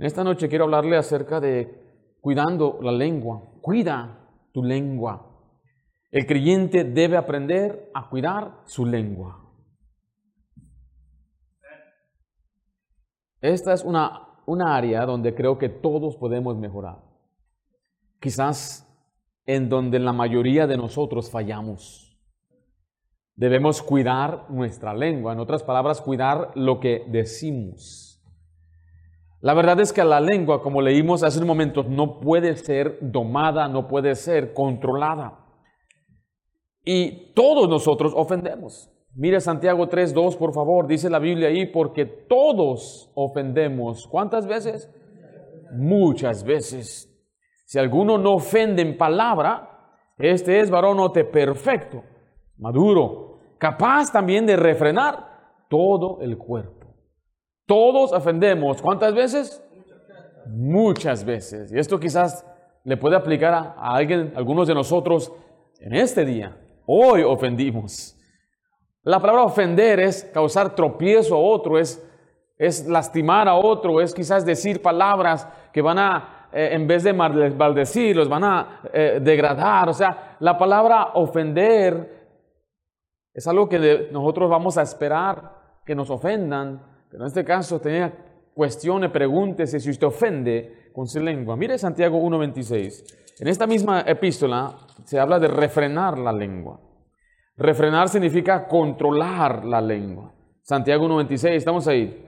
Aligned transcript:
En 0.00 0.06
esta 0.06 0.24
noche 0.24 0.48
quiero 0.48 0.64
hablarle 0.64 0.96
acerca 0.96 1.40
de 1.40 2.16
cuidando 2.22 2.78
la 2.80 2.90
lengua. 2.90 3.42
Cuida 3.60 4.30
tu 4.50 4.64
lengua. 4.64 5.30
El 6.10 6.24
creyente 6.24 6.84
debe 6.84 7.18
aprender 7.18 7.90
a 7.92 8.08
cuidar 8.08 8.62
su 8.64 8.86
lengua. 8.86 9.46
Esta 13.42 13.74
es 13.74 13.84
una, 13.84 14.40
una 14.46 14.74
área 14.74 15.04
donde 15.04 15.34
creo 15.34 15.58
que 15.58 15.68
todos 15.68 16.16
podemos 16.16 16.56
mejorar. 16.56 17.04
Quizás 18.20 18.90
en 19.44 19.68
donde 19.68 19.98
la 19.98 20.14
mayoría 20.14 20.66
de 20.66 20.78
nosotros 20.78 21.30
fallamos. 21.30 22.18
Debemos 23.34 23.82
cuidar 23.82 24.46
nuestra 24.48 24.94
lengua, 24.94 25.34
en 25.34 25.40
otras 25.40 25.62
palabras, 25.62 26.00
cuidar 26.00 26.52
lo 26.54 26.80
que 26.80 27.04
decimos. 27.06 28.09
La 29.40 29.54
verdad 29.54 29.80
es 29.80 29.92
que 29.92 30.04
la 30.04 30.20
lengua, 30.20 30.62
como 30.62 30.82
leímos 30.82 31.22
hace 31.22 31.40
un 31.40 31.46
momento, 31.46 31.82
no 31.82 32.20
puede 32.20 32.56
ser 32.56 32.98
domada, 33.00 33.68
no 33.68 33.88
puede 33.88 34.14
ser 34.14 34.52
controlada. 34.52 35.46
Y 36.84 37.32
todos 37.34 37.68
nosotros 37.68 38.12
ofendemos. 38.14 38.90
Mire 39.14 39.40
Santiago 39.40 39.88
3.2, 39.88 40.36
por 40.36 40.52
favor, 40.52 40.86
dice 40.86 41.10
la 41.10 41.18
Biblia 41.18 41.48
ahí, 41.48 41.66
porque 41.66 42.04
todos 42.04 43.10
ofendemos. 43.14 44.06
¿Cuántas 44.06 44.46
veces? 44.46 44.90
Muchas 45.72 46.44
veces. 46.44 47.06
Si 47.64 47.78
alguno 47.78 48.18
no 48.18 48.34
ofende 48.34 48.82
en 48.82 48.98
palabra, 48.98 49.70
este 50.18 50.60
es 50.60 50.70
varonote 50.70 51.24
perfecto, 51.24 52.02
maduro, 52.58 53.38
capaz 53.58 54.12
también 54.12 54.44
de 54.44 54.56
refrenar 54.56 55.64
todo 55.68 56.20
el 56.20 56.36
cuerpo. 56.36 56.79
Todos 57.70 58.12
ofendemos. 58.12 58.82
¿Cuántas 58.82 59.14
veces? 59.14 59.62
Muchas 60.44 61.24
veces. 61.24 61.70
Y 61.70 61.78
esto 61.78 62.00
quizás 62.00 62.44
le 62.82 62.96
puede 62.96 63.14
aplicar 63.14 63.54
a, 63.54 63.94
alguien, 63.94 64.32
algunos 64.34 64.66
de 64.66 64.74
nosotros 64.74 65.32
en 65.78 65.94
este 65.94 66.24
día. 66.24 66.56
Hoy 66.84 67.22
ofendimos. 67.22 68.18
La 69.04 69.20
palabra 69.20 69.44
ofender 69.44 70.00
es 70.00 70.24
causar 70.34 70.74
tropiezo 70.74 71.36
a 71.36 71.38
otro, 71.38 71.78
es, 71.78 72.04
es 72.58 72.88
lastimar 72.88 73.46
a 73.46 73.54
otro, 73.54 74.00
es 74.00 74.12
quizás 74.12 74.44
decir 74.44 74.82
palabras 74.82 75.46
que 75.72 75.80
van 75.80 76.00
a, 76.00 76.48
eh, 76.52 76.70
en 76.72 76.88
vez 76.88 77.04
de 77.04 77.12
maldecir, 77.12 78.16
los 78.16 78.28
van 78.28 78.42
a 78.42 78.80
eh, 78.92 79.20
degradar. 79.22 79.88
O 79.88 79.94
sea, 79.94 80.36
la 80.40 80.58
palabra 80.58 81.12
ofender 81.14 82.26
es 83.32 83.46
algo 83.46 83.68
que 83.68 84.08
nosotros 84.10 84.50
vamos 84.50 84.76
a 84.76 84.82
esperar 84.82 85.52
que 85.86 85.94
nos 85.94 86.10
ofendan 86.10 86.89
en 87.12 87.22
este 87.22 87.44
caso 87.44 87.80
tenía 87.80 88.12
cuestiones, 88.54 89.10
pregúntese 89.10 89.80
si 89.80 89.90
usted 89.90 90.06
ofende 90.06 90.90
con 90.92 91.06
su 91.06 91.20
lengua. 91.20 91.56
Mire 91.56 91.78
Santiago 91.78 92.20
1.26. 92.20 93.40
En 93.40 93.48
esta 93.48 93.66
misma 93.66 94.02
epístola 94.02 94.76
se 95.04 95.18
habla 95.18 95.38
de 95.38 95.48
refrenar 95.48 96.18
la 96.18 96.32
lengua. 96.32 96.80
Refrenar 97.56 98.08
significa 98.08 98.66
controlar 98.66 99.64
la 99.64 99.80
lengua. 99.80 100.32
Santiago 100.62 101.06
1.26, 101.08 101.48
estamos 101.50 101.88
ahí. 101.88 102.24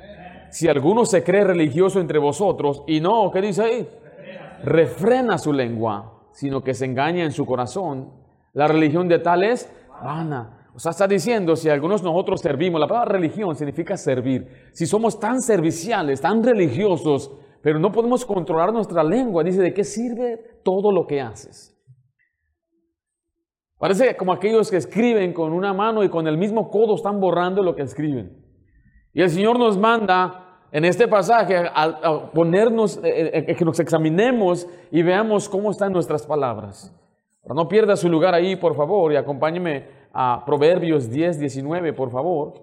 Si 0.51 0.69
alguno 0.69 1.05
se 1.05 1.23
cree 1.23 1.45
religioso 1.45 2.01
entre 2.01 2.19
vosotros 2.19 2.83
y 2.87 3.01
no, 3.01 3.31
¿qué 3.31 3.41
dice 3.41 3.63
ahí? 3.63 3.89
Refrena 4.65 5.39
su 5.39 5.53
lengua, 5.53 6.29
sino 6.33 6.63
que 6.63 6.75
se 6.75 6.85
engaña 6.85 7.25
en 7.25 7.33
su 7.33 7.47
corazón. 7.47 8.13
La 8.53 8.67
religión 8.67 9.09
de 9.09 9.19
tal 9.19 9.45
es 9.45 9.71
vana. 10.03 10.62
O 10.75 10.79
sea, 10.79 10.91
está 10.91 11.07
diciendo, 11.07 11.55
si 11.55 11.69
algunos 11.69 12.03
nosotros 12.03 12.41
servimos, 12.41 12.81
la 12.81 12.89
palabra 12.89 13.13
religión 13.13 13.55
significa 13.55 13.97
servir. 13.97 14.71
Si 14.73 14.87
somos 14.87 15.21
tan 15.21 15.43
serviciales, 15.43 16.21
tan 16.21 16.43
religiosos, 16.43 17.31
pero 17.63 17.79
no 17.79 17.93
podemos 17.93 18.25
controlar 18.25 18.73
nuestra 18.73 19.05
lengua, 19.05 19.45
dice, 19.45 19.61
¿de 19.61 19.75
qué 19.75 19.85
sirve 19.85 20.61
todo 20.65 20.91
lo 20.91 21.07
que 21.07 21.21
haces? 21.21 21.73
Parece 23.79 24.17
como 24.17 24.33
aquellos 24.33 24.71
que 24.71 24.77
escriben 24.77 25.33
con 25.33 25.53
una 25.53 25.75
mano 25.75 26.05
y 26.05 26.09
con 26.09 26.27
el 26.27 26.39
mismo 26.39 26.71
codo 26.71 26.95
están 26.95 27.21
borrando 27.21 27.63
lo 27.63 27.75
que 27.75 27.83
escriben. 27.83 28.43
Y 29.13 29.21
el 29.23 29.29
Señor 29.29 29.59
nos 29.59 29.77
manda 29.77 30.43
en 30.71 30.85
este 30.87 31.07
pasaje 31.07 31.57
a, 31.75 32.31
ponernos, 32.33 32.97
eh, 32.99 33.03
eh, 33.05 33.45
eh, 33.49 33.55
que 33.55 33.65
nos 33.65 33.79
examinemos 33.79 34.67
y 34.91 35.03
veamos 35.03 35.49
cómo 35.49 35.71
están 35.71 35.93
nuestras 35.93 36.27
palabras. 36.27 36.97
no 37.45 37.69
pierda 37.69 37.97
su 37.97 38.09
lugar 38.09 38.35
ahí, 38.35 38.57
por 38.57 38.75
favor, 38.75 39.13
y 39.13 39.17
acompáñeme 39.17 40.02
a 40.13 40.45
Proverbios 40.45 41.11
10, 41.11 41.39
19, 41.39 41.93
por 41.93 42.11
favor. 42.11 42.55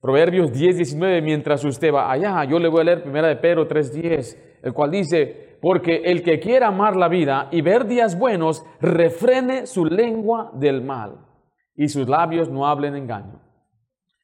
Proverbios 0.00 0.52
10, 0.52 0.76
19, 0.76 1.22
mientras 1.22 1.64
usted 1.64 1.92
va 1.92 2.10
allá, 2.10 2.44
yo 2.44 2.58
le 2.58 2.68
voy 2.68 2.82
a 2.82 2.84
leer 2.84 3.02
primera 3.02 3.28
de 3.28 3.36
Pedro 3.36 3.66
3, 3.66 3.92
10, 3.92 4.60
el 4.62 4.72
cual 4.72 4.90
dice, 4.90 5.58
porque 5.60 6.02
el 6.04 6.22
que 6.22 6.38
quiera 6.38 6.68
amar 6.68 6.96
la 6.96 7.08
vida 7.08 7.48
y 7.50 7.60
ver 7.62 7.86
días 7.86 8.18
buenos, 8.18 8.64
refrene 8.80 9.66
su 9.66 9.84
lengua 9.84 10.50
del 10.54 10.82
mal 10.82 11.26
y 11.74 11.88
sus 11.88 12.08
labios 12.08 12.48
no 12.48 12.66
hablen 12.66 12.94
engaño. 12.94 13.40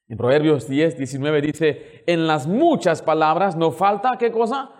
En 0.09 0.19
Proverbios 0.19 0.69
10, 0.69 0.99
19 0.99 1.41
dice, 1.41 2.03
en 2.07 2.27
las 2.27 2.47
muchas 2.47 3.03
palabras 3.03 3.57
no 3.57 3.71
falta, 3.71 4.13
¿qué 4.19 4.31
cosa? 4.31 4.71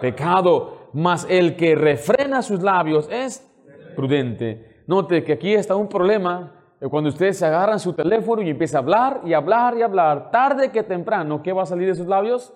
Pecado, 0.00 0.90
mas 0.92 1.26
el 1.30 1.56
que 1.56 1.74
refrena 1.74 2.42
sus 2.42 2.62
labios 2.62 3.08
es 3.10 3.48
prudente. 3.94 4.82
Note 4.86 5.22
que 5.22 5.34
aquí 5.34 5.54
está 5.54 5.76
un 5.76 5.88
problema 5.88 6.59
cuando 6.88 7.10
ustedes 7.10 7.42
agarran 7.42 7.78
su 7.78 7.92
teléfono 7.92 8.40
y 8.40 8.48
empieza 8.48 8.78
a 8.78 8.80
hablar 8.80 9.20
y 9.24 9.34
hablar 9.34 9.76
y 9.76 9.82
hablar, 9.82 10.30
tarde 10.30 10.70
que 10.70 10.82
temprano, 10.82 11.42
¿qué 11.42 11.52
va 11.52 11.64
a 11.64 11.66
salir 11.66 11.86
de 11.86 11.94
sus 11.94 12.06
labios? 12.06 12.54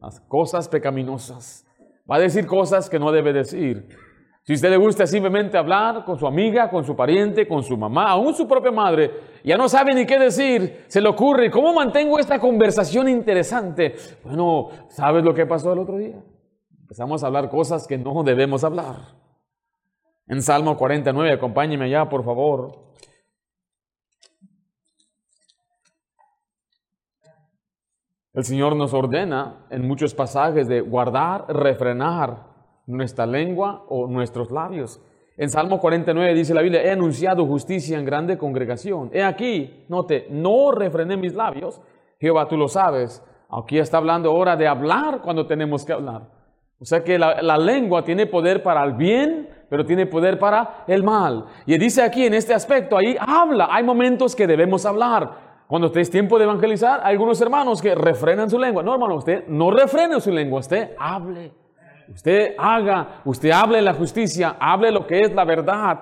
Las 0.00 0.20
cosas 0.20 0.68
pecaminosas. 0.68 1.66
Va 2.10 2.16
a 2.16 2.20
decir 2.20 2.46
cosas 2.46 2.88
que 2.88 2.98
no 2.98 3.12
debe 3.12 3.32
decir. 3.32 3.88
Si 4.42 4.54
usted 4.54 4.70
le 4.70 4.76
gusta 4.76 5.06
simplemente 5.06 5.58
hablar 5.58 6.04
con 6.04 6.18
su 6.18 6.26
amiga, 6.26 6.70
con 6.70 6.84
su 6.84 6.94
pariente, 6.94 7.48
con 7.48 7.64
su 7.64 7.76
mamá, 7.76 8.10
aún 8.10 8.32
su 8.32 8.46
propia 8.46 8.70
madre, 8.70 9.10
ya 9.42 9.56
no 9.56 9.68
sabe 9.68 9.92
ni 9.92 10.06
qué 10.06 10.20
decir, 10.20 10.84
se 10.86 11.00
le 11.00 11.08
ocurre, 11.08 11.50
¿cómo 11.50 11.74
mantengo 11.74 12.18
esta 12.20 12.38
conversación 12.38 13.08
interesante? 13.08 13.96
Bueno, 14.22 14.68
¿sabes 14.88 15.24
lo 15.24 15.34
que 15.34 15.46
pasó 15.46 15.72
el 15.72 15.80
otro 15.80 15.98
día? 15.98 16.22
Empezamos 16.80 17.24
a 17.24 17.26
hablar 17.26 17.50
cosas 17.50 17.88
que 17.88 17.98
no 17.98 18.22
debemos 18.22 18.62
hablar. 18.62 19.16
En 20.28 20.40
Salmo 20.40 20.76
49, 20.76 21.32
acompáñeme 21.32 21.86
allá, 21.86 22.08
por 22.08 22.24
favor. 22.24 22.85
El 28.36 28.44
Señor 28.44 28.76
nos 28.76 28.92
ordena 28.92 29.64
en 29.70 29.88
muchos 29.88 30.12
pasajes 30.12 30.68
de 30.68 30.82
guardar, 30.82 31.46
refrenar 31.48 32.36
nuestra 32.86 33.24
lengua 33.24 33.86
o 33.88 34.08
nuestros 34.08 34.50
labios. 34.50 35.00
En 35.38 35.48
Salmo 35.48 35.80
49 35.80 36.34
dice 36.34 36.52
la 36.52 36.60
Biblia, 36.60 36.82
he 36.82 36.90
anunciado 36.90 37.46
justicia 37.46 37.98
en 37.98 38.04
grande 38.04 38.36
congregación. 38.36 39.08
He 39.14 39.22
aquí, 39.22 39.86
note, 39.88 40.26
no 40.28 40.70
refrené 40.70 41.16
mis 41.16 41.32
labios. 41.32 41.80
Jehová, 42.20 42.46
tú 42.46 42.58
lo 42.58 42.68
sabes. 42.68 43.24
Aquí 43.48 43.78
está 43.78 43.96
hablando 43.96 44.30
ahora 44.30 44.54
de 44.54 44.68
hablar 44.68 45.22
cuando 45.22 45.46
tenemos 45.46 45.86
que 45.86 45.94
hablar. 45.94 46.28
O 46.78 46.84
sea 46.84 47.02
que 47.02 47.18
la, 47.18 47.40
la, 47.40 47.56
lengua 47.56 48.04
tiene 48.04 48.26
poder 48.26 48.62
para 48.62 48.84
el 48.84 48.92
bien, 48.92 49.48
pero 49.70 49.86
tiene 49.86 50.04
poder 50.04 50.38
para 50.38 50.84
el 50.86 51.02
mal. 51.02 51.46
Y 51.64 51.78
dice 51.78 52.02
aquí 52.02 52.26
en 52.26 52.34
este 52.34 52.52
aspecto, 52.52 52.98
ahí 52.98 53.16
habla, 53.18 53.68
hay 53.70 53.82
momentos 53.82 54.36
que 54.36 54.46
debemos 54.46 54.84
hablar. 54.84 55.45
Cuando 55.66 55.88
usted 55.88 56.00
es 56.00 56.10
tiempo 56.10 56.38
de 56.38 56.44
evangelizar, 56.44 57.00
hay 57.02 57.14
algunos 57.14 57.40
hermanos 57.40 57.82
que 57.82 57.94
refrenan 57.94 58.48
su 58.48 58.58
lengua. 58.58 58.82
No, 58.82 58.94
hermano, 58.94 59.16
usted 59.16 59.46
no 59.48 59.70
refrene 59.70 60.20
su 60.20 60.30
lengua, 60.30 60.60
usted 60.60 60.90
hable. 60.98 61.52
Usted 62.08 62.54
haga, 62.56 63.22
usted 63.24 63.50
hable 63.50 63.82
la 63.82 63.94
justicia, 63.94 64.56
hable 64.60 64.92
lo 64.92 65.06
que 65.06 65.22
es 65.22 65.34
la 65.34 65.44
verdad. 65.44 66.00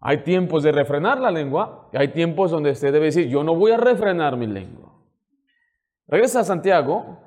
Hay 0.00 0.24
tiempos 0.24 0.64
de 0.64 0.72
refrenar 0.72 1.20
la 1.20 1.30
lengua 1.30 1.88
y 1.92 1.98
hay 1.98 2.08
tiempos 2.08 2.50
donde 2.50 2.70
usted 2.70 2.92
debe 2.92 3.06
decir, 3.06 3.28
yo 3.28 3.44
no 3.44 3.54
voy 3.54 3.70
a 3.70 3.76
refrenar 3.76 4.36
mi 4.36 4.46
lengua. 4.46 4.92
Regresa 6.08 6.40
a 6.40 6.44
Santiago. 6.44 7.18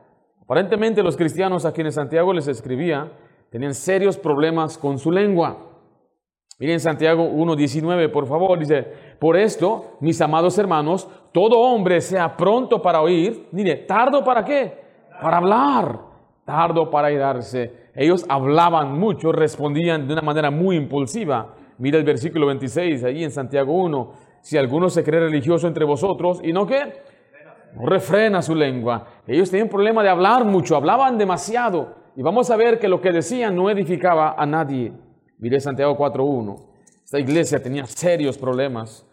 Aparentemente 0.42 1.02
los 1.02 1.16
cristianos 1.16 1.64
a 1.66 1.72
quienes 1.72 1.96
Santiago 1.96 2.34
les 2.34 2.50
escribía 2.50 3.14
tenían 3.50 3.74
serios 3.74 4.18
problemas 4.18 4.78
con 4.78 5.00
su 5.00 5.10
lengua. 5.12 5.73
Miren 6.60 6.80
Santiago 6.80 7.28
1.19, 7.30 8.12
por 8.12 8.28
favor, 8.28 8.60
dice, 8.60 8.86
por 9.20 9.36
esto, 9.36 9.98
mis 10.00 10.22
amados 10.22 10.58
hermanos, 10.58 11.10
todo 11.32 11.60
hombre 11.60 12.00
sea 12.00 12.38
pronto 12.38 12.82
para 12.82 13.02
oír, 13.02 13.48
mire, 13.52 13.76
tardo 13.78 14.24
para 14.24 14.46
qué? 14.46 14.82
Para 15.20 15.38
hablar, 15.38 16.00
tardo 16.46 16.90
para 16.90 17.12
irarse. 17.12 17.90
Ellos 17.96 18.26
hablaban 18.30 18.98
mucho, 19.00 19.32
respondían 19.32 20.08
de 20.08 20.14
una 20.14 20.22
manera 20.22 20.52
muy 20.52 20.76
impulsiva. 20.76 21.56
Mira 21.80 21.98
el 21.98 22.04
versículo 22.04 22.48
26, 22.48 23.04
ahí 23.04 23.24
en 23.24 23.32
Santiago 23.32 23.74
1, 23.74 24.12
si 24.42 24.58
alguno 24.58 24.90
se 24.90 25.04
cree 25.04 25.22
religioso 25.22 25.68
entre 25.68 25.86
vosotros 25.86 26.40
y 26.44 26.54
no 26.54 26.68
qué, 26.68 26.94
no 27.76 27.86
refrena 27.88 28.42
su 28.42 28.54
lengua. 28.54 29.08
Ellos 29.26 29.50
tenían 29.50 29.70
problema 29.70 30.04
de 30.04 30.10
hablar 30.10 30.46
mucho, 30.46 30.76
hablaban 30.76 31.18
demasiado. 31.18 31.96
Y 32.16 32.22
vamos 32.22 32.52
a 32.52 32.58
ver 32.58 32.78
que 32.78 32.88
lo 32.88 33.02
que 33.02 33.12
decían 33.12 33.56
no 33.56 33.72
edificaba 33.72 34.36
a 34.38 34.46
nadie. 34.46 34.94
Mire 35.44 35.60
Santiago 35.60 35.98
4.1. 35.98 36.56
Esta 37.04 37.20
iglesia 37.20 37.62
tenía 37.62 37.86
serios 37.86 38.38
problemas. 38.38 39.06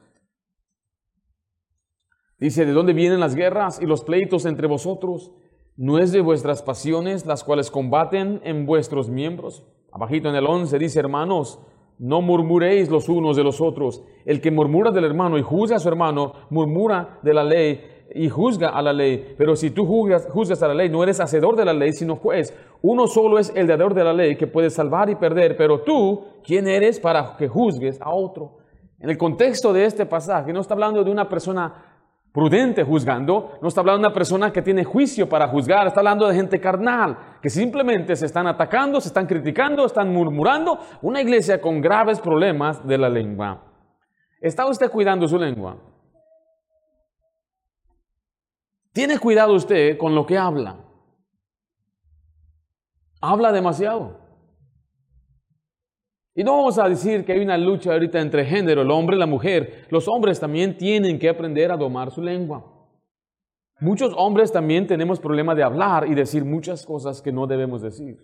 Dice, 2.38 2.64
¿de 2.64 2.72
dónde 2.72 2.92
vienen 2.92 3.18
las 3.18 3.34
guerras 3.34 3.80
y 3.82 3.86
los 3.86 4.04
pleitos 4.04 4.44
entre 4.44 4.68
vosotros? 4.68 5.32
¿No 5.76 5.98
es 5.98 6.12
de 6.12 6.20
vuestras 6.20 6.62
pasiones 6.62 7.26
las 7.26 7.42
cuales 7.42 7.72
combaten 7.72 8.40
en 8.44 8.64
vuestros 8.64 9.10
miembros? 9.10 9.66
Abajito 9.90 10.28
en 10.28 10.36
el 10.36 10.46
11 10.46 10.78
dice, 10.78 11.00
hermanos, 11.00 11.58
no 11.98 12.22
murmuréis 12.22 12.88
los 12.90 13.08
unos 13.08 13.36
de 13.36 13.42
los 13.42 13.60
otros. 13.60 14.04
El 14.24 14.40
que 14.40 14.52
murmura 14.52 14.92
del 14.92 15.06
hermano 15.06 15.36
y 15.36 15.42
juzga 15.42 15.78
a 15.78 15.80
su 15.80 15.88
hermano, 15.88 16.34
murmura 16.48 17.18
de 17.24 17.34
la 17.34 17.42
ley 17.42 17.99
y 18.14 18.28
juzga 18.28 18.70
a 18.70 18.82
la 18.82 18.92
ley. 18.92 19.34
Pero 19.36 19.56
si 19.56 19.70
tú 19.70 19.86
juzgas, 19.86 20.62
a 20.62 20.68
la 20.68 20.74
ley, 20.74 20.88
no 20.88 21.02
eres 21.02 21.20
hacedor 21.20 21.56
de 21.56 21.64
la 21.64 21.72
ley, 21.72 21.92
sino 21.92 22.16
juez. 22.16 22.54
Uno 22.82 23.06
solo 23.06 23.38
es 23.38 23.52
el 23.54 23.66
dador 23.66 23.94
de 23.94 24.04
la 24.04 24.12
ley 24.12 24.36
que 24.36 24.46
puede 24.46 24.70
salvar 24.70 25.10
y 25.10 25.14
perder. 25.14 25.56
Pero 25.56 25.80
tú, 25.80 26.24
¿quién 26.44 26.66
eres 26.66 26.98
para 27.00 27.36
que 27.36 27.48
juzgues 27.48 28.00
a 28.00 28.10
otro? 28.10 28.58
En 28.98 29.10
el 29.10 29.16
contexto 29.16 29.72
de 29.72 29.84
este 29.84 30.06
pasaje, 30.06 30.52
no 30.52 30.60
está 30.60 30.74
hablando 30.74 31.02
de 31.02 31.10
una 31.10 31.28
persona 31.28 31.90
prudente 32.32 32.84
juzgando, 32.84 33.58
no 33.60 33.68
está 33.68 33.80
hablando 33.80 34.02
de 34.02 34.06
una 34.06 34.14
persona 34.14 34.52
que 34.52 34.62
tiene 34.62 34.84
juicio 34.84 35.28
para 35.28 35.48
juzgar, 35.48 35.86
está 35.86 36.00
hablando 36.00 36.28
de 36.28 36.34
gente 36.34 36.60
carnal, 36.60 37.18
que 37.42 37.50
simplemente 37.50 38.14
se 38.14 38.26
están 38.26 38.46
atacando, 38.46 39.00
se 39.00 39.08
están 39.08 39.26
criticando, 39.26 39.84
están 39.84 40.12
murmurando, 40.12 40.78
una 41.02 41.20
iglesia 41.20 41.60
con 41.60 41.80
graves 41.80 42.20
problemas 42.20 42.86
de 42.86 42.98
la 42.98 43.08
lengua. 43.08 43.64
¿Está 44.40 44.66
usted 44.66 44.90
cuidando 44.90 45.26
su 45.26 45.38
lengua? 45.38 45.76
¿Tiene 48.92 49.18
cuidado 49.18 49.54
usted 49.54 49.96
con 49.98 50.14
lo 50.14 50.26
que 50.26 50.36
habla? 50.36 50.84
Habla 53.20 53.52
demasiado. 53.52 54.18
Y 56.34 56.42
no 56.42 56.56
vamos 56.56 56.78
a 56.78 56.88
decir 56.88 57.24
que 57.24 57.32
hay 57.32 57.40
una 57.40 57.58
lucha 57.58 57.92
ahorita 57.92 58.20
entre 58.20 58.44
género, 58.44 58.82
el 58.82 58.90
hombre 58.90 59.16
y 59.16 59.18
la 59.18 59.26
mujer. 59.26 59.86
Los 59.90 60.08
hombres 60.08 60.40
también 60.40 60.76
tienen 60.76 61.18
que 61.18 61.28
aprender 61.28 61.70
a 61.70 61.76
domar 61.76 62.10
su 62.10 62.22
lengua. 62.22 62.64
Muchos 63.80 64.12
hombres 64.16 64.52
también 64.52 64.86
tenemos 64.86 65.20
problema 65.20 65.54
de 65.54 65.62
hablar 65.62 66.06
y 66.06 66.14
decir 66.14 66.44
muchas 66.44 66.84
cosas 66.84 67.22
que 67.22 67.32
no 67.32 67.46
debemos 67.46 67.82
decir. 67.82 68.18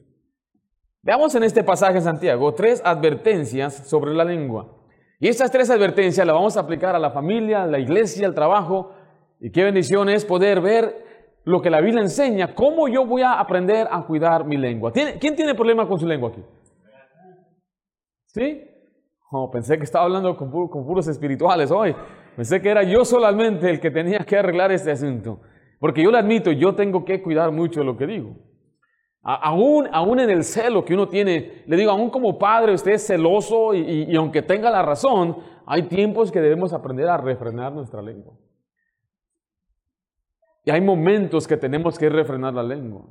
Veamos 1.03 1.35
en 1.35 1.45
este 1.45 1.63
pasaje 1.63 2.01
Santiago 2.01 2.53
tres 2.55 2.83
advertencias 2.85 3.89
sobre 3.89 4.13
la 4.15 4.25
lengua. 4.25 4.77
Y 5.19 5.29
estas 5.29 5.51
tres 5.51 5.71
advertencias 5.71 6.27
las 6.27 6.35
vamos 6.35 6.57
a 6.57 6.61
aplicar 6.61 6.95
a 6.95 6.99
la 6.99 7.11
familia, 7.11 7.63
a 7.63 7.67
la 7.67 7.79
iglesia, 7.79 8.27
al 8.27 8.35
trabajo. 8.35 8.93
Y 9.41 9.51
qué 9.51 9.65
bendición 9.65 10.09
es 10.09 10.25
poder 10.25 10.61
ver 10.61 11.05
lo 11.45 11.63
que 11.63 11.71
la 11.71 11.81
Biblia 11.81 12.03
enseña, 12.03 12.55
cómo 12.55 12.89
yo 12.89 13.07
voy 13.07 13.23
a 13.23 13.39
aprender 13.39 13.87
a 13.91 14.05
cuidar 14.05 14.45
mi 14.45 14.57
lengua. 14.57 14.93
¿Quién 14.93 15.37
tiene 15.37 15.55
problema 15.55 15.87
con 15.87 15.99
su 15.99 16.07
lengua 16.07 16.31
aquí? 16.31 16.43
¿Sí? 18.27 18.63
Oh, 19.31 19.51
pensé 19.51 19.77
que 19.79 19.85
estaba 19.85 20.05
hablando 20.05 20.37
con, 20.37 20.51
puros 20.51 21.09
espirituales 21.09 21.71
hoy. 21.71 21.95
Pensé 22.35 22.61
que 22.61 22.69
era 22.69 22.83
yo 22.83 23.05
solamente 23.05 23.71
el 23.71 23.81
que 23.81 23.91
tenía 23.91 24.19
que 24.19 24.37
arreglar 24.37 24.73
este 24.73 24.91
asunto. 24.91 25.41
Porque 25.79 26.03
yo 26.03 26.11
le 26.11 26.19
admito, 26.19 26.51
yo 26.53 26.75
tengo 26.75 27.05
que 27.05 27.23
cuidar 27.23 27.53
mucho 27.53 27.85
lo 27.85 27.97
que 27.97 28.07
digo. 28.07 28.37
aún, 29.23 29.89
aún 29.93 30.21
en 30.21 30.31
el 30.31 30.43
celo 30.45 30.85
que 30.85 30.95
uno 30.95 31.09
tiene, 31.09 31.63
le 31.67 31.77
digo, 31.77 31.91
aún 31.91 32.11
como 32.11 32.39
padre 32.39 32.73
usted 32.73 32.93
es 32.93 33.07
celoso 33.07 33.75
y, 33.75 34.05
y 34.05 34.17
aunque 34.17 34.43
tenga 34.43 34.71
la 34.71 34.83
razón, 34.83 35.37
hay 35.67 35.85
tiempos 35.85 36.31
que 36.31 36.41
debemos 36.41 36.73
aprender 36.73 37.09
a 37.09 37.17
refrenar 37.17 37.73
nuestra 37.73 38.01
lengua. 38.01 38.35
Y 40.67 40.71
hay 40.73 40.81
momentos 40.81 41.47
que 41.47 41.57
tenemos 41.57 41.97
que 41.97 42.09
refrenar 42.09 42.53
la 42.53 42.65
lengua. 42.65 43.07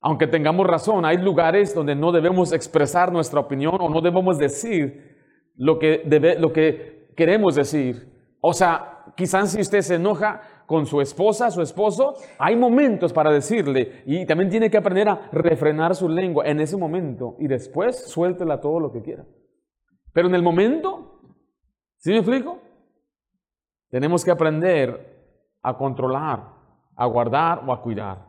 Aunque 0.00 0.26
tengamos 0.26 0.66
razón, 0.66 1.04
hay 1.04 1.16
lugares 1.18 1.72
donde 1.72 1.94
no 1.94 2.10
debemos 2.10 2.52
expresar 2.52 3.12
nuestra 3.12 3.38
opinión 3.38 3.76
o 3.80 3.88
no 3.88 4.00
debemos 4.00 4.38
decir 4.38 5.52
lo 5.54 5.78
que, 5.78 6.02
debe, 6.04 6.36
lo 6.36 6.52
que 6.52 7.12
queremos 7.16 7.54
decir. 7.54 8.12
O 8.40 8.52
sea, 8.52 9.04
quizás 9.16 9.52
si 9.52 9.60
usted 9.60 9.82
se 9.82 9.94
enoja 9.94 10.42
con 10.66 10.84
su 10.84 11.00
esposa, 11.00 11.52
su 11.52 11.62
esposo, 11.62 12.14
hay 12.38 12.56
momentos 12.56 13.12
para 13.12 13.30
decirle 13.30 14.02
y 14.04 14.26
también 14.26 14.50
tiene 14.50 14.68
que 14.68 14.76
aprender 14.76 15.08
a 15.08 15.28
refrenar 15.30 15.94
su 15.94 16.08
lengua 16.08 16.44
en 16.44 16.58
ese 16.58 16.76
momento 16.76 17.36
y 17.38 17.46
después 17.46 18.10
suéltela 18.10 18.60
todo 18.60 18.80
lo 18.80 18.90
que 18.90 19.00
quiera. 19.00 19.24
Pero 20.12 20.26
en 20.26 20.34
el 20.34 20.42
momento, 20.42 21.20
¿sí 21.98 22.10
me 22.10 22.18
explico? 22.18 22.58
Tenemos 23.90 24.24
que 24.24 24.32
aprender 24.32 25.14
a 25.62 25.78
controlar, 25.78 26.53
a 26.96 27.06
guardar 27.06 27.62
o 27.66 27.72
a 27.72 27.82
cuidar. 27.82 28.26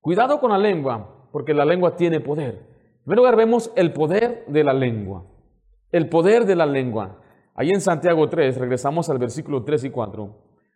Cuidado 0.00 0.38
con 0.40 0.50
la 0.50 0.58
lengua, 0.58 1.28
porque 1.32 1.54
la 1.54 1.64
lengua 1.64 1.96
tiene 1.96 2.20
poder. 2.20 2.54
En 2.54 3.02
primer 3.04 3.18
lugar, 3.18 3.36
vemos 3.36 3.72
el 3.76 3.92
poder 3.92 4.44
de 4.46 4.64
la 4.64 4.72
lengua. 4.72 5.24
El 5.90 6.08
poder 6.08 6.44
de 6.46 6.56
la 6.56 6.66
lengua. 6.66 7.20
Ahí 7.54 7.70
en 7.70 7.80
Santiago 7.80 8.28
3, 8.28 8.58
regresamos 8.58 9.08
al 9.10 9.18
versículo 9.18 9.62
3 9.62 9.84
y 9.84 9.90
4. 9.90 10.30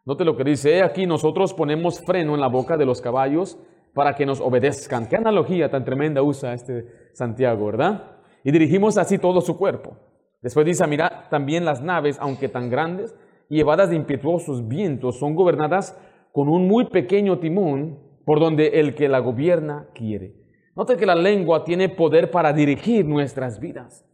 Note 0.04 0.24
lo 0.24 0.36
que 0.36 0.44
dice, 0.44 0.82
aquí 0.82 1.06
nosotros 1.06 1.52
ponemos 1.52 2.00
freno 2.00 2.34
en 2.34 2.40
la 2.40 2.48
boca 2.48 2.76
de 2.76 2.86
los 2.86 3.00
caballos 3.00 3.58
para 3.94 4.14
que 4.14 4.24
nos 4.24 4.40
obedezcan. 4.40 5.06
Qué 5.08 5.16
analogía 5.16 5.70
tan 5.70 5.84
tremenda 5.84 6.22
usa 6.22 6.54
este 6.54 7.10
Santiago, 7.12 7.66
¿verdad? 7.66 8.16
Y 8.44 8.52
dirigimos 8.52 8.96
así 8.96 9.18
todo 9.18 9.40
su 9.40 9.58
cuerpo. 9.58 9.96
Después 10.40 10.64
dice, 10.64 10.86
mira, 10.86 11.28
también 11.30 11.64
las 11.64 11.82
naves, 11.82 12.16
aunque 12.20 12.48
tan 12.48 12.70
grandes, 12.70 13.14
llevadas 13.48 13.90
de 13.90 13.96
impetuosos 13.96 14.68
vientos, 14.68 15.18
son 15.18 15.34
gobernadas 15.34 15.98
con 16.32 16.48
un 16.48 16.66
muy 16.66 16.86
pequeño 16.86 17.38
timón 17.38 17.98
por 18.24 18.40
donde 18.40 18.80
el 18.80 18.94
que 18.94 19.08
la 19.08 19.20
gobierna 19.20 19.88
quiere. 19.94 20.34
Note 20.76 20.96
que 20.96 21.06
la 21.06 21.14
lengua 21.14 21.64
tiene 21.64 21.88
poder 21.88 22.30
para 22.30 22.52
dirigir 22.52 23.04
nuestras 23.04 23.58
vidas. 23.58 24.04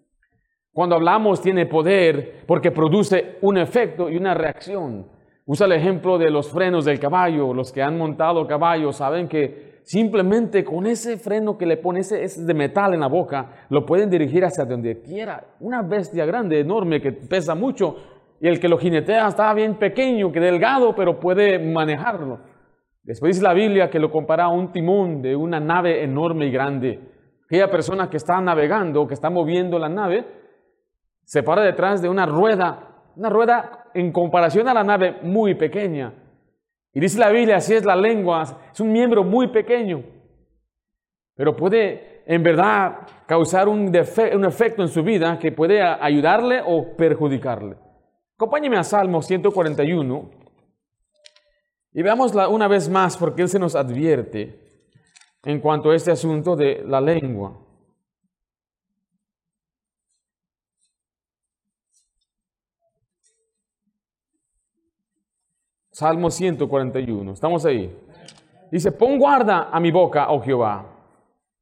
Cuando 0.73 0.97
hablamos 0.97 1.41
tiene 1.41 1.67
poder 1.67 2.45
porque 2.47 2.71
produce 2.71 3.37
un 3.43 3.59
efecto 3.59 4.09
y 4.09 4.17
una 4.17 4.35
reacción. 4.35 5.07
Usa 5.47 5.67
el 5.67 5.73
ejemplo 5.73 6.17
de 6.17 6.31
los 6.31 6.51
frenos 6.51 6.85
del 6.85 6.99
caballo. 6.99 7.53
Los 7.53 7.71
que 7.71 7.83
han 7.83 7.99
montado 7.99 8.47
caballo 8.47 8.93
saben 8.93 9.29
que 9.29 9.81
simplemente 9.85 10.65
con 10.65 10.87
ese 10.87 11.19
freno 11.19 11.59
que 11.59 11.67
le 11.67 11.77
pone 11.77 12.01
ese, 12.01 12.25
ese 12.25 12.45
de 12.45 12.55
metal 12.55 12.95
en 12.95 13.01
la 13.01 13.09
boca, 13.09 13.67
lo 13.69 13.85
pueden 13.85 14.09
dirigir 14.09 14.45
hacia 14.45 14.65
donde 14.65 15.03
quiera. 15.03 15.45
Una 15.61 15.83
bestia 15.83 16.25
grande, 16.25 16.59
enorme, 16.59 17.01
que 17.01 17.13
pesa 17.13 17.55
mucho, 17.55 17.97
y 18.41 18.49
el 18.49 18.61
que 18.61 18.69
lo 18.69 18.79
jinetea 18.79 19.29
está 19.29 19.53
bien 19.55 19.77
pequeño, 19.77 20.33
que 20.33 20.41
delgado, 20.41 20.95
pero 20.95 21.19
puede 21.19 21.59
manejarlo. 21.59 22.41
Después 23.03 23.37
dice 23.37 23.45
la 23.45 23.55
Biblia 23.55 23.91
que 23.91 23.99
lo 23.99 24.11
compara 24.11 24.45
a 24.45 24.49
un 24.49 24.73
timón 24.73 25.21
de 25.21 25.37
una 25.37 25.61
nave 25.61 26.03
enorme 26.03 26.47
y 26.47 26.51
grande. 26.51 27.01
Aquella 27.45 27.71
persona 27.71 28.09
que 28.09 28.17
está 28.17 28.41
navegando, 28.41 29.07
que 29.07 29.15
está 29.15 29.29
moviendo 29.29 29.79
la 29.79 29.89
nave, 29.89 30.27
se 31.25 31.43
para 31.43 31.63
detrás 31.63 32.01
de 32.01 32.09
una 32.09 32.27
rueda, 32.27 33.03
una 33.17 33.29
rueda 33.29 33.91
en 33.95 34.11
comparación 34.11 34.69
a 34.69 34.75
la 34.75 34.83
nave 34.83 35.19
muy 35.23 35.55
pequeña. 35.55 36.15
Y 36.95 37.01
dice 37.01 37.19
la 37.19 37.31
Biblia, 37.31 37.57
así 37.57 37.75
es 37.75 37.85
la 37.85 37.97
lengua, 37.97 38.45
es 38.73 38.81
un 38.81 38.93
miembro 38.93 39.25
muy 39.25 39.49
pequeño, 39.49 40.03
pero 41.35 41.57
puede 41.57 42.23
en 42.27 42.43
verdad 42.43 43.01
causar 43.27 43.69
un, 43.69 43.93
un 44.35 44.45
efecto 44.45 44.83
en 44.83 44.89
su 44.89 45.03
vida 45.03 45.39
que 45.39 45.53
puede 45.53 45.83
ayudarle 45.83 46.63
o 46.65 46.97
perjudicarle. 46.97 47.84
Acompáñeme 48.37 48.77
a 48.77 48.85
Salmo 48.85 49.23
141. 49.23 50.31
Y 51.93 52.03
veámosla 52.03 52.49
una 52.49 52.67
vez 52.67 52.89
más 52.89 53.17
porque 53.17 53.43
Él 53.43 53.49
se 53.49 53.59
nos 53.59 53.77
advierte 53.77 54.61
en 55.45 55.61
cuanto 55.61 55.91
a 55.91 55.95
este 55.95 56.11
asunto 56.11 56.57
de 56.57 56.83
la 56.85 57.01
lengua. 57.01 57.61
Salmo 65.93 66.29
141, 66.29 67.35
estamos 67.35 67.65
ahí. 67.65 67.97
Dice, 68.73 68.91
pon 68.91 69.17
guarda 69.17 69.69
a 69.71 69.79
mi 69.79 69.93
boca, 69.93 70.29
oh 70.29 70.43
Jehová, 70.43 70.85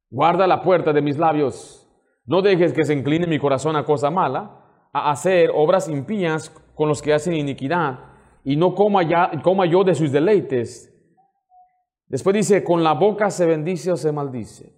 guarda 0.09 0.47
la 0.47 0.63
puerta 0.63 0.91
de 0.91 1.03
mis 1.03 1.19
labios, 1.19 1.87
no 2.25 2.41
dejes 2.41 2.73
que 2.73 2.83
se 2.83 2.95
incline 2.95 3.27
mi 3.27 3.37
corazón 3.37 3.75
a 3.75 3.85
cosa 3.85 4.09
mala, 4.09 4.62
a 4.93 5.11
hacer 5.11 5.51
obras 5.53 5.89
impías 5.89 6.49
con 6.75 6.87
los 6.87 7.01
que 7.01 7.13
hacen 7.13 7.33
iniquidad 7.33 7.99
y 8.43 8.55
no 8.55 8.75
coma, 8.75 9.03
ya, 9.03 9.31
coma 9.43 9.65
yo 9.65 9.83
de 9.83 9.95
sus 9.95 10.11
deleites. 10.11 10.89
Después 12.07 12.35
dice, 12.35 12.63
con 12.63 12.83
la 12.83 12.93
boca 12.93 13.31
se 13.31 13.45
bendice 13.45 13.91
o 13.91 13.97
se 13.97 14.11
maldice. 14.11 14.71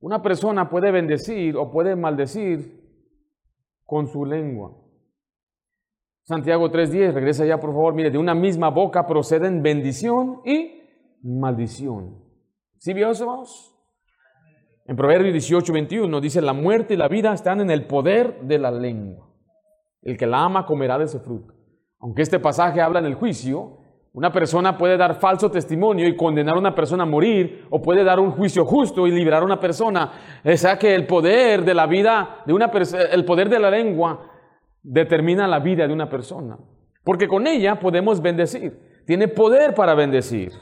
Una 0.00 0.22
persona 0.22 0.68
puede 0.68 0.90
bendecir 0.90 1.56
o 1.56 1.70
puede 1.70 1.96
maldecir 1.96 2.78
con 3.84 4.06
su 4.06 4.24
lengua. 4.24 4.76
Santiago 6.24 6.70
3.10, 6.70 7.14
regresa 7.14 7.46
ya 7.46 7.58
por 7.58 7.70
favor, 7.70 7.94
mire, 7.94 8.10
de 8.10 8.18
una 8.18 8.34
misma 8.34 8.68
boca 8.68 9.06
proceden 9.06 9.62
bendición 9.62 10.42
y 10.44 10.82
maldición. 11.22 12.22
¿Sí 12.76 12.92
vio 12.92 13.10
eso, 13.10 13.26
vamos? 13.26 13.74
En 14.86 14.94
Proverbios 14.94 15.34
18.21 15.34 16.20
dice, 16.20 16.42
la 16.42 16.52
muerte 16.52 16.94
y 16.94 16.96
la 16.98 17.08
vida 17.08 17.32
están 17.32 17.60
en 17.60 17.70
el 17.70 17.86
poder 17.86 18.42
de 18.42 18.58
la 18.58 18.70
lengua. 18.70 19.27
El 20.02 20.16
que 20.16 20.26
la 20.26 20.44
ama 20.44 20.66
comerá 20.66 20.98
de 20.98 21.08
su 21.08 21.20
fruto. 21.20 21.54
Aunque 22.00 22.22
este 22.22 22.38
pasaje 22.38 22.80
habla 22.80 23.00
en 23.00 23.06
el 23.06 23.14
juicio, 23.14 23.78
una 24.12 24.32
persona 24.32 24.76
puede 24.76 24.96
dar 24.96 25.16
falso 25.16 25.50
testimonio 25.50 26.06
y 26.08 26.16
condenar 26.16 26.56
a 26.56 26.58
una 26.58 26.74
persona 26.74 27.02
a 27.02 27.06
morir, 27.06 27.66
o 27.70 27.82
puede 27.82 28.04
dar 28.04 28.18
un 28.18 28.32
juicio 28.32 28.64
justo 28.64 29.06
y 29.06 29.12
liberar 29.12 29.42
a 29.42 29.46
una 29.46 29.60
persona. 29.60 30.12
O 30.44 30.56
sea 30.56 30.78
que 30.78 30.94
el 30.94 31.06
poder 31.06 31.64
de 31.64 31.74
la 31.74 31.86
vida 31.86 32.42
de 32.46 32.52
una 32.52 32.70
el 33.12 33.24
poder 33.24 33.48
de 33.48 33.58
la 33.58 33.70
lengua 33.70 34.30
determina 34.82 35.46
la 35.46 35.58
vida 35.58 35.86
de 35.86 35.92
una 35.92 36.08
persona. 36.08 36.58
Porque 37.04 37.28
con 37.28 37.46
ella 37.46 37.78
podemos 37.78 38.20
bendecir. 38.20 39.02
Tiene 39.06 39.28
poder 39.28 39.74
para 39.74 39.94
bendecir. 39.94 40.52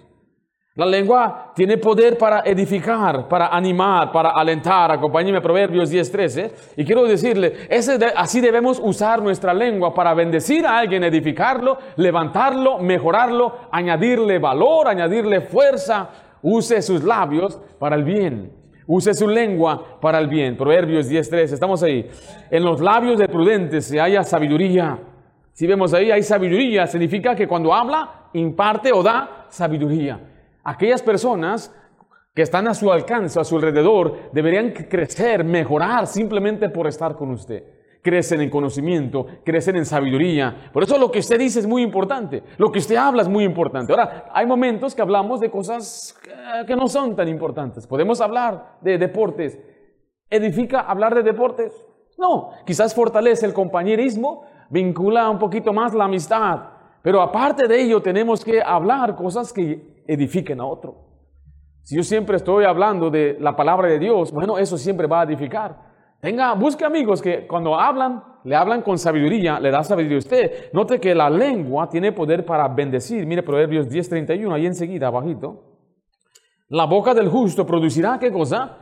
La 0.76 0.84
lengua 0.84 1.52
tiene 1.54 1.78
poder 1.78 2.18
para 2.18 2.42
edificar, 2.44 3.26
para 3.26 3.46
animar, 3.48 4.12
para 4.12 4.32
alentar. 4.32 4.92
Acompáñeme 4.92 5.38
a 5.38 5.40
Proverbios 5.40 5.90
10:13. 5.90 6.52
Y 6.76 6.84
quiero 6.84 7.04
decirle, 7.04 7.66
así 8.14 8.42
debemos 8.42 8.78
usar 8.84 9.22
nuestra 9.22 9.54
lengua 9.54 9.94
para 9.94 10.12
bendecir 10.12 10.66
a 10.66 10.76
alguien, 10.76 11.02
edificarlo, 11.02 11.78
levantarlo, 11.96 12.78
mejorarlo, 12.78 13.54
añadirle 13.72 14.38
valor, 14.38 14.88
añadirle 14.88 15.40
fuerza. 15.40 16.10
Use 16.42 16.82
sus 16.82 17.02
labios 17.02 17.58
para 17.78 17.96
el 17.96 18.04
bien. 18.04 18.52
Use 18.86 19.14
su 19.14 19.26
lengua 19.28 19.98
para 19.98 20.18
el 20.18 20.28
bien. 20.28 20.58
Proverbios 20.58 21.08
10:13. 21.08 21.54
Estamos 21.54 21.82
ahí. 21.82 22.06
En 22.50 22.62
los 22.62 22.82
labios 22.82 23.18
de 23.18 23.28
prudentes 23.28 23.86
se 23.86 23.98
haya 23.98 24.22
sabiduría. 24.24 24.98
Si 25.54 25.66
vemos 25.66 25.94
ahí, 25.94 26.10
hay 26.10 26.22
sabiduría. 26.22 26.86
Significa 26.86 27.34
que 27.34 27.48
cuando 27.48 27.72
habla, 27.72 28.28
imparte 28.34 28.92
o 28.92 29.02
da 29.02 29.46
sabiduría. 29.48 30.20
Aquellas 30.68 31.00
personas 31.00 31.72
que 32.34 32.42
están 32.42 32.66
a 32.66 32.74
su 32.74 32.90
alcance, 32.90 33.38
a 33.38 33.44
su 33.44 33.54
alrededor, 33.54 34.32
deberían 34.32 34.72
crecer, 34.72 35.44
mejorar 35.44 36.08
simplemente 36.08 36.68
por 36.68 36.88
estar 36.88 37.14
con 37.14 37.30
usted. 37.30 37.62
Crecen 38.02 38.40
en 38.40 38.50
conocimiento, 38.50 39.26
crecen 39.44 39.76
en 39.76 39.86
sabiduría. 39.86 40.70
Por 40.72 40.82
eso 40.82 40.98
lo 40.98 41.12
que 41.12 41.20
usted 41.20 41.38
dice 41.38 41.60
es 41.60 41.68
muy 41.68 41.82
importante. 41.82 42.42
Lo 42.58 42.72
que 42.72 42.80
usted 42.80 42.96
habla 42.96 43.22
es 43.22 43.28
muy 43.28 43.44
importante. 43.44 43.92
Ahora, 43.92 44.26
hay 44.32 44.44
momentos 44.44 44.92
que 44.96 45.02
hablamos 45.02 45.38
de 45.38 45.52
cosas 45.52 46.18
que 46.66 46.74
no 46.74 46.88
son 46.88 47.14
tan 47.14 47.28
importantes. 47.28 47.86
Podemos 47.86 48.20
hablar 48.20 48.78
de 48.80 48.98
deportes. 48.98 49.56
¿Edifica 50.28 50.80
hablar 50.80 51.14
de 51.14 51.22
deportes? 51.22 51.72
No, 52.18 52.50
quizás 52.66 52.92
fortalece 52.92 53.46
el 53.46 53.54
compañerismo, 53.54 54.42
vincula 54.68 55.30
un 55.30 55.38
poquito 55.38 55.72
más 55.72 55.94
la 55.94 56.06
amistad. 56.06 56.58
Pero 57.02 57.22
aparte 57.22 57.68
de 57.68 57.80
ello, 57.80 58.02
tenemos 58.02 58.44
que 58.44 58.60
hablar 58.60 59.14
cosas 59.14 59.52
que 59.52 59.95
edifiquen 60.06 60.60
a 60.60 60.66
otro. 60.66 61.06
Si 61.82 61.96
yo 61.96 62.02
siempre 62.02 62.36
estoy 62.36 62.64
hablando 62.64 63.10
de 63.10 63.36
la 63.40 63.54
palabra 63.54 63.88
de 63.88 63.98
Dios, 63.98 64.32
bueno, 64.32 64.58
eso 64.58 64.76
siempre 64.76 65.06
va 65.06 65.20
a 65.20 65.24
edificar. 65.24 65.86
Tenga, 66.20 66.54
busque 66.54 66.84
amigos 66.84 67.22
que 67.22 67.46
cuando 67.46 67.78
hablan, 67.78 68.22
le 68.44 68.56
hablan 68.56 68.82
con 68.82 68.98
sabiduría, 68.98 69.60
le 69.60 69.70
da 69.70 69.84
sabiduría 69.84 70.16
a 70.16 70.18
usted. 70.18 70.72
Note 70.72 70.98
que 70.98 71.14
la 71.14 71.30
lengua 71.30 71.88
tiene 71.88 72.12
poder 72.12 72.44
para 72.44 72.66
bendecir. 72.68 73.26
Mire 73.26 73.42
Proverbios 73.42 73.88
10:31, 73.88 74.52
ahí 74.52 74.66
enseguida, 74.66 75.08
abajito. 75.08 75.76
La 76.68 76.86
boca 76.86 77.14
del 77.14 77.28
justo 77.28 77.64
producirá 77.64 78.18
qué 78.18 78.32
cosa? 78.32 78.78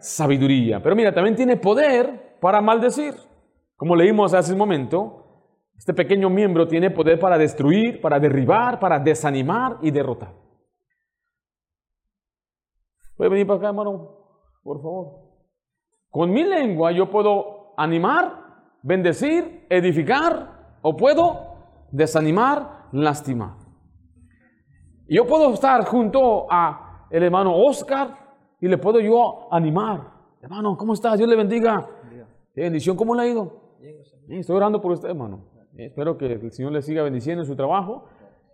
Sabiduría. 0.00 0.82
Pero 0.82 0.96
mira, 0.96 1.14
también 1.14 1.36
tiene 1.36 1.56
poder 1.56 2.38
para 2.40 2.60
maldecir. 2.60 3.14
Como 3.76 3.94
leímos 3.94 4.34
hace 4.34 4.52
un 4.52 4.58
momento, 4.58 5.25
este 5.76 5.94
pequeño 5.94 6.30
miembro 6.30 6.66
tiene 6.66 6.90
poder 6.90 7.18
para 7.18 7.38
destruir, 7.38 8.00
para 8.00 8.18
derribar, 8.18 8.80
para 8.80 8.98
desanimar 8.98 9.78
y 9.82 9.90
derrotar. 9.90 10.32
¿Puede 13.16 13.30
venir 13.30 13.46
para 13.46 13.58
acá, 13.58 13.68
hermano? 13.68 14.16
Por 14.62 14.78
favor. 14.82 15.26
Con 16.10 16.32
mi 16.32 16.42
lengua 16.42 16.92
yo 16.92 17.10
puedo 17.10 17.74
animar, 17.76 18.72
bendecir, 18.82 19.66
edificar 19.68 20.78
o 20.82 20.96
puedo 20.96 21.56
desanimar, 21.90 22.88
lastimar. 22.92 23.56
Yo 25.08 25.26
puedo 25.26 25.52
estar 25.52 25.84
junto 25.84 26.46
a 26.50 27.06
el 27.10 27.22
hermano 27.22 27.54
Oscar 27.54 28.34
y 28.60 28.66
le 28.66 28.78
puedo 28.78 28.98
yo 29.00 29.48
animar. 29.52 30.12
Hermano, 30.40 30.76
¿cómo 30.76 30.94
estás? 30.94 31.18
Dios 31.18 31.28
le 31.28 31.36
bendiga. 31.36 31.88
Bendición, 32.54 32.96
¿cómo 32.96 33.14
le 33.14 33.22
ha 33.22 33.26
ido? 33.28 33.76
Estoy 34.28 34.56
orando 34.56 34.80
por 34.80 34.92
usted, 34.92 35.10
hermano. 35.10 35.55
Espero 35.78 36.16
que 36.16 36.26
el 36.26 36.52
Señor 36.52 36.72
le 36.72 36.82
siga 36.82 37.02
bendiciendo 37.02 37.42
en 37.42 37.46
su 37.46 37.56
trabajo. 37.56 38.08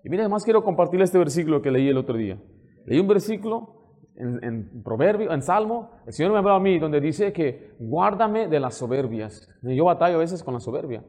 Y 0.05 0.09
mire, 0.09 0.23
además 0.23 0.45
quiero 0.45 0.65
compartir 0.65 1.01
este 1.01 1.19
versículo 1.19 1.63
que 1.63 1.71
leí 1.71 1.89
el 1.89 1.97
otro 1.97 2.17
día. 2.17 2.39
Leí 2.87 2.99
un 2.99 3.07
versículo 3.07 3.83
en, 4.17 4.83
Proverbio, 4.83 5.33
en 5.33 5.43
Salmo. 5.43 5.91
El 6.07 6.13
Señor 6.13 6.33
me 6.33 6.39
habló 6.39 6.55
a 6.55 6.61
mí 6.61 6.79
donde 6.79 7.01
dice 7.01 7.33
que 7.33 7.75
guárdame 7.79 8.49
de 8.49 8.59
las 8.59 8.77
soberbias. 8.77 9.49
Yo 9.63 9.85
batallo 9.85 10.17
a 10.17 10.21
veces 10.21 10.43
con 10.43 10.55
la 10.55 10.61
soberbia. 10.61 11.05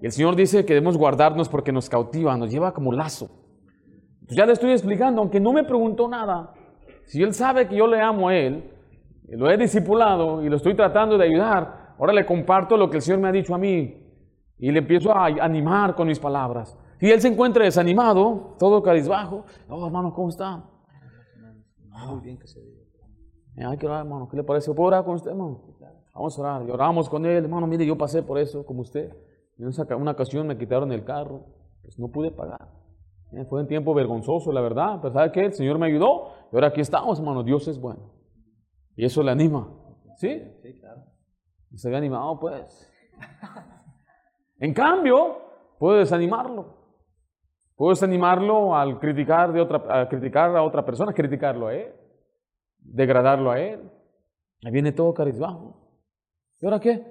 Y 0.00 0.06
el 0.06 0.12
Señor 0.12 0.36
dice 0.36 0.64
que 0.64 0.74
debemos 0.74 0.96
guardarnos 0.96 1.48
porque 1.48 1.72
nos 1.72 1.88
cautiva, 1.88 2.36
nos 2.36 2.50
lleva 2.50 2.72
como 2.72 2.92
lazo. 2.92 3.28
Ya 4.28 4.46
le 4.46 4.52
estoy 4.52 4.70
explicando, 4.70 5.20
aunque 5.20 5.40
no 5.40 5.52
me 5.52 5.64
preguntó 5.64 6.06
nada. 6.06 6.52
Si 7.06 7.22
Él 7.22 7.32
sabe 7.34 7.66
que 7.66 7.76
yo 7.76 7.86
le 7.86 8.00
amo 8.00 8.28
a 8.28 8.36
Él, 8.36 8.70
lo 9.28 9.50
he 9.50 9.56
discipulado 9.56 10.42
y 10.42 10.48
lo 10.48 10.56
estoy 10.56 10.74
tratando 10.74 11.18
de 11.18 11.24
ayudar, 11.24 11.94
ahora 11.98 12.12
le 12.12 12.24
comparto 12.24 12.76
lo 12.76 12.88
que 12.88 12.96
el 12.96 13.02
Señor 13.02 13.20
me 13.20 13.28
ha 13.28 13.32
dicho 13.32 13.54
a 13.54 13.58
mí. 13.58 14.07
Y 14.58 14.70
le 14.72 14.80
empiezo 14.80 15.12
a 15.12 15.26
animar 15.26 15.94
con 15.94 16.08
mis 16.08 16.18
palabras. 16.18 16.76
Y 17.00 17.10
él 17.10 17.20
se 17.20 17.28
encuentra 17.28 17.64
desanimado, 17.64 18.56
todo 18.58 18.82
carizbajo. 18.82 19.44
Oh, 19.68 19.86
hermano, 19.86 20.12
¿cómo 20.12 20.28
está? 20.28 20.64
Muy 22.06 22.20
bien 22.20 22.38
que 22.38 22.46
se 22.46 22.60
diga. 22.60 22.78
Ay, 23.66 23.76
que 23.76 23.86
orar, 23.86 24.04
hermano. 24.04 24.28
¿Qué 24.28 24.36
le 24.36 24.44
parece? 24.44 24.72
¿Puedo 24.72 24.88
orar 24.88 25.04
con 25.04 25.16
usted, 25.16 25.30
hermano? 25.30 25.62
Vamos 26.14 26.38
a 26.38 26.42
orar. 26.42 26.66
Y 26.66 26.70
oramos 26.70 27.08
con 27.08 27.24
él. 27.26 27.44
Hermano, 27.44 27.66
mire, 27.66 27.86
yo 27.86 27.96
pasé 27.96 28.22
por 28.22 28.38
eso, 28.38 28.64
como 28.64 28.82
usted. 28.82 29.12
En 29.58 29.70
una 30.00 30.12
ocasión 30.12 30.46
me 30.46 30.56
quitaron 30.56 30.92
el 30.92 31.04
carro. 31.04 31.46
Pues 31.82 31.98
no 31.98 32.08
pude 32.08 32.30
pagar. 32.30 32.68
Eh, 33.32 33.44
fue 33.44 33.60
un 33.60 33.66
tiempo 33.66 33.94
vergonzoso, 33.94 34.52
la 34.52 34.60
verdad. 34.60 34.98
Pero 35.00 35.12
¿sabe 35.12 35.32
qué? 35.32 35.44
El 35.46 35.52
Señor 35.52 35.78
me 35.78 35.86
ayudó. 35.86 36.28
Y 36.52 36.56
ahora 36.56 36.68
aquí 36.68 36.80
estamos, 36.80 37.18
hermano. 37.18 37.42
Dios 37.42 37.66
es 37.68 37.80
bueno. 37.80 38.12
Y 38.96 39.04
eso 39.04 39.22
le 39.22 39.30
anima. 39.30 39.68
¿Sí? 40.16 40.42
Sí, 40.62 40.78
claro. 40.80 41.02
Se 41.74 41.90
ve 41.90 41.96
animado, 41.96 42.38
pues. 42.40 42.90
En 44.58 44.74
cambio, 44.74 45.38
puedo 45.78 45.98
desanimarlo. 45.98 46.76
Puedo 47.76 47.90
desanimarlo 47.90 48.74
al 48.74 48.98
criticar, 48.98 49.52
de 49.52 49.60
otra, 49.60 50.08
criticar 50.08 50.56
a 50.56 50.62
otra 50.62 50.84
persona, 50.84 51.12
criticarlo 51.12 51.68
a 51.68 51.74
él, 51.74 51.94
degradarlo 52.80 53.52
a 53.52 53.60
él. 53.60 53.88
Ahí 54.64 54.72
viene 54.72 54.90
todo 54.90 55.14
carizbajo. 55.14 55.76
¿Y 56.60 56.66
ahora 56.66 56.80
qué? 56.80 57.06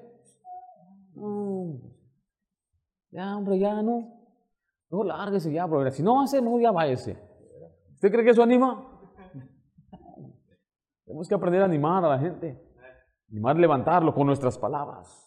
ya, 3.11 3.37
hombre, 3.37 3.57
ya 3.57 3.81
no. 3.81 4.13
No, 4.89 5.03
lárguese 5.03 5.51
ya, 5.51 5.65
bro. 5.65 5.89
Si 5.89 6.03
no 6.03 6.15
va 6.15 6.25
a 6.25 6.41
no, 6.41 6.59
ya 6.59 6.71
váyase. 6.71 7.17
¿Usted 7.93 8.11
cree 8.11 8.23
que 8.23 8.31
eso 8.31 8.43
anima? 8.43 8.85
Tenemos 11.05 11.27
que 11.27 11.35
aprender 11.35 11.61
a 11.61 11.65
animar 11.65 12.03
a 12.03 12.09
la 12.09 12.19
gente. 12.19 12.61
Animar, 13.31 13.57
levantarlo 13.57 14.13
con 14.13 14.27
nuestras 14.27 14.57
palabras. 14.57 15.26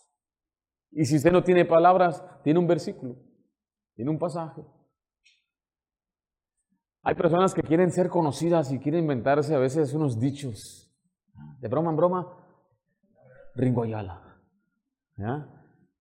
Y 0.92 1.04
si 1.04 1.16
usted 1.16 1.32
no 1.32 1.42
tiene 1.42 1.64
palabras, 1.64 2.25
tiene 2.42 2.59
un 2.59 2.66
versículo, 2.66 3.16
tiene 3.94 4.11
un 4.11 4.18
pasaje. 4.18 4.62
Hay 7.02 7.14
personas 7.14 7.54
que 7.54 7.62
quieren 7.62 7.90
ser 7.90 8.09
conocidas 8.09 8.73
y 8.73 8.78
quieren 8.78 9.02
inventarse 9.02 9.54
a 9.54 9.59
veces 9.59 9.94
unos 9.94 10.20
dichos. 10.20 10.92
De 11.61 11.68
broma 11.68 11.90
en 11.90 11.97
broma, 11.97 12.37
Ringo 13.54 13.82
Ayala. 13.85 14.20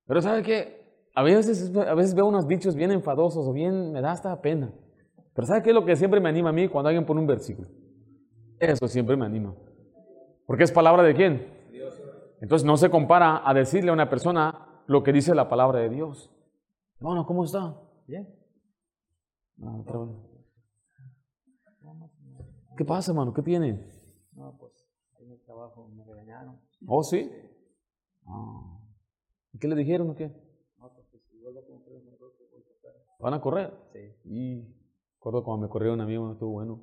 Pero 0.06 0.22
¿sabe 0.22 0.44
qué? 0.44 0.80
A 1.16 1.24
veces, 1.24 1.76
a 1.76 1.94
veces 1.94 2.14
veo 2.14 2.26
unos 2.26 2.48
dichos 2.48 2.76
bien 2.76 2.92
enfadosos 2.92 3.48
o 3.48 3.54
bien 3.54 3.92
me 3.92 4.02
da 4.02 4.12
hasta 4.12 4.42
pena. 4.42 4.74
Pero 5.34 5.48
¿sabe 5.48 5.62
qué 5.62 5.70
es 5.70 5.76
lo 5.76 5.86
que 5.86 5.96
siempre 5.96 6.20
me 6.20 6.30
anima 6.30 6.50
a 6.50 6.54
mí 6.54 6.68
cuando 6.68 6.90
alguien 6.90 7.06
pone 7.06 7.22
un 7.22 7.28
versículo? 7.28 7.70
Eso 8.60 8.88
siempre 8.88 9.16
me 9.16 9.26
anima. 9.26 9.56
Porque 10.46 10.64
es 10.64 10.72
palabra 10.72 11.04
de 11.04 11.14
quién? 11.14 11.48
Entonces 12.42 12.66
no 12.66 12.78
se 12.78 12.90
compara 12.90 13.42
a 13.46 13.54
decirle 13.54 13.90
a 13.90 13.94
una 13.94 14.10
persona, 14.10 14.69
lo 14.90 15.04
que 15.04 15.14
dice 15.14 15.36
la 15.36 15.48
palabra 15.48 15.80
de 15.82 15.90
Dios. 15.90 16.32
Bueno, 17.00 17.24
¿cómo 17.28 17.44
está? 17.44 17.80
Bien. 18.08 18.28
Ah, 19.62 19.84
¿Qué 22.76 22.86
pasa, 22.86 23.12
hermano? 23.12 23.32
¿Qué 23.32 23.44
tiene? 23.44 23.88
No, 24.34 24.58
pues 24.58 24.74
en 25.20 25.32
el 25.32 25.40
trabajo 25.44 25.88
me 25.90 26.04
regañaron. 26.04 26.60
¿Oh, 26.88 27.04
sí? 27.04 27.32
Ah. 28.26 28.80
¿Qué 29.60 29.68
le 29.68 29.76
dijeron 29.76 30.10
o 30.10 30.16
qué? 30.16 30.30
No, 30.80 30.92
pues 30.92 31.08
¿Van 33.20 33.34
a 33.36 33.42
correr? 33.42 33.72
Sí. 33.94 34.16
Y 34.26 34.76
recuerdo 35.18 35.44
cuando 35.44 35.68
me 35.68 35.70
corrieron 35.72 36.02
a 36.02 36.06
mí, 36.08 36.18
bueno, 36.18 36.34
estuvo 36.34 36.54
bueno. 36.54 36.80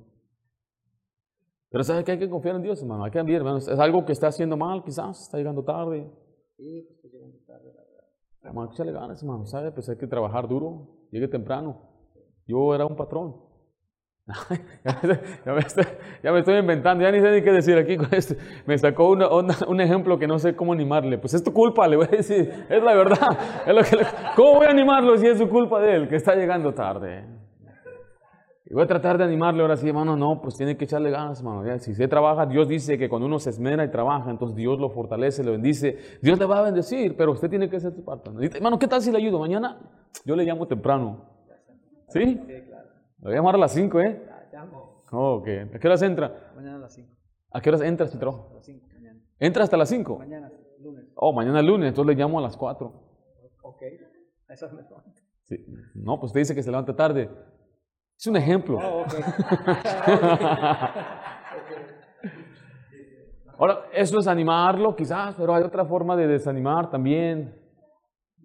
Pero 1.69 1.83
sabes 1.83 2.05
que 2.05 2.13
hay 2.13 2.19
que 2.19 2.29
confiar 2.29 2.55
en 2.55 2.61
Dios, 2.61 2.81
hermano. 2.81 3.03
Hay 3.03 3.11
que 3.11 3.19
cambiar, 3.19 3.39
hermano. 3.39 3.57
Es 3.57 3.67
algo 3.67 4.05
que 4.05 4.13
está 4.13 4.27
haciendo 4.27 4.55
mal, 4.55 4.81
quizás, 4.81 5.23
está 5.23 5.37
llegando 5.37 5.61
tarde. 5.65 6.09
Sí, 6.55 6.85
pues 6.87 7.03
está 7.03 7.07
llegando 7.09 7.37
tarde, 7.45 7.86
Hermano, 8.43 8.71
échale 8.71 8.91
ganas, 8.91 9.21
hermano, 9.21 9.45
¿sabe? 9.45 9.71
Pues 9.71 9.89
hay 9.89 9.97
que 9.97 10.07
trabajar 10.07 10.47
duro, 10.47 10.87
llegue 11.11 11.27
temprano. 11.27 11.81
Yo 12.45 12.73
era 12.73 12.85
un 12.85 12.95
patrón. 12.95 13.47
ya, 15.45 15.53
me 15.53 16.39
estoy, 16.39 16.57
inventando, 16.57 17.01
ya 17.01 17.11
ni 17.11 17.21
sé 17.21 17.31
ni 17.31 17.41
qué 17.41 17.51
decir 17.51 17.77
aquí 17.77 17.95
con 17.95 18.13
esto. 18.13 18.35
Me 18.65 18.77
sacó 18.77 19.09
un 19.11 19.81
ejemplo 19.81 20.19
que 20.19 20.27
no 20.27 20.37
sé 20.37 20.55
cómo 20.55 20.73
animarle. 20.73 21.17
Pues 21.17 21.33
es 21.33 21.43
tu 21.43 21.53
culpa, 21.53 21.87
le 21.87 21.95
voy 21.95 22.07
a 22.07 22.17
decir, 22.17 22.65
es 22.69 22.83
la 22.83 22.93
verdad. 22.93 23.37
Es 23.65 23.73
lo 23.73 23.81
que 23.83 24.05
¿Cómo 24.35 24.55
voy 24.55 24.67
a 24.67 24.71
animarlo 24.71 25.17
si 25.17 25.27
es 25.27 25.37
su 25.37 25.47
culpa 25.47 25.79
de 25.79 25.95
él, 25.95 26.09
que 26.09 26.17
está 26.17 26.35
llegando 26.35 26.73
tarde? 26.73 27.23
Y 28.69 28.73
voy 28.73 28.83
a 28.83 28.87
tratar 28.87 29.17
de 29.17 29.23
animarle 29.23 29.61
ahora 29.61 29.77
sí, 29.77 29.87
hermano, 29.87 30.17
no, 30.17 30.41
pues 30.41 30.57
tiene 30.57 30.75
que 30.75 30.83
echarle 30.83 31.09
ganas, 31.09 31.39
hermano. 31.39 31.63
si 31.79 31.91
usted 31.91 32.09
trabaja, 32.09 32.45
Dios 32.45 32.67
dice 32.67 32.97
que 32.97 33.07
cuando 33.07 33.25
uno 33.25 33.39
se 33.39 33.49
esmera 33.49 33.85
y 33.85 33.89
trabaja, 33.89 34.29
entonces 34.29 34.57
Dios 34.57 34.77
lo 34.77 34.89
fortalece, 34.89 35.41
lo 35.41 35.53
bendice. 35.53 35.97
Dios 36.21 36.37
le 36.37 36.45
va 36.45 36.59
a 36.59 36.61
bendecir, 36.63 37.15
pero 37.15 37.31
usted 37.31 37.49
tiene 37.49 37.69
que 37.69 37.77
hacer 37.77 37.93
su 37.93 38.03
parte. 38.03 38.29
Hermano, 38.53 38.77
¿qué 38.77 38.87
tal 38.87 39.01
si 39.01 39.09
le 39.09 39.19
ayudo? 39.19 39.39
Mañana 39.39 39.79
yo 40.25 40.35
le 40.35 40.43
llamo 40.43 40.67
temprano. 40.67 41.29
¿Sí? 42.09 42.35
Lo 43.19 43.29
voy 43.29 43.33
a 43.33 43.35
llamar 43.35 43.55
a 43.55 43.57
las 43.57 43.71
5, 43.71 44.01
¿eh? 44.01 44.21
Ya, 44.25 44.59
llamo. 44.59 45.03
Oh, 45.11 45.35
ok. 45.35 45.47
¿A 45.73 45.79
qué 45.79 45.87
horas 45.87 46.01
entra? 46.01 46.51
Mañana 46.53 46.75
a 46.75 46.79
las 46.79 46.93
5. 46.93 47.09
¿A 47.51 47.61
qué 47.61 47.69
horas 47.69 47.81
entra 47.81 48.05
este 48.05 48.17
A 48.17 48.19
trabajo? 48.19 48.51
las 48.53 48.65
5, 48.65 48.87
mañana. 48.93 49.19
¿Entra 49.39 49.63
hasta 49.63 49.77
las 49.77 49.87
5? 49.87 50.17
Mañana, 50.17 50.51
lunes. 50.81 51.05
Oh, 51.15 51.31
mañana 51.31 51.61
es 51.61 51.65
lunes, 51.65 51.87
entonces 51.87 52.15
le 52.15 52.21
llamo 52.21 52.39
a 52.39 52.41
las 52.41 52.57
4. 52.57 52.87
Ok. 53.61 53.81
A 54.49 54.53
esas 54.53 54.73
me 54.73 54.81
levanto. 54.81 55.21
Sí. 55.43 55.65
No, 55.95 56.19
pues 56.19 56.31
usted 56.31 56.41
dice 56.41 56.53
que 56.53 56.63
se 56.63 56.69
levanta 56.69 56.93
tarde. 56.93 57.29
Es 58.17 58.27
un 58.27 58.35
ejemplo. 58.35 58.77
Oh, 58.79 59.01
ok. 59.01 59.13
Ahora, 63.59 63.85
esto 63.93 64.19
es 64.19 64.27
animarlo 64.27 64.95
quizás, 64.95 65.35
pero 65.35 65.53
hay 65.53 65.63
otra 65.63 65.83
forma 65.85 66.15
de 66.15 66.27
desanimar 66.27 66.89
también. 66.91 67.55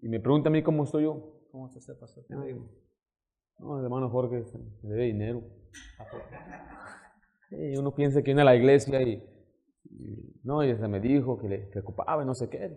Y 0.01 0.09
me 0.09 0.21
pregunta 0.21 0.49
a 0.49 0.53
mí 0.53 0.63
cómo 0.63 0.85
estoy 0.85 1.05
yo. 1.05 1.39
¿Cómo 1.51 1.67
está 1.67 1.79
usted, 1.79 1.99
pastor? 1.99 2.25
No, 3.59 3.79
el 3.79 3.85
hermano 3.85 4.09
Jorge 4.11 4.43
me 4.83 4.91
debe 4.91 5.05
dinero. 5.05 5.43
Y 7.55 7.77
uno 7.77 7.95
piensa 7.95 8.21
que 8.23 8.31
viene 8.31 8.41
a 8.41 8.45
la 8.47 8.57
iglesia 8.57 9.03
y, 9.03 9.23
y- 9.91 10.41
no, 10.43 10.65
y 10.65 10.75
se 10.75 10.89
me 10.89 11.01
dijo 11.01 11.39
que 11.39 11.51
le 11.51 11.59
preocupaba 11.67 12.23
y 12.23 12.27
no 12.27 12.33
sé 12.33 12.49
qué. 12.49 12.75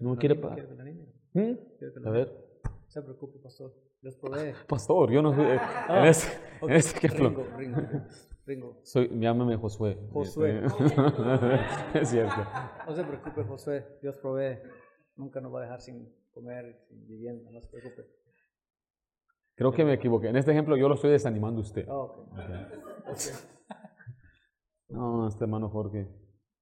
No 0.00 0.16
quiere 0.16 0.34
pagar. 0.34 0.58
¿Quiere 0.58 0.68
que 0.68 0.74
le 0.74 0.82
anime? 0.82 1.04
¿Mm? 1.32 1.54
¿Quiere 1.78 1.94
que 1.94 2.00
le 2.00 2.06
A 2.06 2.10
ver, 2.12 2.28
No 2.28 2.49
se 2.90 3.02
preocupe, 3.02 3.38
pastor. 3.38 3.72
Dios 4.02 4.16
provee. 4.16 4.52
pastor, 4.68 5.12
yo 5.12 5.22
no 5.22 5.32
soy. 5.32 5.46
En 5.88 6.04
ese, 6.04 6.40
en 6.62 6.70
ese 6.72 6.96
ejemplo, 6.96 7.28
Ringo, 7.28 7.56
Ringo. 7.56 8.06
Ringo. 8.46 8.80
soy, 8.82 9.08
llámame 9.18 9.56
Josué. 9.56 9.96
Josué. 10.12 10.62
es 11.94 12.08
cierto. 12.08 12.34
No 12.86 12.94
se 12.94 13.04
preocupe, 13.04 13.44
José. 13.44 13.86
Dios 14.02 14.18
provee. 14.18 14.58
Nunca 15.16 15.40
nos 15.40 15.54
va 15.54 15.60
a 15.60 15.62
dejar 15.62 15.80
sin 15.80 16.12
comer, 16.32 16.80
sin 16.88 17.06
vivienda. 17.06 17.50
No 17.52 17.60
se 17.60 17.68
preocupe. 17.68 18.02
Creo 19.54 19.72
que 19.72 19.84
me 19.84 19.92
equivoqué. 19.92 20.28
En 20.28 20.36
este 20.36 20.50
ejemplo 20.50 20.76
yo 20.76 20.88
lo 20.88 20.94
estoy 20.94 21.10
desanimando 21.10 21.60
a 21.60 21.62
usted. 21.62 21.86
Oh, 21.88 22.28
ok. 22.32 22.38
No, 24.88 25.28
este 25.28 25.44
hermano 25.44 25.68
Jorge. 25.68 26.08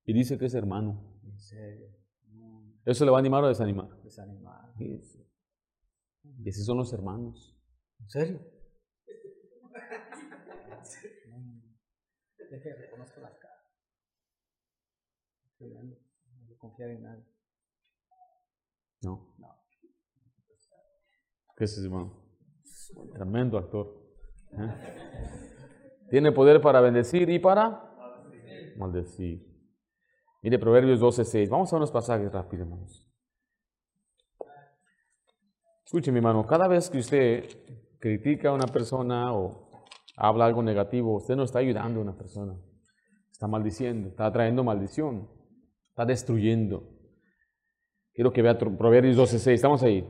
Y 0.05 0.13
dice 0.13 0.37
que 0.37 0.45
es 0.45 0.55
hermano. 0.55 1.19
En 1.25 1.39
serio. 1.39 1.89
No, 2.31 2.63
¿Eso 2.85 3.07
le 3.07 3.11
va 3.11 3.17
a 3.17 3.21
animar 3.21 3.43
o 3.43 3.49
desanimar? 3.49 3.89
desanimado. 4.03 4.75
Y 6.39 6.49
esos 6.49 6.65
son 6.65 6.79
los 6.79 6.93
hermanos. 6.93 7.57
¿En 8.01 8.09
serio? 8.09 8.39
Deje 12.51 12.63
que 12.63 12.75
reconozca 12.75 13.21
las 13.21 13.39
caras. 13.39 13.59
No 15.61 15.67
voy 15.67 16.55
a 16.55 16.59
confiar 16.59 16.91
en 16.91 17.03
nadie. 17.03 17.25
No. 19.03 19.35
¿Qué 21.57 21.65
es 21.65 21.73
ese 21.73 21.87
hermano? 21.87 22.23
Tremendo 23.13 23.59
actor. 23.59 24.01
¿eh? 24.53 26.07
Tiene 26.11 26.31
poder 26.33 26.61
para 26.61 26.81
bendecir 26.81 27.29
y 27.31 27.41
para 27.41 27.85
maldecir. 28.77 29.45
Mire, 30.43 30.59
Proverbios 30.59 31.01
12:6. 31.01 31.49
Vamos 31.49 31.73
a 31.73 31.77
unos 31.77 31.91
pasajes 31.91 32.31
rápidos, 32.33 32.67
hermanos. 32.67 33.08
Escuche, 35.89 36.13
mi 36.13 36.19
hermano, 36.19 36.45
cada 36.45 36.69
vez 36.69 36.91
que 36.91 36.99
usted 36.99 37.45
critica 37.99 38.51
a 38.51 38.53
una 38.53 38.67
persona 38.67 39.33
o 39.33 39.71
habla 40.19 40.45
algo 40.45 40.63
negativo, 40.63 41.17
usted 41.17 41.35
no 41.35 41.45
está 41.45 41.61
ayudando 41.61 41.99
a 41.99 42.03
una 42.03 42.15
persona. 42.15 42.61
Está 43.33 43.47
maldiciendo, 43.47 44.11
está 44.11 44.31
trayendo 44.31 44.63
maldición, 44.63 45.31
está 45.89 46.05
destruyendo. 46.05 46.83
Quiero 48.13 48.35
que 48.35 48.43
vea 48.43 48.59
Proverbios 48.59 49.17
12:6. 49.17 49.55
Estamos 49.55 49.83
ahí. 49.83 50.07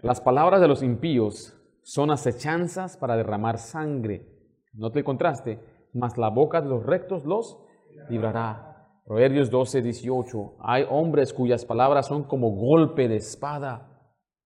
Las 0.00 0.18
palabras 0.22 0.62
de 0.62 0.68
los 0.68 0.82
impíos 0.82 1.54
son 1.82 2.10
acechanzas 2.10 2.96
para 2.96 3.14
derramar 3.14 3.58
sangre. 3.58 4.26
Note 4.72 5.00
el 5.00 5.04
contraste. 5.04 5.60
Mas 5.92 6.16
la 6.16 6.30
boca 6.30 6.62
de 6.62 6.70
los 6.70 6.86
rectos 6.86 7.26
los 7.26 7.62
librará. 8.08 9.02
Proverbios 9.04 9.50
12:18. 9.50 10.56
Hay 10.60 10.86
hombres 10.88 11.34
cuyas 11.34 11.66
palabras 11.66 12.06
son 12.06 12.24
como 12.24 12.52
golpe 12.52 13.08
de 13.08 13.16
espada. 13.16 13.87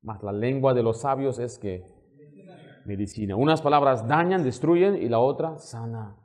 Mas 0.03 0.23
la 0.23 0.33
lengua 0.33 0.75
de 0.75 0.83
los 0.83 1.01
sabios 1.01 1.39
es 1.39 1.59
que 1.59 1.85
medicina. 2.85 3.37
Unas 3.37 3.63
palabras 3.63 4.07
dañan, 4.07 4.43
destruyen 4.43 4.97
y 4.97 5.09
la 5.09 5.21
otra 5.21 5.59
sana. 5.59 6.17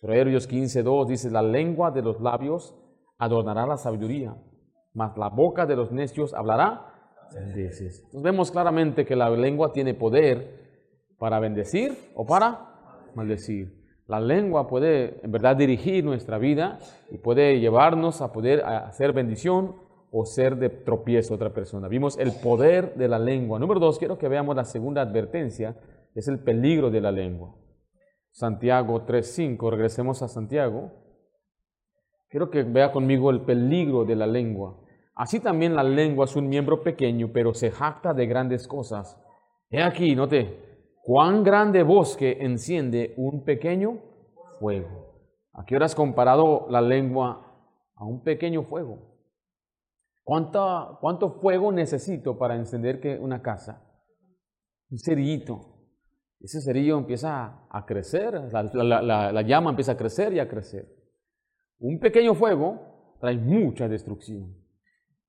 Proverbios 0.00 0.48
15:2 0.48 1.06
dice, 1.06 1.30
la 1.30 1.42
lengua 1.42 1.90
de 1.90 2.02
los 2.02 2.20
labios 2.20 2.76
adornará 3.18 3.66
la 3.66 3.76
sabiduría, 3.76 4.36
mas 4.92 5.16
la 5.16 5.28
boca 5.28 5.66
de 5.66 5.76
los 5.76 5.90
necios 5.92 6.34
hablará. 6.34 6.86
Entonces 7.34 8.06
vemos 8.12 8.50
claramente 8.50 9.04
que 9.04 9.16
la 9.16 9.30
lengua 9.30 9.72
tiene 9.72 9.94
poder 9.94 10.62
para 11.18 11.40
bendecir 11.40 12.12
o 12.14 12.24
para 12.24 13.10
maldecir. 13.14 13.82
La 14.06 14.20
lengua 14.20 14.68
puede 14.68 15.24
en 15.24 15.32
verdad 15.32 15.56
dirigir 15.56 16.04
nuestra 16.04 16.38
vida 16.38 16.78
y 17.10 17.18
puede 17.18 17.58
llevarnos 17.58 18.20
a 18.20 18.32
poder 18.32 18.62
hacer 18.64 19.12
bendición 19.12 19.76
o 20.16 20.24
ser 20.24 20.56
de 20.58 20.68
tropiezo 20.68 21.34
otra 21.34 21.52
persona. 21.52 21.88
Vimos 21.88 22.16
el 22.18 22.30
poder 22.40 22.94
de 22.94 23.08
la 23.08 23.18
lengua. 23.18 23.58
Número 23.58 23.80
dos, 23.80 23.98
quiero 23.98 24.16
que 24.16 24.28
veamos 24.28 24.54
la 24.54 24.64
segunda 24.64 25.02
advertencia, 25.02 25.76
es 26.14 26.28
el 26.28 26.38
peligro 26.38 26.88
de 26.88 27.00
la 27.00 27.10
lengua. 27.10 27.56
Santiago 28.30 29.04
3.5, 29.04 29.70
regresemos 29.72 30.22
a 30.22 30.28
Santiago. 30.28 30.92
Quiero 32.28 32.48
que 32.48 32.62
vea 32.62 32.92
conmigo 32.92 33.28
el 33.30 33.40
peligro 33.40 34.04
de 34.04 34.14
la 34.14 34.28
lengua. 34.28 34.80
Así 35.16 35.40
también 35.40 35.74
la 35.74 35.82
lengua 35.82 36.26
es 36.26 36.36
un 36.36 36.48
miembro 36.48 36.84
pequeño, 36.84 37.32
pero 37.32 37.52
se 37.52 37.72
jacta 37.72 38.14
de 38.14 38.26
grandes 38.26 38.68
cosas. 38.68 39.20
He 39.68 39.82
aquí, 39.82 40.14
note, 40.14 40.92
cuán 41.02 41.42
grande 41.42 41.82
bosque 41.82 42.38
enciende 42.40 43.14
un 43.16 43.42
pequeño 43.42 43.98
fuego. 44.60 45.32
¿A 45.54 45.64
qué 45.64 45.74
hora 45.74 45.86
has 45.86 45.96
comparado 45.96 46.68
la 46.70 46.80
lengua 46.80 47.66
a 47.96 48.04
un 48.04 48.22
pequeño 48.22 48.62
fuego? 48.62 49.13
¿Cuánto, 50.24 50.98
cuánto 51.00 51.30
fuego 51.40 51.70
necesito 51.70 52.38
para 52.38 52.56
encender 52.56 52.98
que 53.00 53.18
una 53.18 53.42
casa? 53.42 53.82
Un 54.90 54.98
cerillito. 54.98 55.60
Ese 56.40 56.60
cerillo 56.60 56.98
empieza 56.98 57.66
a 57.70 57.86
crecer, 57.86 58.34
la, 58.52 58.62
la- 58.62 59.02
la- 59.02 59.32
la 59.32 59.42
llama 59.42 59.70
empieza 59.70 59.92
a 59.92 59.96
crecer 59.96 60.32
y 60.32 60.40
a 60.40 60.48
crecer. 60.48 60.88
Un 61.78 61.98
pequeño 62.00 62.34
fuego 62.34 63.16
trae 63.20 63.36
mucha 63.36 63.88
destrucción. 63.88 64.56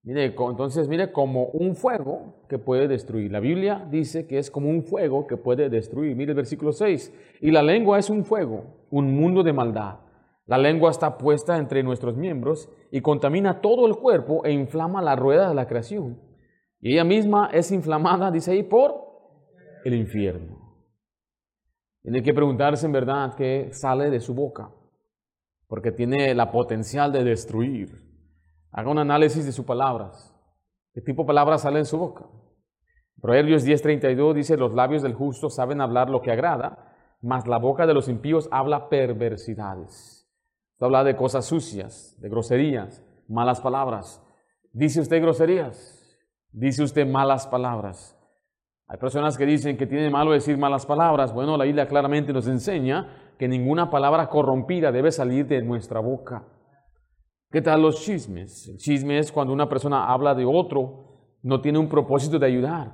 Mire, 0.03 0.25
entonces, 0.25 0.87
mire, 0.87 1.11
como 1.11 1.45
un 1.47 1.75
fuego 1.75 2.45
que 2.47 2.59
puede 2.59 2.87
destruir. 2.87 3.31
La 3.31 3.39
Biblia 3.39 3.87
dice 3.89 4.27
que 4.27 4.37
es 4.37 4.51
como 4.51 4.69
un 4.69 4.83
fuego 4.83 5.25
que 5.25 5.35
puede 5.35 5.67
destruir. 5.69 6.15
Mire 6.15 6.31
el 6.31 6.35
versículo 6.35 6.71
6. 6.73 7.11
Y 7.41 7.49
la 7.49 7.63
lengua 7.63 7.97
es 7.97 8.09
un 8.11 8.23
fuego, 8.23 8.85
un 8.91 9.15
mundo 9.15 9.41
de 9.41 9.51
maldad. 9.51 9.99
La 10.45 10.57
lengua 10.59 10.91
está 10.91 11.17
puesta 11.17 11.57
entre 11.57 11.81
nuestros 11.81 12.15
miembros 12.15 12.69
y 12.91 13.01
contamina 13.01 13.61
todo 13.61 13.87
el 13.87 13.95
cuerpo 13.95 14.45
e 14.45 14.51
inflama 14.51 15.01
la 15.01 15.15
rueda 15.15 15.49
de 15.49 15.55
la 15.55 15.67
creación. 15.67 16.21
Y 16.79 16.93
ella 16.93 17.03
misma 17.03 17.49
es 17.51 17.71
inflamada, 17.71 18.29
dice 18.29 18.51
ahí, 18.51 18.61
por 18.61 18.93
el 19.83 19.95
infierno. 19.95 20.65
Tiene 22.03 22.21
que 22.21 22.35
preguntarse 22.35 22.85
en 22.85 22.91
verdad 22.91 23.33
qué 23.35 23.69
sale 23.71 24.11
de 24.11 24.19
su 24.19 24.35
boca, 24.35 24.69
porque 25.67 25.91
tiene 25.91 26.35
la 26.35 26.51
potencial 26.51 27.11
de 27.11 27.23
destruir. 27.23 28.05
Haga 28.71 28.91
un 28.91 28.99
análisis 28.99 29.47
de 29.47 29.51
sus 29.51 29.65
palabras. 29.65 30.31
¿Qué 30.93 31.01
tipo 31.01 31.23
de 31.23 31.27
palabras 31.27 31.63
salen 31.63 31.81
de 31.81 31.85
su 31.85 31.97
boca? 31.97 32.27
Proverbios 33.19 33.65
10:32 33.65 34.35
dice, 34.35 34.57
los 34.57 34.75
labios 34.75 35.01
del 35.01 35.15
justo 35.15 35.49
saben 35.49 35.81
hablar 35.81 36.11
lo 36.11 36.21
que 36.21 36.31
agrada, 36.31 36.93
mas 37.21 37.47
la 37.47 37.57
boca 37.57 37.87
de 37.87 37.95
los 37.95 38.07
impíos 38.07 38.47
habla 38.51 38.87
perversidades. 38.87 40.14
Esto 40.75 40.87
habla 40.87 41.05
de 41.05 41.15
cosas 41.15 41.45
sucias, 41.45 42.17
de 42.19 42.27
groserías, 42.27 43.01
malas 43.29 43.61
palabras. 43.61 44.21
¿Dice 44.73 44.99
usted 44.99 45.21
groserías? 45.21 46.05
¿Dice 46.51 46.83
usted 46.83 47.07
malas 47.07 47.47
palabras? 47.47 48.19
Hay 48.85 48.97
personas 48.97 49.37
que 49.37 49.45
dicen 49.45 49.77
que 49.77 49.87
tiene 49.87 50.09
malo 50.09 50.33
decir 50.33 50.57
malas 50.57 50.85
palabras. 50.85 51.33
Bueno, 51.33 51.55
la 51.55 51.63
Biblia 51.63 51.87
claramente 51.87 52.33
nos 52.33 52.45
enseña 52.47 53.07
que 53.39 53.47
ninguna 53.47 53.89
palabra 53.89 54.27
corrompida 54.27 54.91
debe 54.91 55.13
salir 55.13 55.47
de 55.47 55.61
nuestra 55.61 56.01
boca. 56.01 56.45
¿Qué 57.49 57.61
tal 57.61 57.81
los 57.81 58.03
chismes? 58.03 58.67
El 58.67 58.75
chisme 58.75 59.17
es 59.17 59.31
cuando 59.31 59.53
una 59.53 59.69
persona 59.69 60.11
habla 60.11 60.35
de 60.35 60.43
otro, 60.43 61.37
no 61.41 61.61
tiene 61.61 61.79
un 61.79 61.87
propósito 61.87 62.37
de 62.37 62.47
ayudar. 62.47 62.91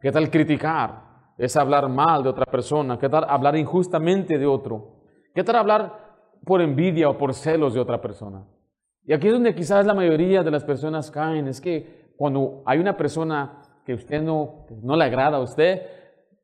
¿Qué 0.00 0.10
tal 0.10 0.30
criticar? 0.30 1.34
Es 1.36 1.54
hablar 1.54 1.86
mal 1.90 2.22
de 2.22 2.30
otra 2.30 2.46
persona. 2.46 2.98
¿Qué 2.98 3.10
tal 3.10 3.26
hablar 3.28 3.56
injustamente 3.56 4.38
de 4.38 4.46
otro? 4.46 5.02
¿Qué 5.34 5.44
tal 5.44 5.56
hablar 5.56 6.09
por 6.44 6.60
envidia 6.60 7.08
o 7.08 7.16
por 7.18 7.34
celos 7.34 7.74
de 7.74 7.80
otra 7.80 8.00
persona? 8.00 8.46
Y 9.04 9.12
aquí 9.12 9.26
es 9.28 9.32
donde 9.32 9.54
quizás 9.54 9.86
la 9.86 9.94
mayoría 9.94 10.42
de 10.42 10.50
las 10.50 10.64
personas 10.64 11.10
caen. 11.10 11.48
Es 11.48 11.60
que 11.60 12.12
cuando 12.16 12.62
hay 12.66 12.78
una 12.78 12.96
persona 12.96 13.62
que 13.84 13.94
usted 13.94 14.22
no, 14.22 14.66
no 14.82 14.96
le 14.96 15.04
agrada 15.04 15.38
a 15.38 15.40
usted 15.40 15.82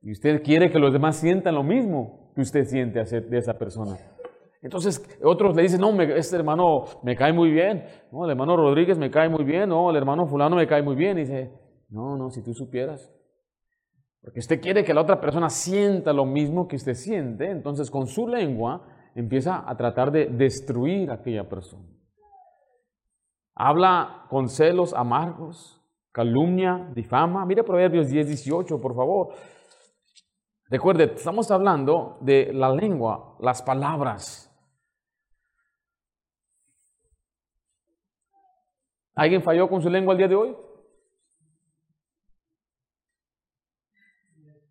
y 0.02 0.12
usted 0.12 0.42
quiere 0.42 0.70
que 0.70 0.78
los 0.78 0.92
demás 0.92 1.16
sientan 1.16 1.54
lo 1.54 1.62
mismo 1.62 2.32
que 2.34 2.40
usted 2.40 2.64
siente 2.64 3.02
de 3.04 3.38
esa 3.38 3.58
persona. 3.58 3.96
Entonces 4.62 5.06
otros 5.22 5.54
le 5.54 5.62
dicen, 5.62 5.80
no, 5.80 5.92
me- 5.92 6.16
este 6.18 6.34
hermano 6.36 6.84
me 7.02 7.14
cae 7.14 7.32
muy 7.32 7.50
bien, 7.50 7.84
no, 8.10 8.24
el 8.24 8.30
hermano 8.30 8.56
Rodríguez 8.56 8.98
me 8.98 9.10
cae 9.10 9.28
muy 9.28 9.44
bien, 9.44 9.68
no, 9.68 9.90
el 9.90 9.96
hermano 9.96 10.26
fulano 10.26 10.56
me 10.56 10.66
cae 10.66 10.82
muy 10.82 10.96
bien. 10.96 11.18
Y 11.18 11.20
dice, 11.20 11.52
no, 11.88 12.16
no, 12.16 12.30
si 12.30 12.42
tú 12.42 12.52
supieras. 12.54 13.12
Porque 14.22 14.40
usted 14.40 14.60
quiere 14.60 14.82
que 14.82 14.92
la 14.92 15.02
otra 15.02 15.20
persona 15.20 15.50
sienta 15.50 16.12
lo 16.12 16.24
mismo 16.24 16.66
que 16.66 16.74
usted 16.76 16.94
siente, 16.94 17.48
entonces 17.48 17.90
con 17.90 18.08
su 18.08 18.26
lengua 18.26 18.82
empieza 19.16 19.68
a 19.68 19.74
tratar 19.76 20.12
de 20.12 20.26
destruir 20.26 21.10
a 21.10 21.14
aquella 21.14 21.48
persona. 21.48 21.88
Habla 23.54 24.26
con 24.28 24.50
celos 24.50 24.92
amargos, 24.92 25.82
calumnia, 26.12 26.90
difama. 26.94 27.46
Mire 27.46 27.64
Proverbios 27.64 28.08
10, 28.08 28.28
18, 28.28 28.78
por 28.78 28.94
favor. 28.94 29.34
Recuerde, 30.68 31.04
estamos 31.14 31.50
hablando 31.50 32.18
de 32.20 32.52
la 32.52 32.70
lengua, 32.74 33.36
las 33.40 33.62
palabras. 33.62 34.52
¿Alguien 39.14 39.42
falló 39.42 39.66
con 39.70 39.80
su 39.80 39.88
lengua 39.88 40.12
el 40.12 40.18
día 40.18 40.28
de 40.28 40.34
hoy? 40.34 40.56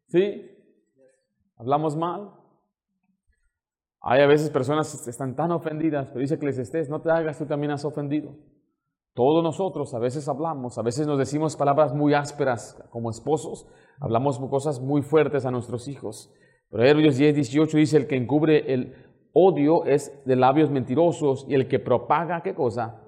¿Sí? 0.06 0.52
¿Hablamos 1.58 1.96
mal? 1.96 2.45
Hay 4.08 4.22
a 4.22 4.28
veces 4.28 4.52
personas 4.52 5.02
que 5.04 5.10
están 5.10 5.36
tan 5.36 5.52
ofendidas, 5.52 6.10
pero 6.10 6.20
dice 6.20 6.38
que 6.38 6.46
les 6.46 6.60
estés, 6.60 6.90
no 6.90 7.02
te 7.02 7.10
hagas, 7.10 7.40
tú 7.40 7.48
también 7.48 7.72
has 7.72 7.86
ofendido. 7.86 8.36
Todos 9.16 9.44
nosotros 9.44 9.96
a 9.96 10.00
veces 10.00 10.30
hablamos, 10.30 10.78
a 10.78 10.84
veces 10.84 11.08
nos 11.08 11.18
decimos 11.18 11.56
palabras 11.56 11.92
muy 11.96 12.14
ásperas 12.14 12.80
como 12.92 13.10
esposos, 13.10 13.68
hablamos 14.00 14.38
cosas 14.38 14.80
muy 14.80 15.02
fuertes 15.02 15.48
a 15.48 15.52
nuestros 15.52 15.88
hijos. 15.88 16.32
Proverbios 16.70 17.18
10, 17.18 17.34
18 17.34 17.78
dice, 17.78 17.98
el 17.98 18.06
que 18.06 18.16
encubre 18.16 18.72
el 18.72 18.94
odio 19.34 19.86
es 19.86 20.24
de 20.24 20.36
labios 20.36 20.70
mentirosos 20.70 21.48
y 21.50 21.56
el 21.56 21.68
que 21.68 21.80
propaga, 21.80 22.44
¿qué 22.44 22.54
cosa? 22.54 23.02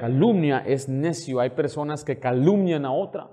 Calumnia 0.00 0.60
es 0.66 0.88
necio. 0.88 1.40
Hay 1.40 1.50
personas 1.50 2.02
que 2.02 2.18
calumnian 2.18 2.86
a 2.86 2.92
otra. 2.92 3.30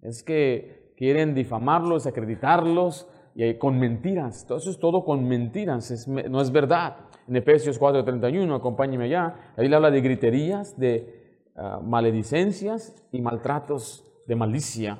Es 0.00 0.24
que 0.24 0.92
quieren 0.96 1.34
difamarlos, 1.34 2.08
acreditarlos 2.08 3.06
y 3.34 3.54
con 3.54 3.78
mentiras. 3.78 4.46
Todo 4.46 4.58
eso 4.58 4.70
es 4.70 4.78
todo 4.78 5.04
con 5.04 5.26
mentiras, 5.26 6.06
no 6.08 6.40
es 6.40 6.50
verdad. 6.50 6.96
En 7.28 7.36
Efesios 7.36 7.78
4:31, 7.78 8.54
acompáñeme 8.54 9.04
allá, 9.04 9.52
ahí 9.56 9.72
habla 9.72 9.90
de 9.90 10.00
griterías, 10.00 10.78
de 10.78 11.22
Ah, 11.54 11.80
maledicencias 11.82 12.94
y 13.12 13.20
maltratos 13.20 14.06
de 14.26 14.36
malicia. 14.36 14.98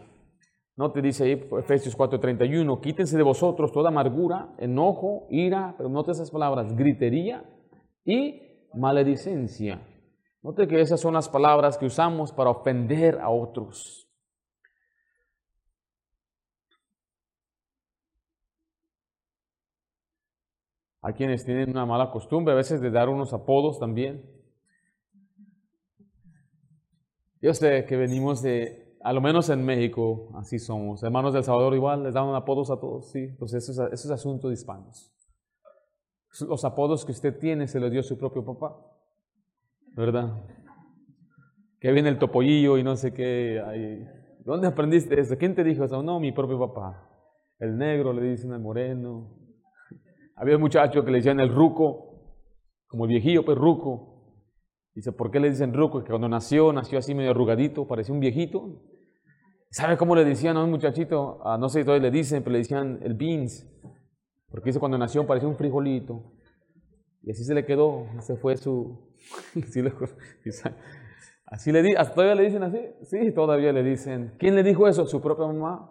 No 0.76 0.92
te 0.92 1.00
dice 1.00 1.24
ahí 1.24 1.48
Efesios 1.58 1.96
4:31, 1.96 2.78
quítense 2.82 3.16
de 3.16 3.22
vosotros 3.22 3.72
toda 3.72 3.88
amargura, 3.88 4.54
enojo, 4.58 5.26
ira, 5.30 5.74
pero 5.78 5.88
note 5.88 6.10
esas 6.10 6.30
palabras, 6.30 6.76
gritería 6.76 7.42
y 8.04 8.68
maledicencia. 8.74 9.80
Note 10.42 10.68
que 10.68 10.80
esas 10.80 11.00
son 11.00 11.14
las 11.14 11.28
palabras 11.30 11.78
que 11.78 11.86
usamos 11.86 12.32
para 12.32 12.50
ofender 12.50 13.18
a 13.20 13.30
otros. 13.30 14.11
Hay 21.02 21.14
quienes 21.14 21.44
tienen 21.44 21.70
una 21.70 21.84
mala 21.84 22.12
costumbre 22.12 22.52
a 22.52 22.56
veces 22.56 22.80
de 22.80 22.90
dar 22.90 23.08
unos 23.08 23.32
apodos 23.32 23.80
también. 23.80 24.24
Yo 27.40 27.52
sé 27.54 27.84
que 27.86 27.96
venimos 27.96 28.40
de, 28.40 28.96
a 29.02 29.12
lo 29.12 29.20
menos 29.20 29.50
en 29.50 29.64
México, 29.64 30.30
así 30.36 30.60
somos. 30.60 31.02
Hermanos 31.02 31.34
del 31.34 31.42
Salvador 31.42 31.74
igual, 31.74 32.04
les 32.04 32.14
dan 32.14 32.32
apodos 32.36 32.70
a 32.70 32.78
todos, 32.78 33.10
sí. 33.10 33.18
Entonces 33.18 33.68
eso 33.68 33.86
es, 33.86 33.92
eso 33.92 34.08
es 34.08 34.10
asunto 34.12 34.46
de 34.46 34.54
hispanos. 34.54 35.12
Los 36.48 36.64
apodos 36.64 37.04
que 37.04 37.10
usted 37.10 37.36
tiene 37.36 37.66
se 37.66 37.80
los 37.80 37.90
dio 37.90 38.04
su 38.04 38.16
propio 38.16 38.44
papá, 38.44 38.78
¿verdad? 39.96 40.40
Que 41.80 41.90
viene 41.90 42.10
el 42.10 42.18
topollillo 42.18 42.78
y 42.78 42.84
no 42.84 42.94
sé 42.94 43.12
qué. 43.12 44.06
¿Dónde 44.44 44.68
aprendiste 44.68 45.18
eso? 45.20 45.36
¿Quién 45.36 45.56
te 45.56 45.64
dijo 45.64 45.82
eso? 45.82 46.00
No, 46.00 46.20
mi 46.20 46.30
propio 46.30 46.60
papá. 46.60 47.08
El 47.58 47.76
negro 47.76 48.12
le 48.12 48.22
dicen 48.22 48.52
al 48.52 48.60
moreno. 48.60 49.41
Había 50.42 50.56
un 50.56 50.62
muchacho 50.62 51.04
que 51.04 51.12
le 51.12 51.18
decían 51.18 51.38
el 51.38 51.54
ruco, 51.54 52.16
como 52.88 53.04
el 53.04 53.10
viejillo, 53.10 53.44
pues 53.44 53.56
ruco. 53.56 54.42
Dice, 54.92 55.12
¿por 55.12 55.30
qué 55.30 55.38
le 55.38 55.48
dicen 55.48 55.72
ruco? 55.72 56.02
Que 56.02 56.08
cuando 56.08 56.28
nació, 56.28 56.72
nació 56.72 56.98
así 56.98 57.14
medio 57.14 57.30
arrugadito, 57.30 57.86
parecía 57.86 58.12
un 58.12 58.18
viejito. 58.18 58.82
¿Sabe 59.70 59.96
cómo 59.96 60.16
le 60.16 60.24
decían 60.24 60.56
a 60.56 60.64
un 60.64 60.70
muchachito? 60.70 61.40
Ah, 61.44 61.58
no 61.58 61.68
sé 61.68 61.78
si 61.78 61.84
todavía 61.84 62.10
le 62.10 62.18
dicen, 62.18 62.42
pero 62.42 62.54
le 62.54 62.58
decían 62.58 62.98
el 63.04 63.14
beans. 63.14 63.70
Porque 64.48 64.70
dice, 64.70 64.80
cuando 64.80 64.98
nació 64.98 65.24
parecía 65.28 65.48
un 65.48 65.54
frijolito. 65.54 66.32
Y 67.22 67.30
así 67.30 67.44
se 67.44 67.54
le 67.54 67.64
quedó, 67.64 68.06
se 68.18 68.34
fue 68.34 68.56
su... 68.56 69.14
así 71.46 71.70
le 71.70 71.82
di, 71.84 71.94
¿Todavía 71.94 72.34
le 72.34 72.42
dicen 72.42 72.64
así? 72.64 72.80
Sí, 73.04 73.30
todavía 73.32 73.72
le 73.72 73.84
dicen. 73.84 74.34
¿Quién 74.40 74.56
le 74.56 74.64
dijo 74.64 74.88
eso? 74.88 75.06
Su 75.06 75.22
propia 75.22 75.46
mamá. 75.46 75.88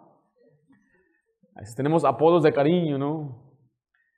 Tenemos 1.74 2.04
apodos 2.04 2.42
de 2.42 2.52
cariño, 2.52 2.98
¿no? 2.98 3.41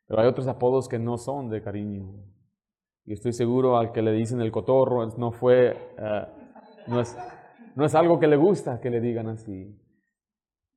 Pero 0.07 0.21
hay 0.21 0.29
otros 0.29 0.47
apodos 0.47 0.89
que 0.89 0.99
no 0.99 1.17
son 1.17 1.49
de 1.49 1.63
cariño. 1.63 2.13
Y 3.07 3.13
estoy 3.13 3.33
seguro 3.33 3.77
al 3.77 3.93
que 3.93 4.03
le 4.03 4.13
dicen 4.13 4.41
el 4.41 4.51
cotorro 4.51 5.07
no 5.19 5.31
fue, 5.31 5.71
eh, 5.73 6.27
no, 6.87 7.01
es, 7.01 7.17
no 7.75 7.85
es 7.85 7.95
algo 7.95 8.19
que 8.19 8.27
le 8.27 8.37
gusta 8.37 8.81
que 8.81 8.91
le 8.91 9.01
digan 9.01 9.29
así. 9.29 9.79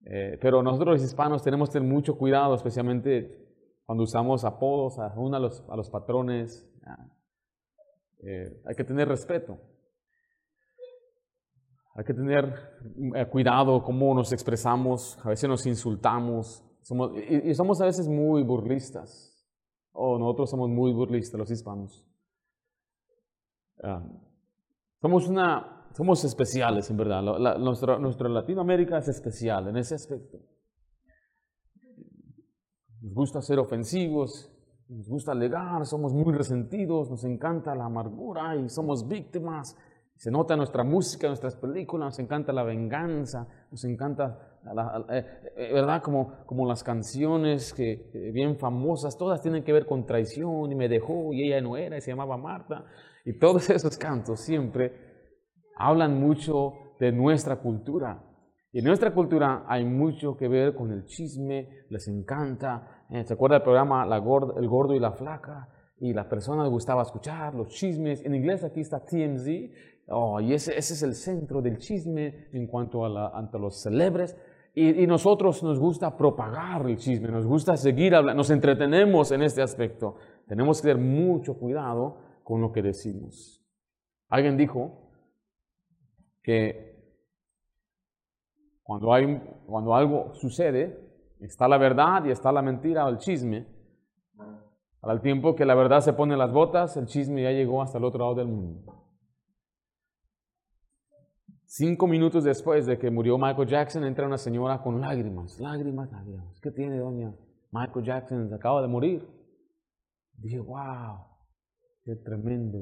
Eh, 0.06 0.38
pero 0.42 0.62
nosotros 0.62 0.96
los 0.96 1.04
hispanos 1.04 1.44
tenemos 1.44 1.70
que 1.70 1.74
tener 1.74 1.90
mucho 1.90 2.18
cuidado, 2.18 2.56
especialmente 2.56 3.46
cuando 3.86 4.04
usamos 4.04 4.44
apodos 4.44 5.00
aún 5.00 5.36
a 5.36 5.40
los, 5.40 5.64
a 5.70 5.76
los 5.76 5.90
patrones. 5.90 6.70
Eh, 8.20 8.62
hay 8.66 8.76
que 8.76 8.84
tener 8.84 9.08
respeto. 9.08 9.58
Hay 11.96 12.04
que 12.04 12.14
tener 12.14 12.54
cuidado 13.32 13.84
cómo 13.84 14.14
nos 14.14 14.32
expresamos. 14.32 15.18
A 15.24 15.30
veces 15.30 15.50
nos 15.50 15.66
insultamos. 15.66 16.67
Somos, 16.88 17.12
y, 17.18 17.50
y 17.50 17.54
somos 17.54 17.82
a 17.82 17.86
veces 17.86 18.08
muy 18.08 18.44
burlistas. 18.44 19.46
O 19.92 20.18
nosotros 20.18 20.50
somos 20.50 20.70
muy 20.70 20.94
burlistas, 20.94 21.38
los 21.38 21.52
hispanos. 21.52 22.08
Ah, 23.84 24.02
somos, 25.02 25.28
una, 25.28 25.90
somos 25.92 26.24
especiales, 26.24 26.90
en 26.90 26.96
verdad. 26.96 27.22
nuestra, 27.60 28.00
nuestra 28.00 28.30
Latinoamérica 28.30 29.00
es 29.00 29.10
especial 29.10 29.68
en 29.68 29.76
ese 29.76 29.96
aspecto. 29.96 30.38
Nos 33.02 33.14
gusta 33.14 33.42
ser 33.42 33.60
ofensivos, 33.60 34.50
nos 34.88 35.10
gusta 35.10 35.34
alegar, 35.34 35.86
somos 35.86 36.14
muy 36.14 36.34
resentidos, 36.34 37.10
nos 37.10 37.26
encanta 37.26 37.76
la 37.76 37.86
amargura 37.86 38.56
y 38.56 38.70
somos 38.70 39.06
víctimas. 39.06 39.76
Se 40.18 40.32
nota 40.32 40.56
nuestra 40.56 40.84
música, 40.84 41.28
nuestras 41.28 41.56
películas, 41.56 42.08
nos 42.08 42.20
encanta 42.20 42.52
la 42.52 42.64
venganza, 42.64 43.48
nos 43.70 43.84
encanta, 43.86 44.60
eh, 45.12 45.26
eh, 45.56 45.74
¿verdad? 45.74 46.02
Como, 46.02 46.44
como 46.48 46.66
las 46.66 46.84
canciones 46.84 47.72
que, 47.72 48.32
bien 48.34 48.58
famosas, 48.58 49.16
todas 49.16 49.42
tienen 49.42 49.64
que 49.64 49.74
ver 49.74 49.86
con 49.86 50.08
traición 50.08 50.72
y 50.72 50.76
me 50.76 50.90
dejó 50.90 51.34
y 51.34 51.44
ella 51.44 51.62
no 51.62 51.78
era 51.78 51.98
y 51.98 52.02
se 52.02 52.12
llamaba 52.12 52.36
Marta. 52.36 52.84
Y 53.26 53.38
todos 53.38 53.70
esos 53.70 53.96
cantos 53.98 54.42
siempre 54.42 54.92
hablan 55.78 56.20
mucho 56.20 56.74
de 57.00 57.12
nuestra 57.12 57.58
cultura. 57.58 58.24
Y 58.72 58.80
en 58.80 58.86
nuestra 58.86 59.14
cultura 59.14 59.66
hay 59.68 59.86
mucho 59.86 60.36
que 60.36 60.48
ver 60.48 60.74
con 60.74 60.92
el 60.92 61.06
chisme, 61.06 61.86
les 61.90 62.08
encanta. 62.08 63.06
Eh, 63.10 63.24
¿Se 63.24 63.34
acuerda 63.34 63.58
del 63.58 63.64
programa 63.64 64.06
la 64.06 64.18
El 64.18 64.68
Gordo 64.68 64.94
y 64.96 65.00
la 65.00 65.12
Flaca? 65.12 65.70
Y 66.00 66.14
las 66.14 66.26
personas 66.26 66.70
gustaba 66.70 67.02
escuchar 67.02 67.56
los 67.56 67.70
chismes. 67.70 68.24
En 68.26 68.36
inglés 68.36 68.64
aquí 68.64 68.82
está 68.82 69.00
TMZ. 69.00 69.48
Oh, 70.10 70.40
y 70.40 70.54
ese, 70.54 70.78
ese 70.78 70.94
es 70.94 71.04
el 71.04 71.16
centro 71.16 71.62
del 71.62 71.80
chisme 71.80 72.48
en 72.54 72.68
cuanto 72.68 73.06
a, 73.06 73.38
ante 73.38 73.60
los 73.60 73.82
celebres. 73.82 74.38
Y, 74.74 75.08
nosotros 75.08 75.64
nos 75.64 75.80
gusta 75.80 76.16
propagar 76.16 76.86
el 76.88 76.98
chisme, 76.98 77.30
nos 77.30 77.48
gusta 77.48 77.76
seguir 77.78 78.14
hablando, 78.14 78.38
nos 78.38 78.52
entretenemos 78.52 79.32
en 79.32 79.42
este 79.42 79.64
aspecto. 79.64 80.18
Tenemos 80.48 80.80
que 80.80 80.90
tener 80.90 81.04
mucho 81.04 81.58
cuidado 81.58 82.20
con 82.44 82.62
lo 82.62 82.72
que 82.72 82.84
decimos. 82.84 83.66
Alguien 84.30 84.56
dijo 84.56 85.10
que 86.44 86.96
cuando, 88.84 89.12
hay, 89.12 89.42
cuando 89.66 89.96
algo 89.96 90.36
sucede, 90.36 90.96
está 91.40 91.68
la 91.68 91.80
verdad 91.80 92.26
y 92.26 92.30
está 92.30 92.52
la 92.52 92.62
mentira 92.62 93.06
o 93.08 93.10
el 93.10 93.18
chisme. 93.18 93.66
Al 95.02 95.22
tiempo 95.22 95.56
que 95.56 95.66
la 95.66 95.74
verdad 95.74 96.02
se 96.02 96.14
pone 96.14 96.38
las 96.38 96.52
botas, 96.52 96.96
el 96.98 97.08
chisme 97.08 97.42
ya 97.42 97.52
llegó 97.52 97.82
hasta 97.82 97.98
el 97.98 98.04
otro 98.04 98.20
lado 98.20 98.36
del 98.36 98.48
mundo. 98.48 98.97
Cinco 101.70 102.08
minutos 102.08 102.46
después 102.46 102.86
de 102.86 102.98
que 102.98 103.12
murió 103.12 103.38
Michael 103.38 103.68
Jackson, 103.68 104.06
entra 104.06 104.26
una 104.26 104.38
señora 104.38 104.82
con 104.82 105.02
lágrimas, 105.02 105.60
lágrimas, 105.60 106.10
lágrimas. 106.10 106.58
¿Qué 106.62 106.72
tiene, 106.72 106.98
doña? 106.98 107.36
Michael 107.72 108.06
Jackson 108.06 108.54
acaba 108.54 108.82
de 108.82 108.88
morir. 108.88 109.28
Dije, 110.38 110.60
wow, 110.60 111.26
Qué 112.06 112.16
tremendo. 112.16 112.80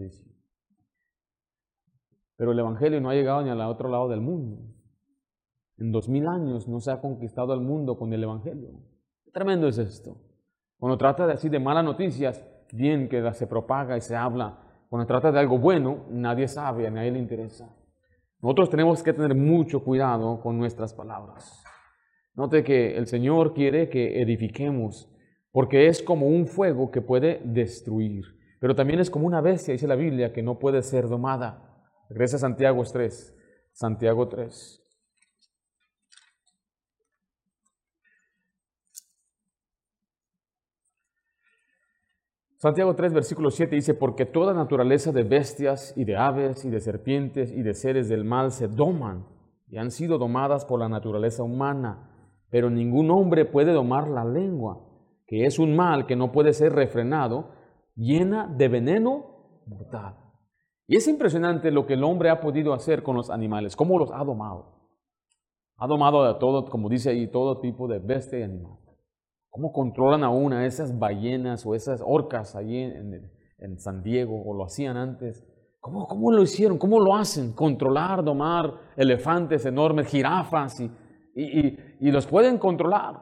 Pero 2.37 2.51
el 2.51 2.59
Evangelio 2.59 3.01
no 3.01 3.09
ha 3.09 3.15
llegado 3.15 3.41
ni 3.41 3.49
al 3.49 3.59
otro 3.61 3.89
lado 3.89 4.07
del 4.07 4.21
mundo. 4.21 4.61
En 5.79 5.91
dos 5.91 6.07
mil 6.07 6.27
años 6.27 6.67
no 6.67 6.79
se 6.79 6.91
ha 6.91 7.01
conquistado 7.01 7.55
el 7.55 7.61
mundo 7.61 7.97
con 7.97 8.13
el 8.13 8.21
Evangelio. 8.21 8.69
Qué 9.23 9.31
tremendo 9.31 9.67
es 9.67 9.79
esto. 9.79 10.15
Cuando 10.77 10.95
trata 10.99 11.25
de 11.25 11.33
así 11.33 11.49
de 11.49 11.59
malas 11.59 11.83
noticias, 11.83 12.45
bien 12.71 13.09
que 13.09 13.33
se 13.33 13.47
propaga 13.47 13.97
y 13.97 14.01
se 14.01 14.15
habla. 14.15 14.59
Cuando 14.89 15.07
trata 15.07 15.31
de 15.31 15.39
algo 15.39 15.57
bueno, 15.57 16.05
nadie 16.11 16.47
sabe, 16.47 16.85
a 16.85 16.91
nadie 16.91 17.09
le 17.09 17.17
interesa. 17.17 17.75
Nosotros 18.45 18.69
tenemos 18.69 19.01
que 19.01 19.11
tener 19.11 19.33
mucho 19.33 19.83
cuidado 19.83 20.39
con 20.39 20.59
nuestras 20.59 20.93
palabras. 20.93 21.63
Note 22.35 22.63
que 22.63 22.95
el 22.95 23.07
Señor 23.07 23.55
quiere 23.55 23.89
que 23.89 24.21
edifiquemos, 24.21 25.11
porque 25.51 25.87
es 25.87 26.03
como 26.03 26.27
un 26.27 26.45
fuego 26.45 26.91
que 26.91 27.01
puede 27.01 27.41
destruir, 27.43 28.23
pero 28.59 28.75
también 28.75 28.99
es 28.99 29.09
como 29.09 29.25
una 29.25 29.41
bestia, 29.41 29.71
dice 29.71 29.87
la 29.87 29.95
Biblia, 29.95 30.31
que 30.31 30.43
no 30.43 30.59
puede 30.59 30.83
ser 30.83 31.07
domada. 31.07 31.89
Regresa 32.07 32.35
a 32.35 32.39
Santiago 32.39 32.83
3, 32.83 33.35
Santiago 33.71 34.27
3. 34.27 34.84
Santiago 42.65 42.95
3, 42.95 43.13
versículo 43.13 43.51
7 43.51 43.75
dice, 43.75 43.93
porque 43.93 44.25
toda 44.25 44.51
naturaleza 44.51 45.11
de 45.11 45.21
bestias 45.21 45.93
y 45.95 46.03
de 46.03 46.17
aves 46.17 46.65
y 46.65 46.71
de 46.71 46.79
serpientes 46.79 47.51
y 47.51 47.61
de 47.61 47.75
seres 47.75 48.09
del 48.09 48.25
mal 48.25 48.49
se 48.49 48.67
doman 48.67 49.27
y 49.67 49.77
han 49.77 49.91
sido 49.91 50.17
domadas 50.17 50.65
por 50.65 50.79
la 50.79 50.89
naturaleza 50.89 51.43
humana, 51.43 52.09
pero 52.49 52.71
ningún 52.71 53.11
hombre 53.11 53.45
puede 53.45 53.71
domar 53.71 54.09
la 54.09 54.25
lengua, 54.25 54.83
que 55.27 55.45
es 55.45 55.59
un 55.59 55.75
mal 55.75 56.07
que 56.07 56.15
no 56.15 56.31
puede 56.31 56.53
ser 56.53 56.73
refrenado, 56.73 57.51
llena 57.95 58.47
de 58.47 58.67
veneno 58.67 59.61
mortal. 59.67 60.15
Y 60.87 60.95
es 60.95 61.07
impresionante 61.07 61.69
lo 61.69 61.85
que 61.85 61.93
el 61.93 62.03
hombre 62.03 62.31
ha 62.31 62.41
podido 62.41 62.73
hacer 62.73 63.03
con 63.03 63.15
los 63.15 63.29
animales, 63.29 63.75
cómo 63.75 63.99
los 63.99 64.09
ha 64.11 64.23
domado. 64.23 64.89
Ha 65.77 65.85
domado 65.85 66.23
a 66.23 66.39
todo, 66.39 66.65
como 66.65 66.89
dice 66.89 67.11
ahí, 67.11 67.27
todo 67.27 67.59
tipo 67.59 67.87
de 67.87 67.99
bestia 67.99 68.39
y 68.39 68.41
animal. 68.41 68.79
¿Cómo 69.55 69.71
controlan 69.71 70.25
aún 70.25 70.51
a 70.51 70.65
esas 70.65 70.99
ballenas 70.99 71.65
o 71.65 71.75
esas 71.75 72.03
orcas 72.05 72.57
allí 72.57 72.77
en, 72.77 73.79
San 73.79 74.03
Diego 74.03 74.43
o 74.45 74.53
lo 74.53 74.65
hacían 74.65 74.97
antes? 74.97 75.47
¿Cómo, 75.79 76.09
¿Cómo, 76.09 76.29
lo 76.29 76.41
hicieron? 76.41 76.77
¿Cómo 76.77 76.99
lo 76.99 77.15
hacen? 77.15 77.53
Controlar, 77.53 78.21
domar 78.21 78.73
elefantes 78.97 79.65
enormes, 79.65 80.07
jirafas 80.07 80.81
y, 80.81 80.91
y, 81.33 81.79
y, 82.01 82.11
los 82.11 82.27
pueden 82.27 82.57
controlar. 82.57 83.21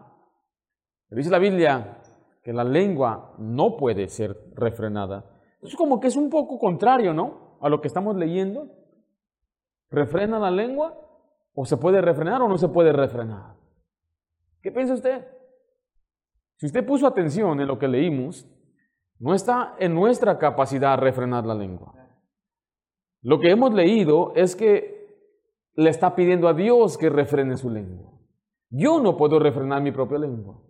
dice 1.11 1.29
la 1.29 1.37
Biblia 1.37 2.01
que 2.41 2.51
la 2.51 2.63
lengua 2.63 3.35
no 3.37 3.77
puede 3.77 4.07
ser 4.07 4.35
refrenada. 4.55 5.25
Es 5.61 5.75
como 5.75 5.99
que 5.99 6.07
es 6.07 6.15
un 6.15 6.31
poco 6.31 6.57
contrario, 6.57 7.13
¿no? 7.13 7.59
A 7.61 7.69
lo 7.69 7.79
que 7.79 7.87
estamos 7.87 8.15
leyendo. 8.15 8.69
¿Refrena 9.91 10.39
la 10.39 10.49
lengua? 10.49 10.97
¿O 11.53 11.63
se 11.63 11.77
puede 11.77 12.01
refrenar 12.01 12.41
o 12.41 12.47
no 12.47 12.57
se 12.57 12.69
puede 12.69 12.91
refrenar? 12.91 13.53
¿Qué 14.63 14.71
piensa 14.71 14.95
usted? 14.95 15.27
Si 16.57 16.65
usted 16.65 16.85
puso 16.85 17.07
atención 17.07 17.59
en 17.59 17.67
lo 17.67 17.77
que 17.79 17.87
leímos, 17.87 18.47
no 19.19 19.33
está 19.33 19.75
en 19.79 19.93
nuestra 19.93 20.37
capacidad 20.37 20.97
refrenar 20.97 21.45
la 21.45 21.55
lengua. 21.55 21.93
Lo 23.21 23.39
que 23.39 23.51
hemos 23.51 23.73
leído 23.73 24.33
es 24.35 24.55
que 24.55 24.93
le 25.75 25.89
está 25.89 26.15
pidiendo 26.15 26.47
a 26.47 26.53
Dios 26.53 26.97
que 26.97 27.09
refrene 27.09 27.57
su 27.57 27.69
lengua. 27.69 28.11
Yo 28.69 28.99
no 28.99 29.17
puedo 29.17 29.39
refrenar 29.39 29.81
mi 29.81 29.91
propia 29.91 30.19
lengua. 30.19 30.61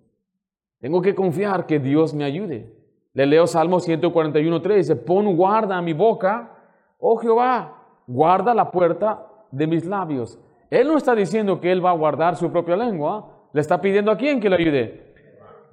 Tengo 0.79 1.01
que 1.01 1.15
confiar 1.15 1.65
que 1.65 1.79
Dios 1.79 2.13
me 2.13 2.25
ayude. 2.25 2.71
Le 3.13 3.25
leo 3.25 3.47
Salmo 3.47 3.79
141.3, 3.79 4.75
dice, 4.75 4.95
pon 4.95 5.35
guarda 5.35 5.77
a 5.77 5.81
mi 5.81 5.93
boca, 5.93 6.51
oh 6.99 7.17
Jehová, 7.17 8.01
guarda 8.07 8.53
la 8.53 8.71
puerta 8.71 9.27
de 9.51 9.67
mis 9.67 9.85
labios. 9.85 10.39
Él 10.69 10.87
no 10.87 10.97
está 10.97 11.15
diciendo 11.15 11.61
que 11.61 11.71
Él 11.71 11.83
va 11.83 11.91
a 11.91 11.97
guardar 11.97 12.35
su 12.35 12.51
propia 12.51 12.75
lengua, 12.75 13.47
le 13.53 13.61
está 13.61 13.79
pidiendo 13.79 14.11
a 14.11 14.17
quién 14.17 14.39
que 14.39 14.49
le 14.49 14.55
ayude. 14.55 15.12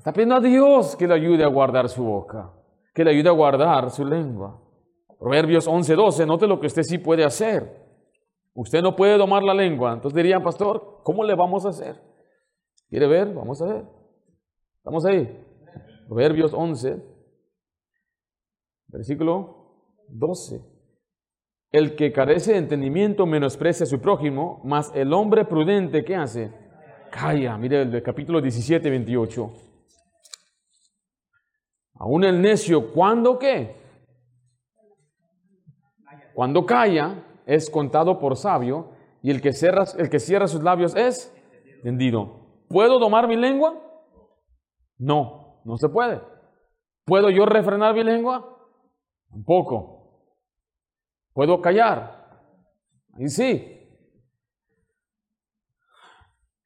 Está 0.01 0.15
pidiendo 0.15 0.37
a 0.37 0.41
Dios 0.41 0.97
que 0.97 1.07
le 1.07 1.13
ayude 1.13 1.45
a 1.45 1.49
guardar 1.49 1.87
su 1.91 2.03
boca, 2.03 2.51
que 2.95 3.05
le 3.05 3.11
ayude 3.11 3.29
a 3.29 3.33
guardar 3.33 3.91
su 3.91 4.03
lengua. 4.03 4.59
Proverbios 5.19 5.69
11:12, 5.69 6.27
note 6.27 6.47
lo 6.47 6.59
que 6.59 6.69
usted 6.69 6.85
sí 6.85 6.97
puede 6.97 7.23
hacer. 7.23 7.71
Usted 8.55 8.81
no 8.81 8.97
puede 8.97 9.19
domar 9.19 9.43
la 9.43 9.53
lengua. 9.53 9.93
Entonces 9.93 10.17
dirían, 10.17 10.43
pastor, 10.43 11.03
¿cómo 11.03 11.23
le 11.23 11.35
vamos 11.35 11.67
a 11.67 11.69
hacer? 11.69 12.01
¿Quiere 12.89 13.07
ver? 13.09 13.35
Vamos 13.35 13.61
a 13.61 13.67
ver. 13.67 13.85
Estamos 14.79 15.05
ahí. 15.05 15.39
Proverbios 16.09 16.55
11, 16.55 16.97
versículo 18.87 19.85
12. 20.09 20.65
El 21.73 21.95
que 21.95 22.11
carece 22.11 22.53
de 22.53 22.59
entendimiento 22.59 23.27
menosprecia 23.27 23.85
a 23.85 23.87
su 23.87 24.01
prójimo, 24.01 24.63
mas 24.65 24.91
el 24.95 25.13
hombre 25.13 25.45
prudente, 25.45 26.07
¿qué 26.07 26.17
hace? 26.17 26.51
Calla. 27.11 27.59
Mire 27.59 27.83
el 27.83 28.03
capítulo 28.03 28.41
17, 28.41 28.89
28. 28.89 29.70
Aún 32.01 32.25
el 32.25 32.41
necio, 32.41 32.93
¿cuándo 32.93 33.39
qué? 33.39 33.77
Cuando 36.33 36.65
calla, 36.65 37.43
es 37.45 37.69
contado 37.69 38.19
por 38.19 38.39
sabio, 38.39 38.93
y 39.21 39.31
el 39.31 39.43
que 39.43 39.53
cierra, 39.53 39.85
el 39.99 40.09
que 40.09 40.19
cierra 40.19 40.49
sus 40.49 40.63
labios 40.63 40.97
es 40.97 41.31
vendido. 41.85 42.65
¿Puedo 42.69 42.99
domar 42.99 43.29
mi 43.29 43.37
lengua? 43.37 43.79
No, 44.97 45.61
no 45.67 45.77
se 45.77 45.91
puede. 45.91 46.23
¿Puedo 47.05 47.29
yo 47.29 47.45
refrenar 47.45 47.95
mi 47.95 48.03
lengua? 48.03 48.59
Tampoco. 49.29 50.25
¿Puedo 51.35 51.61
callar? 51.61 52.41
Ahí 53.13 53.29
sí. 53.29 53.77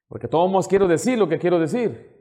Porque 0.07 0.29
todos 0.29 0.69
quiero 0.69 0.87
decir 0.87 1.19
lo 1.19 1.29
que 1.29 1.41
quiero 1.41 1.59
decir. 1.59 2.15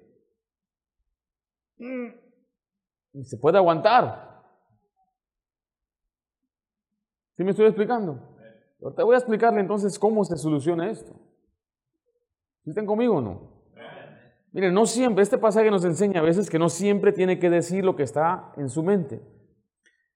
Y 3.14 3.24
se 3.24 3.38
puede 3.38 3.58
aguantar. 3.58 4.44
¿Sí 7.36 7.44
me 7.44 7.52
estoy 7.52 7.68
explicando? 7.68 8.30
te 8.96 9.04
voy 9.04 9.16
a 9.16 9.18
explicarle 9.18 9.62
entonces 9.62 9.98
cómo 9.98 10.26
se 10.26 10.36
soluciona 10.36 10.90
esto. 10.90 11.14
¿Están 12.66 12.86
conmigo 12.86 13.16
o 13.16 13.22
no? 13.22 13.54
Miren, 14.52 14.74
no 14.74 14.86
siempre, 14.86 15.24
este 15.24 15.38
pasaje 15.38 15.72
nos 15.72 15.86
enseña 15.86 16.20
a 16.20 16.24
veces 16.24 16.50
que 16.50 16.60
no 16.60 16.70
siempre 16.70 17.12
tiene 17.12 17.40
que 17.40 17.50
decir 17.50 17.84
lo 17.84 17.96
que 17.96 18.04
está 18.04 18.52
en 18.58 18.70
su 18.70 18.84
mente. 18.84 19.22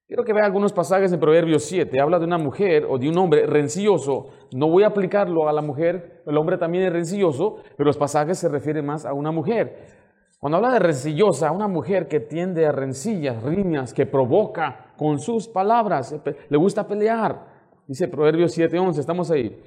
Quiero 0.08 0.24
que 0.24 0.32
vea 0.32 0.46
algunos 0.46 0.72
pasajes 0.72 1.12
en 1.12 1.20
Proverbios 1.20 1.64
7. 1.64 2.00
Habla 2.00 2.20
de 2.20 2.26
una 2.26 2.38
mujer 2.38 2.86
o 2.88 2.98
de 2.98 3.10
un 3.10 3.18
hombre 3.18 3.46
rencilloso. 3.46 4.30
No 4.54 4.70
voy 4.70 4.84
a 4.84 4.88
aplicarlo 4.88 5.50
a 5.50 5.54
la 5.54 5.62
mujer, 5.62 6.24
el 6.26 6.38
hombre 6.38 6.58
también 6.58 6.86
es 6.86 6.94
rencilloso, 6.94 7.58
pero 7.76 7.88
los 7.88 7.98
pasajes 7.98 8.38
se 8.38 8.48
refieren 8.48 8.86
más 8.86 9.06
a 9.06 9.14
una 9.14 9.32
mujer. 9.32 9.97
Cuando 10.40 10.58
habla 10.58 10.72
de 10.74 10.80
rencillosa, 10.80 11.52
una 11.52 11.68
mujer 11.68 12.08
que 12.08 12.20
tiende 12.20 12.68
a 12.68 12.72
rencillas, 12.72 13.42
riñas, 13.42 13.94
que 13.94 14.06
provoca 14.06 14.94
con 14.96 15.20
sus 15.20 15.48
palabras, 15.48 16.16
le 16.50 16.58
gusta 16.58 16.88
pelear. 16.88 17.58
Dice 17.88 18.08
Proverbios 18.08 18.56
7:11, 18.56 19.00
estamos 19.00 19.32
ahí. 19.32 19.60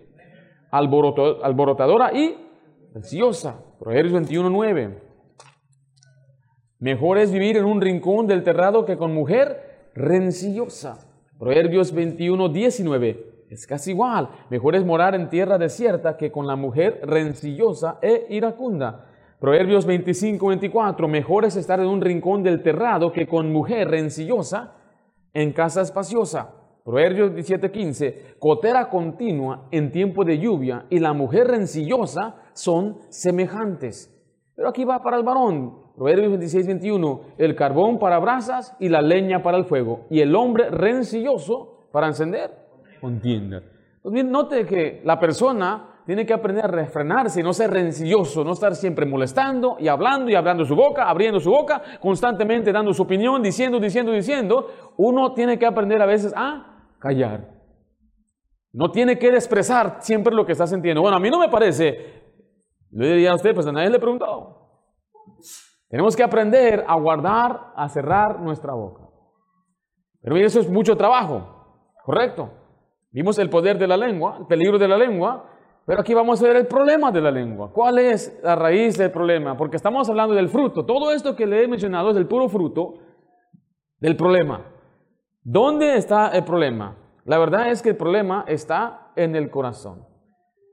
alborotadora 0.70 2.12
y 2.12 2.36
rencillosa. 2.94 3.56
Proverbios 3.80 4.12
21:9. 4.12 5.02
Mejor 6.78 7.18
es 7.18 7.32
vivir 7.32 7.56
en 7.56 7.64
un 7.64 7.80
rincón 7.80 8.28
del 8.28 8.44
terrado 8.44 8.84
que 8.84 8.96
con 8.96 9.12
mujer 9.12 9.90
rencillosa. 9.94 10.98
Proverbios 11.38 11.92
21:19. 11.92 13.48
Es 13.50 13.66
casi 13.66 13.90
igual. 13.90 14.30
Mejor 14.48 14.76
es 14.76 14.84
morar 14.84 15.16
en 15.16 15.28
tierra 15.28 15.58
desierta 15.58 16.16
que 16.16 16.30
con 16.30 16.46
la 16.46 16.54
mujer 16.54 17.00
rencillosa 17.02 17.98
e 18.00 18.26
iracunda. 18.30 19.09
Proverbios 19.40 19.86
25, 19.86 20.48
24, 20.48 21.08
mejor 21.08 21.46
es 21.46 21.56
estar 21.56 21.80
en 21.80 21.86
un 21.86 22.02
rincón 22.02 22.42
del 22.42 22.62
terrado 22.62 23.10
que 23.10 23.26
con 23.26 23.50
mujer 23.50 23.88
rencillosa 23.88 24.74
en 25.32 25.54
casa 25.54 25.80
espaciosa. 25.80 26.54
Proverbios 26.84 27.32
17, 27.32 27.70
15, 27.70 28.36
cotera 28.38 28.90
continua 28.90 29.66
en 29.70 29.92
tiempo 29.92 30.26
de 30.26 30.38
lluvia 30.38 30.84
y 30.90 30.98
la 30.98 31.14
mujer 31.14 31.46
rencillosa 31.46 32.36
son 32.52 32.98
semejantes. 33.08 34.14
Pero 34.54 34.68
aquí 34.68 34.84
va 34.84 35.02
para 35.02 35.16
el 35.16 35.22
varón. 35.22 35.94
Proverbios 35.96 36.32
26, 36.32 36.66
21, 36.66 37.20
el 37.38 37.56
carbón 37.56 37.98
para 37.98 38.18
brasas 38.18 38.76
y 38.78 38.90
la 38.90 39.00
leña 39.00 39.42
para 39.42 39.56
el 39.56 39.64
fuego. 39.64 40.06
Y 40.10 40.20
el 40.20 40.36
hombre 40.36 40.68
rencilloso 40.68 41.88
para 41.92 42.08
encender 42.08 42.50
contienda. 43.00 43.62
Pues 44.02 44.12
bien, 44.12 44.30
note 44.30 44.66
que 44.66 45.00
la 45.02 45.18
persona 45.18 45.89
tiene 46.10 46.26
que 46.26 46.34
aprender 46.34 46.64
a 46.64 46.68
refrenarse 46.68 47.38
y 47.38 47.44
no 47.44 47.52
ser 47.52 47.70
rencilloso, 47.70 48.42
no 48.42 48.54
estar 48.54 48.74
siempre 48.74 49.06
molestando 49.06 49.76
y 49.78 49.86
hablando 49.86 50.28
y 50.28 50.34
hablando 50.34 50.64
su 50.64 50.74
boca, 50.74 51.08
abriendo 51.08 51.38
su 51.38 51.52
boca, 51.52 51.80
constantemente 52.00 52.72
dando 52.72 52.92
su 52.92 53.02
opinión, 53.02 53.40
diciendo, 53.40 53.78
diciendo, 53.78 54.10
diciendo. 54.10 54.92
Uno 54.96 55.34
tiene 55.34 55.56
que 55.56 55.66
aprender 55.66 56.02
a 56.02 56.06
veces 56.06 56.34
a 56.36 56.88
callar. 56.98 57.48
No 58.72 58.90
tiene 58.90 59.20
que 59.20 59.28
expresar 59.28 59.98
siempre 60.00 60.34
lo 60.34 60.44
que 60.44 60.50
está 60.50 60.66
sintiendo. 60.66 61.00
Bueno, 61.00 61.16
a 61.16 61.20
mí 61.20 61.30
no 61.30 61.38
me 61.38 61.48
parece. 61.48 62.24
Le 62.90 63.06
diría 63.10 63.30
a 63.30 63.36
usted, 63.36 63.54
pues 63.54 63.68
a 63.68 63.70
nadie 63.70 63.90
le 63.90 64.00
preguntó. 64.00 64.82
Tenemos 65.88 66.16
que 66.16 66.24
aprender 66.24 66.84
a 66.88 66.96
guardar, 66.96 67.72
a 67.76 67.88
cerrar 67.88 68.40
nuestra 68.40 68.74
boca. 68.74 69.04
Pero 70.22 70.34
mire, 70.34 70.48
eso 70.48 70.58
es 70.58 70.68
mucho 70.68 70.96
trabajo, 70.96 71.92
¿correcto? 72.04 72.50
Vimos 73.12 73.38
el 73.38 73.48
poder 73.48 73.78
de 73.78 73.86
la 73.86 73.96
lengua, 73.96 74.38
el 74.40 74.46
peligro 74.46 74.76
de 74.76 74.88
la 74.88 74.98
lengua, 74.98 75.46
pero 75.90 76.02
aquí 76.02 76.14
vamos 76.14 76.40
a 76.40 76.46
ver 76.46 76.54
el 76.54 76.68
problema 76.68 77.10
de 77.10 77.20
la 77.20 77.32
lengua. 77.32 77.72
¿Cuál 77.72 77.98
es 77.98 78.38
la 78.44 78.54
raíz 78.54 78.96
del 78.96 79.10
problema? 79.10 79.56
Porque 79.56 79.74
estamos 79.74 80.08
hablando 80.08 80.36
del 80.36 80.48
fruto. 80.48 80.86
Todo 80.86 81.10
esto 81.10 81.34
que 81.34 81.48
le 81.48 81.64
he 81.64 81.66
mencionado 81.66 82.10
es 82.12 82.16
el 82.16 82.28
puro 82.28 82.48
fruto 82.48 82.94
del 83.98 84.14
problema. 84.14 84.66
¿Dónde 85.42 85.96
está 85.96 86.28
el 86.28 86.44
problema? 86.44 86.96
La 87.24 87.38
verdad 87.38 87.70
es 87.70 87.82
que 87.82 87.88
el 87.88 87.96
problema 87.96 88.44
está 88.46 89.10
en 89.16 89.34
el 89.34 89.50
corazón. 89.50 90.06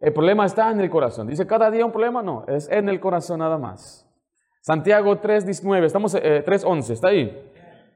El 0.02 0.14
problema 0.14 0.46
está 0.46 0.70
en 0.70 0.82
el 0.82 0.90
corazón. 0.92 1.26
Dice 1.26 1.48
cada 1.48 1.72
día 1.72 1.84
un 1.84 1.92
problema, 1.92 2.22
no, 2.22 2.46
es 2.48 2.70
en 2.70 2.88
el 2.88 3.00
corazón 3.00 3.40
nada 3.40 3.58
más. 3.58 4.08
Santiago 4.62 5.20
3.19, 5.20 5.84
estamos 5.84 6.14
eh, 6.14 6.46
3.11, 6.46 6.92
está 6.92 7.08
ahí. 7.08 7.52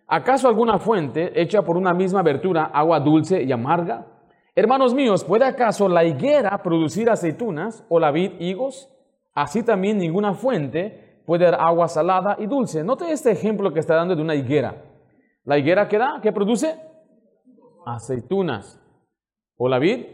¿Acaso 0.08 0.48
alguna 0.48 0.80
fuente 0.80 1.40
hecha 1.40 1.62
por 1.62 1.78
una 1.78 1.94
misma 1.94 2.22
abertura, 2.22 2.64
agua 2.74 3.00
dulce 3.00 3.44
y 3.44 3.52
amarga? 3.52 4.08
Hermanos 4.54 4.94
míos, 4.94 5.24
¿puede 5.24 5.46
acaso 5.46 5.88
la 5.88 6.04
higuera 6.04 6.62
producir 6.62 7.10
aceitunas 7.10 7.86
o 7.88 8.00
la 8.00 8.12
vid 8.12 8.34
higos? 8.40 8.90
Así 9.34 9.64
también 9.64 9.98
ninguna 9.98 10.34
fuente 10.34 11.22
puede 11.26 11.46
dar 11.46 11.56
agua 11.56 11.88
salada 11.88 12.36
y 12.38 12.48
dulce. 12.48 12.84
Note 12.84 13.12
este 13.12 13.32
ejemplo 13.32 13.72
que 13.72 13.80
está 13.80 13.96
dando 13.96 14.16
de 14.16 14.22
una 14.22 14.36
higuera. 14.36 14.84
¿La 15.46 15.58
higuera 15.58 15.88
qué 15.88 15.98
da? 15.98 16.20
¿Qué 16.22 16.34
produce? 16.34 16.76
Aceitunas. 17.86 18.82
¿O 19.56 19.70
la 19.70 19.80
vid? 19.80 20.06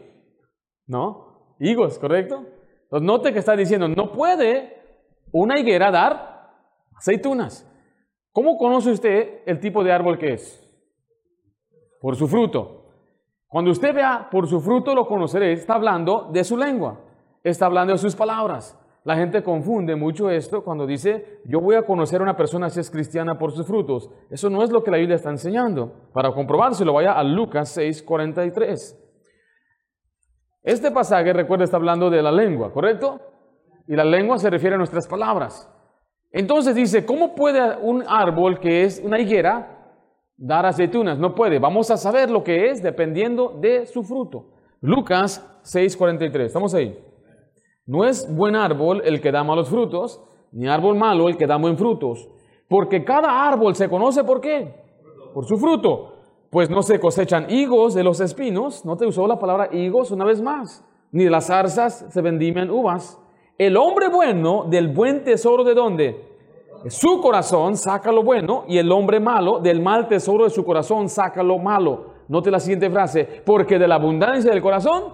No. 0.85 1.55
Higos, 1.59 1.97
¿correcto? 1.97 2.45
Entonces 2.83 3.05
note 3.05 3.33
que 3.33 3.39
está 3.39 3.55
diciendo, 3.55 3.87
no 3.87 4.11
puede 4.11 4.77
una 5.31 5.59
higuera 5.59 5.89
dar 5.89 6.51
aceitunas. 6.95 7.67
¿Cómo 8.31 8.55
conoce 8.57 8.91
usted 8.91 9.41
el 9.47 9.59
tipo 9.59 9.83
de 9.83 9.91
árbol 9.91 10.19
que 10.19 10.33
es? 10.33 10.63
Por 11.99 12.15
su 12.15 12.27
fruto. 12.27 12.76
Cuando 13.47 13.71
usted 13.71 13.95
vea 13.95 14.27
por 14.29 14.47
su 14.47 14.59
fruto 14.59 14.93
lo 14.93 15.07
conoceré, 15.07 15.53
está 15.53 15.75
hablando 15.75 16.29
de 16.31 16.43
su 16.43 16.57
lengua, 16.57 16.99
está 17.43 17.65
hablando 17.65 17.93
de 17.93 17.99
sus 17.99 18.15
palabras. 18.15 18.77
La 19.05 19.15
gente 19.15 19.41
confunde 19.41 19.95
mucho 19.95 20.29
esto 20.29 20.65
cuando 20.65 20.85
dice, 20.85 21.39
yo 21.45 21.61
voy 21.61 21.75
a 21.75 21.83
conocer 21.83 22.19
a 22.19 22.23
una 22.23 22.35
persona 22.35 22.69
si 22.69 22.81
es 22.81 22.91
cristiana 22.91 23.39
por 23.39 23.53
sus 23.53 23.65
frutos. 23.65 24.09
Eso 24.29 24.49
no 24.49 24.63
es 24.63 24.69
lo 24.69 24.83
que 24.83 24.91
la 24.91 24.97
Biblia 24.97 25.15
está 25.15 25.29
enseñando. 25.29 25.93
Para 26.11 26.33
comprobarlo, 26.33 26.91
vaya 26.91 27.13
a 27.13 27.23
Lucas 27.23 27.69
6, 27.69 28.03
43. 28.03 29.01
Este 30.61 30.91
pasaje, 30.91 31.31
recuerda, 31.31 31.63
está 31.63 31.77
hablando 31.77 32.09
de 32.09 32.21
la 32.21 32.33
lengua, 32.33 32.73
¿correcto? 32.73 33.21
Y 33.87 33.95
la 33.95 34.03
lengua 34.03 34.37
se 34.39 34.49
refiere 34.49 34.75
a 34.75 34.77
nuestras 34.77 35.07
palabras. 35.07 35.73
Entonces 36.29 36.75
dice, 36.75 37.05
¿cómo 37.05 37.33
puede 37.33 37.77
un 37.77 38.03
árbol 38.05 38.59
que 38.59 38.83
es 38.83 39.01
una 39.01 39.21
higuera 39.21 39.76
dar 40.37 40.65
aceitunas? 40.65 41.17
No 41.17 41.35
puede. 41.35 41.59
Vamos 41.59 41.91
a 41.91 41.97
saber 41.97 42.29
lo 42.29 42.43
que 42.43 42.69
es 42.69 42.81
dependiendo 42.81 43.57
de 43.59 43.85
su 43.87 44.03
fruto. 44.03 44.45
Lucas 44.81 45.43
6:43. 45.63 46.45
¿Estamos 46.45 46.73
ahí? 46.73 46.97
No 47.85 48.05
es 48.05 48.33
buen 48.33 48.55
árbol 48.55 49.01
el 49.05 49.21
que 49.21 49.31
da 49.31 49.43
malos 49.43 49.69
frutos, 49.69 50.21
ni 50.51 50.67
árbol 50.67 50.95
malo 50.95 51.27
el 51.29 51.37
que 51.37 51.47
da 51.47 51.57
buen 51.57 51.77
frutos. 51.77 52.29
Porque 52.67 53.03
cada 53.03 53.47
árbol 53.47 53.75
se 53.75 53.89
conoce 53.89 54.23
por 54.23 54.41
qué? 54.41 54.73
Por 55.33 55.45
su 55.45 55.57
fruto. 55.57 56.13
Pues 56.49 56.69
no 56.69 56.81
se 56.81 56.99
cosechan 56.99 57.49
higos 57.49 57.93
de 57.93 58.03
los 58.03 58.19
espinos, 58.19 58.85
no 58.85 58.97
te 58.97 59.05
usó 59.05 59.27
la 59.27 59.39
palabra 59.39 59.69
higos 59.71 60.11
una 60.11 60.25
vez 60.25 60.41
más, 60.41 60.85
ni 61.11 61.25
de 61.25 61.29
las 61.29 61.47
zarzas 61.47 62.05
se 62.09 62.21
vendimian 62.21 62.69
uvas. 62.69 63.19
El 63.57 63.75
hombre 63.75 64.07
bueno 64.07 64.65
del 64.69 64.87
buen 64.87 65.23
tesoro 65.23 65.63
de 65.63 65.73
dónde? 65.73 66.26
Su 66.89 67.21
corazón 67.21 67.75
saca 67.77 68.11
lo 68.11 68.23
bueno 68.23 68.65
y 68.67 68.77
el 68.77 68.91
hombre 68.91 69.19
malo 69.19 69.59
del 69.59 69.81
mal 69.81 70.07
tesoro 70.07 70.45
de 70.45 70.49
su 70.49 70.63
corazón 70.63 71.09
saca 71.09 71.43
lo 71.43 71.57
malo. 71.57 72.17
Note 72.27 72.51
la 72.51 72.59
siguiente 72.59 72.89
frase, 72.89 73.23
porque 73.45 73.79
de 73.79 73.87
la 73.87 73.95
abundancia 73.95 74.51
del 74.51 74.61
corazón 74.61 75.05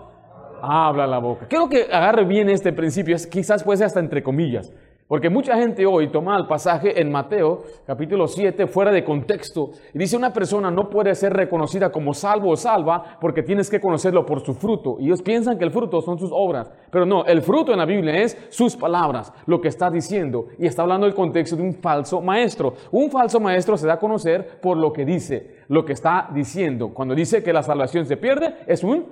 habla 0.61 1.05
la 1.05 1.19
boca. 1.19 1.47
Quiero 1.47 1.69
que 1.69 1.83
agarre 1.91 2.25
bien 2.25 2.49
este 2.49 2.73
principio, 2.73 3.15
quizás 3.29 3.63
puede 3.63 3.77
ser 3.77 3.87
hasta 3.87 3.99
entre 3.99 4.23
comillas. 4.23 4.71
Porque 5.13 5.29
mucha 5.29 5.55
gente 5.55 5.85
hoy 5.85 6.07
toma 6.07 6.35
el 6.39 6.47
pasaje 6.47 6.99
en 6.99 7.11
Mateo 7.11 7.61
capítulo 7.85 8.27
7 8.27 8.65
fuera 8.65 8.91
de 8.91 9.03
contexto 9.03 9.69
y 9.93 9.99
dice 9.99 10.17
una 10.17 10.33
persona 10.33 10.71
no 10.71 10.89
puede 10.89 11.13
ser 11.13 11.33
reconocida 11.33 11.91
como 11.91 12.15
salvo 12.15 12.49
o 12.49 12.55
salva 12.55 13.19
porque 13.21 13.43
tienes 13.43 13.69
que 13.69 13.79
conocerlo 13.79 14.25
por 14.25 14.43
su 14.43 14.55
fruto. 14.55 14.97
Y 14.99 15.05
ellos 15.05 15.21
piensan 15.21 15.59
que 15.59 15.65
el 15.65 15.69
fruto 15.69 16.01
son 16.01 16.17
sus 16.17 16.31
obras, 16.33 16.71
pero 16.89 17.05
no, 17.05 17.25
el 17.25 17.43
fruto 17.43 17.71
en 17.71 17.77
la 17.77 17.85
Biblia 17.85 18.23
es 18.23 18.35
sus 18.49 18.75
palabras, 18.75 19.31
lo 19.45 19.61
que 19.61 19.67
está 19.67 19.91
diciendo. 19.91 20.47
Y 20.57 20.65
está 20.65 20.81
hablando 20.81 21.05
del 21.05 21.13
contexto 21.13 21.57
de 21.57 21.61
un 21.61 21.75
falso 21.75 22.19
maestro. 22.19 22.73
Un 22.89 23.11
falso 23.11 23.39
maestro 23.39 23.77
se 23.77 23.85
da 23.85 23.93
a 23.93 23.99
conocer 23.99 24.59
por 24.61 24.77
lo 24.77 24.91
que 24.91 25.05
dice, 25.05 25.57
lo 25.67 25.85
que 25.85 25.93
está 25.93 26.27
diciendo. 26.33 26.91
Cuando 26.91 27.13
dice 27.13 27.43
que 27.43 27.53
la 27.53 27.61
salvación 27.61 28.07
se 28.07 28.17
pierde, 28.17 28.55
es 28.65 28.83
un 28.83 29.05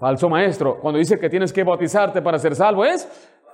falso 0.00 0.30
maestro. 0.30 0.78
Cuando 0.80 0.98
dice 0.98 1.18
que 1.18 1.28
tienes 1.28 1.52
que 1.52 1.64
bautizarte 1.64 2.22
para 2.22 2.38
ser 2.38 2.54
salvo, 2.54 2.84
es 2.86 3.06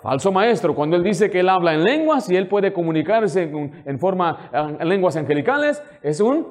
Falso 0.03 0.33
maestro, 0.33 0.75
cuando 0.75 0.97
él 0.97 1.03
dice 1.03 1.29
que 1.29 1.41
él 1.41 1.49
habla 1.49 1.75
en 1.75 1.85
lenguas 1.85 2.31
y 2.31 2.37
él 2.37 2.49
puede 2.49 2.73
comunicarse 2.73 3.43
en, 3.43 3.99
forma, 3.99 4.51
en 4.53 4.89
lenguas 4.89 5.17
angelicales, 5.17 5.83
es 6.03 6.21
un 6.21 6.47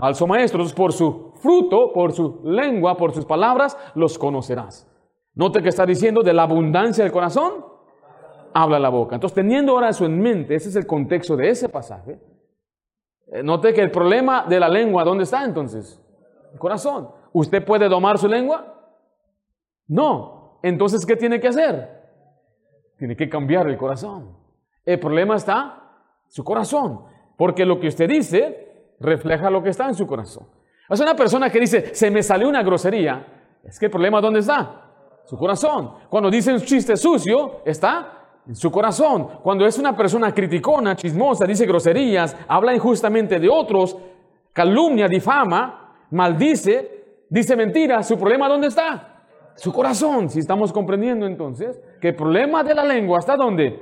falso 0.00 0.26
maestro. 0.26 0.60
Entonces, 0.60 0.76
por 0.76 0.92
su 0.92 1.32
fruto, 1.42 1.92
por 1.92 2.12
su 2.12 2.40
lengua, 2.44 2.96
por 2.96 3.12
sus 3.12 3.26
palabras, 3.26 3.76
los 3.94 4.18
conocerás. 4.18 4.90
Note 5.34 5.60
que 5.60 5.68
está 5.68 5.84
diciendo 5.84 6.22
de 6.22 6.32
la 6.32 6.44
abundancia 6.44 7.04
del 7.04 7.12
corazón, 7.12 7.66
habla 8.54 8.78
la 8.78 8.88
boca. 8.88 9.16
Entonces, 9.16 9.34
teniendo 9.34 9.72
ahora 9.72 9.90
eso 9.90 10.06
en 10.06 10.18
mente, 10.18 10.54
ese 10.54 10.70
es 10.70 10.76
el 10.76 10.86
contexto 10.86 11.36
de 11.36 11.50
ese 11.50 11.68
pasaje. 11.68 12.18
Eh, 13.26 13.42
note 13.42 13.74
que 13.74 13.82
el 13.82 13.90
problema 13.90 14.46
de 14.48 14.60
la 14.60 14.68
lengua, 14.68 15.04
¿dónde 15.04 15.24
está 15.24 15.44
entonces? 15.44 16.00
El 16.52 16.58
corazón. 16.58 17.10
¿Usted 17.34 17.62
puede 17.64 17.88
domar 17.88 18.16
su 18.16 18.28
lengua? 18.28 18.64
No. 19.88 20.60
Entonces, 20.62 21.04
¿qué 21.04 21.16
tiene 21.16 21.38
que 21.38 21.48
hacer? 21.48 22.03
Tiene 22.98 23.16
que 23.16 23.28
cambiar 23.28 23.68
el 23.68 23.76
corazón. 23.76 24.36
El 24.84 25.00
problema 25.00 25.36
está 25.36 25.82
su 26.28 26.44
corazón, 26.44 27.04
porque 27.36 27.64
lo 27.64 27.80
que 27.80 27.88
usted 27.88 28.08
dice 28.08 28.92
refleja 29.00 29.50
lo 29.50 29.62
que 29.62 29.70
está 29.70 29.86
en 29.86 29.94
su 29.94 30.06
corazón. 30.06 30.46
Es 30.88 31.00
una 31.00 31.14
persona 31.14 31.50
que 31.50 31.60
dice, 31.60 31.94
se 31.94 32.10
me 32.10 32.22
salió 32.22 32.48
una 32.48 32.62
grosería. 32.62 33.26
Es 33.64 33.78
que 33.78 33.86
el 33.86 33.90
problema 33.90 34.20
¿dónde 34.20 34.40
está? 34.40 34.82
Su 35.24 35.36
corazón. 35.36 35.94
Cuando 36.10 36.30
dice 36.30 36.52
un 36.52 36.60
chiste 36.60 36.96
sucio, 36.96 37.62
está 37.64 38.40
en 38.46 38.54
su 38.54 38.70
corazón. 38.70 39.28
Cuando 39.42 39.66
es 39.66 39.78
una 39.78 39.96
persona 39.96 40.32
criticona, 40.32 40.94
chismosa, 40.94 41.46
dice 41.46 41.66
groserías, 41.66 42.36
habla 42.46 42.74
injustamente 42.74 43.40
de 43.40 43.48
otros, 43.48 43.96
calumnia, 44.52 45.08
difama, 45.08 46.06
maldice, 46.10 47.24
dice 47.30 47.56
mentiras, 47.56 48.06
¿su 48.06 48.18
problema 48.18 48.48
dónde 48.48 48.68
está? 48.68 49.14
su 49.56 49.72
corazón. 49.72 50.28
Si 50.30 50.40
estamos 50.40 50.72
comprendiendo 50.72 51.26
entonces 51.26 51.80
que 52.04 52.08
el 52.08 52.16
problema 52.16 52.62
de 52.62 52.74
la 52.74 52.84
lengua 52.84 53.18
está 53.18 53.34
dónde? 53.34 53.80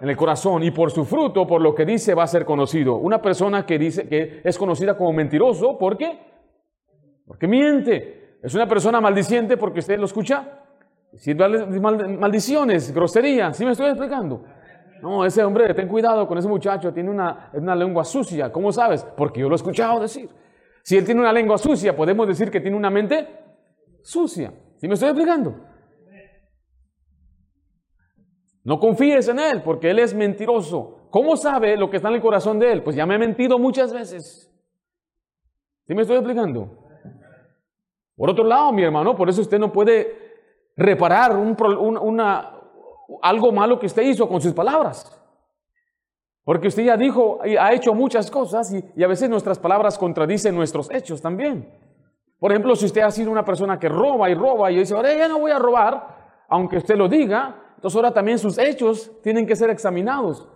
En 0.00 0.08
el 0.08 0.16
corazón. 0.16 0.62
Y 0.62 0.70
por 0.70 0.90
su 0.90 1.04
fruto, 1.04 1.46
por 1.46 1.60
lo 1.60 1.74
que 1.74 1.84
dice, 1.84 2.14
va 2.14 2.22
a 2.22 2.26
ser 2.26 2.46
conocido. 2.46 2.94
Una 2.96 3.20
persona 3.20 3.66
que 3.66 3.78
dice 3.78 4.08
que 4.08 4.40
es 4.42 4.56
conocida 4.56 4.96
como 4.96 5.12
mentiroso, 5.12 5.76
¿por 5.76 5.98
qué? 5.98 6.18
Porque 7.26 7.46
miente. 7.46 8.38
Es 8.42 8.54
una 8.54 8.66
persona 8.66 9.02
maldiciente 9.02 9.58
porque 9.58 9.80
usted 9.80 9.98
lo 9.98 10.06
escucha. 10.06 10.60
Maldiciones, 11.78 12.90
groserías, 12.90 13.54
¿sí 13.54 13.66
me 13.66 13.72
estoy 13.72 13.88
explicando? 13.88 14.42
No, 15.02 15.22
ese 15.22 15.44
hombre, 15.44 15.74
ten 15.74 15.88
cuidado 15.88 16.26
con 16.26 16.38
ese 16.38 16.48
muchacho, 16.48 16.90
tiene 16.90 17.10
una, 17.10 17.50
una 17.52 17.76
lengua 17.76 18.04
sucia. 18.04 18.50
¿Cómo 18.50 18.72
sabes? 18.72 19.04
Porque 19.14 19.40
yo 19.40 19.50
lo 19.50 19.54
he 19.54 19.56
escuchado 19.56 20.00
decir. 20.00 20.30
Si 20.82 20.96
él 20.96 21.04
tiene 21.04 21.20
una 21.20 21.34
lengua 21.34 21.58
sucia, 21.58 21.94
podemos 21.94 22.26
decir 22.26 22.50
que 22.50 22.62
tiene 22.62 22.78
una 22.78 22.88
mente 22.88 23.28
sucia. 24.00 24.54
¿Sí 24.78 24.88
me 24.88 24.94
estoy 24.94 25.10
explicando? 25.10 25.71
No 28.64 28.78
confíes 28.78 29.28
en 29.28 29.38
él 29.38 29.62
porque 29.62 29.90
él 29.90 29.98
es 29.98 30.14
mentiroso. 30.14 31.08
¿Cómo 31.10 31.36
sabe 31.36 31.76
lo 31.76 31.90
que 31.90 31.96
está 31.96 32.08
en 32.08 32.14
el 32.14 32.22
corazón 32.22 32.58
de 32.58 32.72
él? 32.72 32.82
Pues 32.82 32.96
ya 32.96 33.04
me 33.06 33.14
ha 33.14 33.18
mentido 33.18 33.58
muchas 33.58 33.92
veces. 33.92 34.50
¿Sí 35.86 35.94
me 35.94 36.02
estoy 36.02 36.16
explicando? 36.16 36.70
Por 38.16 38.30
otro 38.30 38.44
lado, 38.44 38.72
mi 38.72 38.82
hermano, 38.82 39.16
por 39.16 39.28
eso 39.28 39.40
usted 39.40 39.58
no 39.58 39.72
puede 39.72 40.16
reparar 40.76 41.36
un, 41.36 42.20
algo 43.20 43.52
malo 43.52 43.78
que 43.78 43.86
usted 43.86 44.02
hizo 44.02 44.28
con 44.28 44.40
sus 44.40 44.52
palabras. 44.52 45.18
Porque 46.44 46.68
usted 46.68 46.84
ya 46.84 46.96
dijo 46.96 47.40
y 47.44 47.56
ha 47.56 47.72
hecho 47.72 47.94
muchas 47.94 48.30
cosas 48.30 48.72
y, 48.72 48.84
y 48.96 49.02
a 49.02 49.08
veces 49.08 49.28
nuestras 49.28 49.58
palabras 49.58 49.98
contradicen 49.98 50.54
nuestros 50.54 50.90
hechos 50.90 51.20
también. 51.20 51.68
Por 52.38 52.50
ejemplo, 52.50 52.74
si 52.74 52.86
usted 52.86 53.02
ha 53.02 53.10
sido 53.10 53.30
una 53.30 53.44
persona 53.44 53.78
que 53.78 53.88
roba 53.88 54.28
y 54.30 54.34
roba 54.34 54.70
y 54.70 54.78
dice, 54.78 54.94
ahora 54.94 55.14
ya 55.14 55.28
no 55.28 55.40
voy 55.40 55.52
a 55.52 55.58
robar, 55.58 56.44
aunque 56.48 56.78
usted 56.78 56.96
lo 56.96 57.08
diga, 57.08 57.61
entonces 57.82 57.96
ahora 57.96 58.12
también 58.12 58.38
sus 58.38 58.58
hechos 58.58 59.10
tienen 59.24 59.44
que 59.44 59.56
ser 59.56 59.68
examinados. 59.68 60.48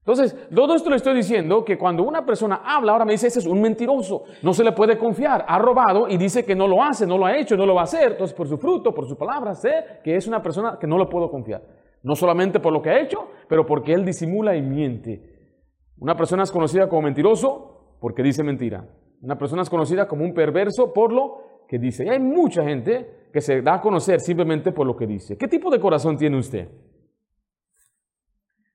Entonces, 0.00 0.36
todo 0.52 0.74
esto 0.74 0.90
le 0.90 0.96
estoy 0.96 1.14
diciendo 1.14 1.64
que 1.64 1.78
cuando 1.78 2.02
una 2.02 2.26
persona 2.26 2.62
habla, 2.64 2.90
ahora 2.90 3.04
me 3.04 3.12
dice, 3.12 3.28
ese 3.28 3.38
es 3.38 3.46
un 3.46 3.60
mentiroso, 3.60 4.24
no 4.42 4.52
se 4.52 4.64
le 4.64 4.72
puede 4.72 4.98
confiar, 4.98 5.44
ha 5.46 5.56
robado 5.60 6.08
y 6.08 6.16
dice 6.16 6.44
que 6.44 6.56
no 6.56 6.66
lo 6.66 6.82
hace, 6.82 7.06
no 7.06 7.16
lo 7.16 7.26
ha 7.26 7.36
hecho, 7.38 7.56
no 7.56 7.64
lo 7.64 7.76
va 7.76 7.82
a 7.82 7.84
hacer. 7.84 8.10
Entonces, 8.10 8.36
por 8.36 8.48
su 8.48 8.58
fruto, 8.58 8.92
por 8.92 9.06
sus 9.06 9.16
palabras, 9.16 9.60
sé 9.60 9.70
que 10.02 10.16
es 10.16 10.26
una 10.26 10.42
persona 10.42 10.78
que 10.80 10.88
no 10.88 10.98
lo 10.98 11.08
puedo 11.08 11.30
confiar. 11.30 11.62
No 12.02 12.16
solamente 12.16 12.58
por 12.58 12.72
lo 12.72 12.82
que 12.82 12.90
ha 12.90 13.00
hecho, 13.00 13.28
pero 13.48 13.64
porque 13.64 13.92
él 13.92 14.04
disimula 14.04 14.56
y 14.56 14.62
miente. 14.62 15.22
Una 15.98 16.16
persona 16.16 16.42
es 16.42 16.50
conocida 16.50 16.88
como 16.88 17.02
mentiroso 17.02 17.98
porque 18.00 18.24
dice 18.24 18.42
mentira. 18.42 18.84
Una 19.22 19.38
persona 19.38 19.62
es 19.62 19.70
conocida 19.70 20.08
como 20.08 20.24
un 20.24 20.34
perverso 20.34 20.92
por 20.92 21.12
lo 21.12 21.57
que 21.68 21.78
dice. 21.78 22.04
Y 22.04 22.08
hay 22.08 22.18
mucha 22.18 22.64
gente 22.64 23.28
que 23.32 23.40
se 23.40 23.60
da 23.60 23.74
a 23.74 23.80
conocer 23.80 24.20
simplemente 24.20 24.72
por 24.72 24.86
lo 24.86 24.96
que 24.96 25.06
dice. 25.06 25.36
¿Qué 25.36 25.46
tipo 25.46 25.70
de 25.70 25.78
corazón 25.78 26.16
tiene 26.16 26.38
usted? 26.38 26.68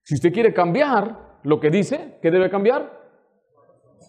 Si 0.03 0.13
usted 0.15 0.31
quiere 0.31 0.53
cambiar 0.53 1.39
lo 1.43 1.59
que 1.59 1.69
dice, 1.69 2.19
¿qué 2.21 2.29
debe 2.29 2.49
cambiar? 2.49 3.01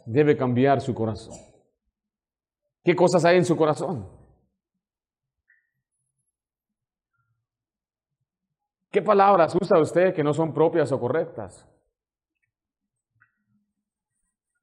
Debe 0.04 0.36
cambiar 0.36 0.80
su 0.82 0.94
corazón. 0.94 1.34
¿Qué 2.82 2.94
cosas 2.94 3.24
hay 3.24 3.38
en 3.38 3.44
su 3.46 3.56
corazón? 3.56 4.06
¿Qué 8.90 9.00
palabras 9.00 9.56
usa 9.60 9.80
usted 9.80 10.14
que 10.14 10.22
no 10.22 10.34
son 10.34 10.52
propias 10.52 10.92
o 10.92 11.00
correctas? 11.00 11.66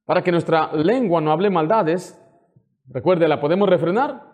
Para 0.04 0.22
que 0.22 0.30
nuestra 0.30 0.72
lengua 0.72 1.20
no 1.20 1.32
hable 1.32 1.50
maldades, 1.50 2.21
recuerde, 2.88 3.28
¿la 3.28 3.40
podemos 3.40 3.68
refrenar? 3.68 4.32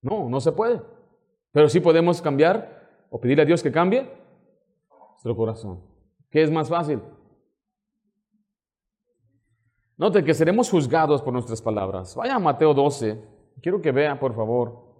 No, 0.00 0.28
no 0.28 0.40
se 0.40 0.52
puede. 0.52 0.82
Pero 1.52 1.68
sí 1.68 1.80
podemos 1.80 2.20
cambiar 2.20 3.06
o 3.10 3.20
pedir 3.20 3.40
a 3.40 3.44
Dios 3.44 3.62
que 3.62 3.70
cambie 3.70 4.10
nuestro 5.10 5.36
corazón. 5.36 5.80
¿Qué 6.30 6.42
es 6.42 6.50
más 6.50 6.68
fácil? 6.68 7.00
Note 9.96 10.24
que 10.24 10.34
seremos 10.34 10.70
juzgados 10.70 11.22
por 11.22 11.32
nuestras 11.32 11.62
palabras. 11.62 12.16
Vaya 12.16 12.34
a 12.34 12.38
Mateo 12.38 12.74
12. 12.74 13.22
Quiero 13.60 13.80
que 13.80 13.92
vea, 13.92 14.18
por 14.18 14.34
favor, 14.34 14.92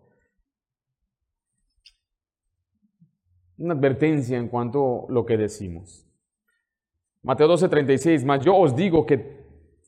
una 3.56 3.74
advertencia 3.74 4.38
en 4.38 4.48
cuanto 4.48 5.06
a 5.08 5.12
lo 5.12 5.26
que 5.26 5.36
decimos. 5.36 6.06
Mateo 7.22 7.48
12, 7.48 7.68
36. 7.68 8.24
Mas 8.24 8.44
yo 8.44 8.56
os 8.56 8.76
digo 8.76 9.06
que 9.06 9.41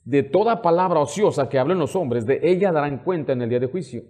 de 0.05 0.23
toda 0.23 0.63
palabra 0.63 1.01
ociosa 1.01 1.49
que 1.49 1.59
hablen 1.59 1.79
los 1.79 1.97
hombres, 1.97 2.27
de 2.27 2.41
ella 2.43 2.73
darán 2.73 2.99
cuenta 2.99 3.33
en 3.33 3.43
el 3.43 3.49
día 3.49 3.61
de 3.61 3.69
juicio. 3.69 4.03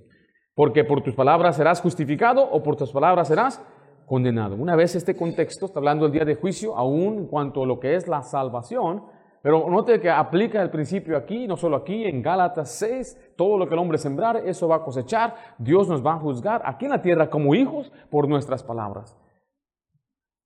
Porque 0.55 0.85
por 0.85 1.03
tus 1.03 1.15
palabras 1.15 1.57
serás 1.57 1.81
justificado 1.81 2.43
o 2.43 2.63
por 2.63 2.77
tus 2.77 2.93
palabras 2.93 3.29
serás 3.29 3.65
condenado. 4.07 4.57
Una 4.57 4.77
vez 4.77 4.95
este 4.95 5.17
contexto 5.17 5.67
está 5.67 5.79
hablando 5.79 6.05
del 6.05 6.13
día 6.13 6.25
de 6.25 6.35
juicio, 6.35 6.77
aún 6.77 7.19
en 7.19 7.27
cuanto 7.27 7.63
a 7.63 7.67
lo 7.67 7.81
que 7.81 7.95
es 7.95 8.07
la 8.07 8.23
salvación, 8.23 9.05
pero 9.43 9.69
note 9.69 10.01
que 10.01 10.11
aplica 10.11 10.63
el 10.63 10.71
principio 10.71 11.17
aquí, 11.17 11.47
no 11.47 11.57
solo 11.57 11.77
aquí, 11.77 12.05
en 12.05 12.23
Gálatas 12.23 12.79
6, 12.79 13.35
todo 13.37 13.59
lo 13.59 13.69
que 13.69 13.75
el 13.75 13.81
hombre 13.81 13.99
sembrar, 13.99 14.39
eso 14.47 14.69
va 14.69 14.77
a 14.77 14.83
cosechar, 14.83 15.35
Dios 15.59 15.87
nos 15.89 16.05
va 16.05 16.15
a 16.15 16.19
juzgar 16.19 16.63
aquí 16.65 16.87
en 16.87 16.93
la 16.93 17.03
tierra 17.03 17.29
como 17.29 17.55
hijos 17.55 17.93
por 18.11 18.27
nuestras 18.27 18.63
palabras. 18.63 19.15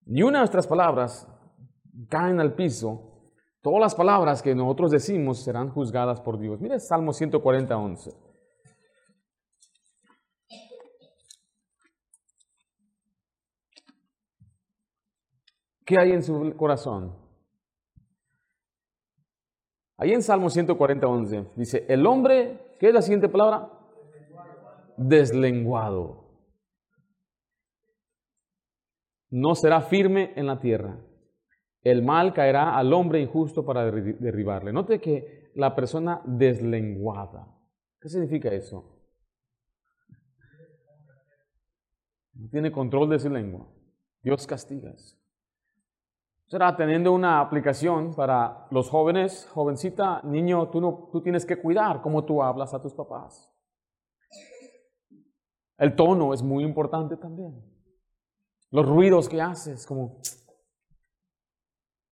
Ni 0.05 0.23
una 0.23 0.39
de 0.39 0.41
nuestras 0.41 0.67
palabras 0.67 1.29
caen 2.09 2.41
al 2.41 2.55
piso, 2.55 3.18
todas 3.63 3.81
las 3.81 3.95
palabras 3.95 4.43
que 4.43 4.55
nosotros 4.55 4.91
decimos 4.91 5.43
serán 5.43 5.71
juzgadas 5.71 6.21
por 6.21 6.39
Dios. 6.39 6.61
Mire 6.61 6.79
Salmo 6.79 7.13
140, 7.13 7.77
11. 7.77 8.11
¿Qué 15.85 15.99
hay 15.99 16.13
en 16.13 16.23
su 16.23 16.55
corazón? 16.57 17.17
Ahí 19.97 20.13
en 20.13 20.23
Salmo 20.23 20.49
140, 20.49 21.07
11 21.07 21.47
dice, 21.57 21.87
el 21.89 22.07
hombre, 22.07 22.77
¿qué 22.79 22.89
es 22.89 22.95
la 22.95 23.03
siguiente 23.03 23.29
palabra? 23.29 23.73
Deslenguado 24.97 26.29
no 29.31 29.55
será 29.55 29.83
firme 29.83 30.33
en 30.37 30.47
la 30.47 30.59
tierra. 30.59 30.99
El 31.83 32.03
mal 32.03 32.35
caerá 32.35 32.77
al 32.77 32.93
hombre 32.93 33.21
injusto 33.21 33.65
para 33.65 33.91
derribarle. 33.91 34.73
Note 34.73 35.01
que 35.01 35.51
la 35.55 35.75
persona 35.75 36.21
deslenguada. 36.25 37.47
¿Qué 38.01 38.09
significa 38.09 38.51
eso? 38.51 38.97
No 42.35 42.49
tiene 42.51 42.71
control 42.71 43.11
de 43.11 43.19
su 43.19 43.31
lengua. 43.31 43.67
Dios 44.23 44.47
castiga 44.47 44.91
eso. 44.91 45.17
Será 46.47 46.75
teniendo 46.77 47.13
una 47.13 47.41
aplicación 47.41 48.15
para 48.15 48.67
los 48.71 48.89
jóvenes, 48.89 49.49
jovencita, 49.53 50.23
niño, 50.25 50.71
tú, 50.71 50.81
no, 50.81 51.09
tú 51.13 51.21
tienes 51.21 51.45
que 51.45 51.57
cuidar 51.57 52.01
cómo 52.01 52.25
tú 52.25 52.43
hablas 52.43 52.73
a 52.73 52.81
tus 52.81 52.95
papás. 52.95 53.53
El 55.77 55.95
tono 55.95 56.33
es 56.33 56.43
muy 56.43 56.65
importante 56.65 57.17
también 57.17 57.79
los 58.71 58.87
ruidos 58.87 59.29
que 59.29 59.41
haces, 59.41 59.87
como... 59.87 60.21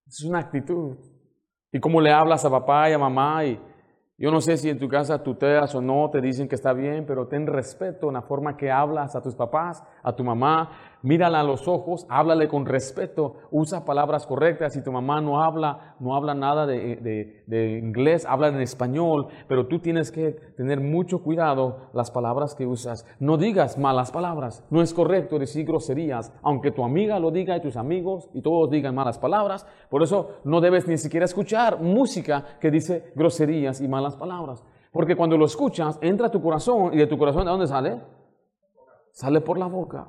Es 0.07 0.23
una 0.23 0.39
actitud. 0.39 0.97
Y 1.71 1.79
cómo 1.79 1.99
le 1.99 2.11
hablas 2.11 2.45
a 2.45 2.49
papá 2.49 2.89
y 2.89 2.93
a 2.93 2.97
mamá 2.97 3.45
y 3.45 3.59
yo 4.19 4.31
no 4.31 4.41
sé 4.41 4.57
si 4.57 4.69
en 4.69 4.79
tu 4.79 4.87
casa 4.87 5.21
tuteas 5.21 5.75
o 5.75 5.81
no, 5.81 6.09
te 6.09 6.21
dicen 6.21 6.47
que 6.47 6.55
está 6.55 6.73
bien, 6.73 7.05
pero 7.05 7.27
ten 7.27 7.45
respeto 7.45 8.07
en 8.07 8.15
la 8.15 8.23
forma 8.23 8.57
que 8.57 8.71
hablas 8.71 9.15
a 9.15 9.21
tus 9.21 9.35
papás, 9.35 9.83
a 10.07 10.15
tu 10.15 10.23
mamá. 10.23 10.69
Mírala 11.03 11.41
a 11.41 11.43
los 11.43 11.67
ojos, 11.67 12.07
háblale 12.09 12.47
con 12.47 12.65
respeto, 12.65 13.35
usa 13.51 13.85
palabras 13.85 14.25
correctas. 14.25 14.73
Si 14.73 14.83
tu 14.83 14.91
mamá 14.91 15.21
no 15.21 15.43
habla, 15.43 15.95
no 15.99 16.15
habla 16.15 16.33
nada 16.33 16.65
de, 16.65 17.43
de, 17.45 17.77
inglés, 17.77 18.25
habla 18.25 18.47
en 18.47 18.59
español, 18.61 19.27
pero 19.47 19.67
tú 19.67 19.79
tienes 19.79 20.11
que 20.11 20.31
tener 20.31 20.81
mucho 20.81 21.21
cuidado 21.21 21.89
las 21.93 22.09
palabras 22.09 22.55
que 22.55 22.65
usas. 22.65 23.05
No 23.19 23.37
digas 23.37 23.77
malas 23.77 24.11
palabras, 24.11 24.65
no 24.69 24.81
es 24.81 24.93
correcto 24.93 25.37
decir 25.37 25.65
groserías, 25.65 26.33
aunque 26.41 26.71
tu 26.71 26.83
amiga 26.83 27.19
lo 27.19 27.29
diga 27.29 27.55
y 27.55 27.61
tus 27.61 27.77
amigos 27.77 28.29
y 28.33 28.41
todos 28.41 28.69
digan 28.71 28.95
malas 28.95 29.19
palabras. 29.19 29.67
Por 29.89 30.01
eso 30.01 30.39
no 30.45 30.61
debes 30.61 30.87
ni 30.87 30.97
siquiera 30.97 31.25
escuchar 31.25 31.79
música 31.79 32.43
que 32.59 32.71
dice 32.71 33.11
groserías 33.15 33.81
y 33.81 33.87
malas 33.87 34.15
palabras. 34.15 34.63
Porque 34.91 35.15
cuando 35.15 35.37
lo 35.37 35.45
escuchas, 35.45 35.99
entra 36.01 36.27
a 36.27 36.31
tu 36.31 36.41
corazón 36.41 36.93
y 36.93 36.97
de 36.97 37.07
tu 37.07 37.17
corazón, 37.17 37.45
¿de 37.45 37.51
dónde 37.51 37.67
sale? 37.67 38.16
Sale 39.17 39.41
por 39.41 39.57
la 39.57 39.65
boca. 39.65 40.05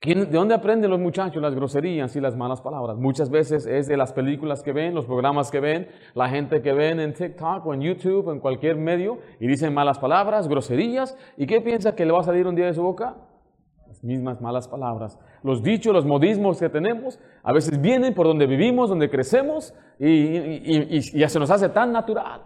¿De 0.00 0.26
dónde 0.26 0.54
aprenden 0.54 0.88
los 0.88 1.00
muchachos 1.00 1.42
las 1.42 1.52
groserías 1.52 2.14
y 2.14 2.20
las 2.20 2.36
malas 2.36 2.60
palabras? 2.60 2.96
Muchas 2.96 3.28
veces 3.28 3.66
es 3.66 3.88
de 3.88 3.96
las 3.96 4.12
películas 4.12 4.62
que 4.62 4.72
ven, 4.72 4.94
los 4.94 5.04
programas 5.04 5.50
que 5.50 5.58
ven, 5.58 5.88
la 6.14 6.28
gente 6.28 6.62
que 6.62 6.72
ven 6.72 7.00
en 7.00 7.12
TikTok 7.12 7.66
o 7.66 7.74
en 7.74 7.80
YouTube 7.80 8.30
en 8.30 8.38
cualquier 8.38 8.76
medio 8.76 9.18
y 9.40 9.48
dicen 9.48 9.74
malas 9.74 9.98
palabras, 9.98 10.46
groserías. 10.46 11.18
¿Y 11.36 11.48
qué 11.48 11.60
piensa 11.60 11.96
que 11.96 12.06
le 12.06 12.12
va 12.12 12.20
a 12.20 12.22
salir 12.22 12.46
un 12.46 12.54
día 12.54 12.66
de 12.66 12.74
su 12.74 12.84
boca? 12.84 13.16
Las 13.88 14.04
mismas 14.04 14.40
malas 14.40 14.68
palabras. 14.68 15.18
Los 15.42 15.64
dichos, 15.64 15.92
los 15.92 16.06
modismos 16.06 16.60
que 16.60 16.68
tenemos, 16.68 17.18
a 17.42 17.52
veces 17.52 17.80
vienen 17.80 18.14
por 18.14 18.28
donde 18.28 18.46
vivimos, 18.46 18.90
donde 18.90 19.10
crecemos 19.10 19.74
y, 19.98 20.06
y 20.06 21.00
ya 21.18 21.28
se 21.28 21.40
nos 21.40 21.50
hace 21.50 21.68
tan 21.70 21.90
natural 21.90 22.42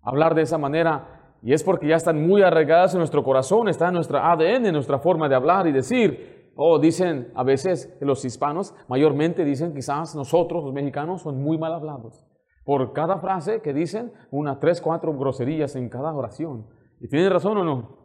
hablar 0.00 0.34
de 0.34 0.40
esa 0.40 0.56
manera 0.56 1.19
y 1.42 1.52
es 1.52 1.62
porque 1.62 1.88
ya 1.88 1.96
están 1.96 2.26
muy 2.26 2.42
arraigadas 2.42 2.94
en 2.94 2.98
nuestro 2.98 3.24
corazón, 3.24 3.68
está 3.68 3.88
en 3.88 3.94
nuestra 3.94 4.30
ADN, 4.30 4.66
en 4.66 4.74
nuestra 4.74 4.98
forma 4.98 5.28
de 5.28 5.34
hablar 5.34 5.66
y 5.66 5.72
decir. 5.72 6.52
O 6.56 6.78
dicen 6.78 7.32
a 7.34 7.42
veces 7.42 7.96
los 8.00 8.24
hispanos, 8.24 8.74
mayormente 8.88 9.44
dicen 9.44 9.72
quizás 9.72 10.14
nosotros 10.14 10.64
los 10.64 10.74
mexicanos 10.74 11.22
son 11.22 11.42
muy 11.42 11.56
mal 11.56 11.72
hablados. 11.72 12.26
Por 12.64 12.92
cada 12.92 13.18
frase 13.18 13.62
que 13.62 13.72
dicen, 13.72 14.12
una, 14.30 14.58
tres, 14.58 14.80
cuatro 14.80 15.16
groserías 15.16 15.74
en 15.76 15.88
cada 15.88 16.12
oración. 16.12 16.66
¿Y 17.00 17.08
tienen 17.08 17.30
razón 17.30 17.56
o 17.56 17.64
no? 17.64 17.99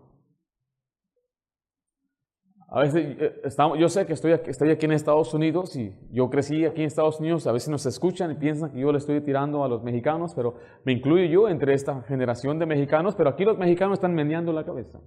A 2.76 2.82
veces 2.82 3.16
eh, 3.18 3.42
estamos, 3.46 3.80
yo 3.80 3.88
sé 3.88 4.06
que 4.06 4.12
estoy 4.12 4.34
aquí, 4.34 4.50
estoy 4.50 4.70
aquí 4.70 4.86
en 4.86 4.92
Estados 4.92 5.34
Unidos 5.34 5.78
y 5.78 5.96
yo 6.12 6.30
crecí 6.30 6.66
aquí 6.66 6.82
en 6.82 6.88
Estados 6.88 7.22
Unidos, 7.22 7.48
a 7.48 7.54
veces 7.54 7.70
nos 7.70 7.86
escuchan 7.86 8.32
y 8.32 8.36
piensan 8.36 8.70
que 8.70 8.82
yo 8.82 8.92
le 8.92 8.98
estoy 8.98 9.22
tirando 9.22 9.64
a 9.64 9.70
los 9.70 9.82
mexicanos, 9.82 10.34
pero 10.36 10.56
me 10.84 10.92
incluyo 10.92 11.24
yo 11.24 11.48
entre 11.48 11.74
esta 11.74 12.02
generación 12.02 12.60
de 12.60 12.66
mexicanos, 12.66 13.16
pero 13.16 13.30
aquí 13.30 13.46
los 13.46 13.58
mexicanos 13.58 13.94
están 13.94 14.14
meneando 14.14 14.52
la 14.52 14.66
cabeza. 14.66 15.00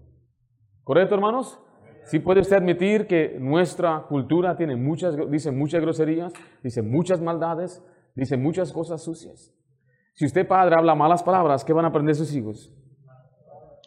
¿Correcto, 0.83 1.15
hermanos? 1.15 1.61
Sí 2.05 2.21
puede 2.21 2.41
usted 2.41 2.57
admitir 2.57 3.07
que 3.07 3.37
nuestra 3.39 4.07
cultura 4.09 4.57
tiene 4.57 4.75
muchas, 4.75 5.15
dice 5.31 5.51
muchas 5.51 5.83
groserías, 5.83 6.33
dice 6.63 6.81
muchas 6.81 7.21
maldades, 7.21 7.85
dice 8.15 8.39
muchas 8.39 8.73
cosas 8.73 9.05
sucias. 9.05 9.55
Si 10.15 10.25
usted 10.25 10.49
padre 10.49 10.77
habla 10.79 10.95
malas 10.95 11.23
palabras, 11.23 11.67
¿qué 11.67 11.75
van 11.75 11.85
a 11.85 11.89
aprender 11.89 12.15
sus 12.15 12.35
hijos? 12.35 12.75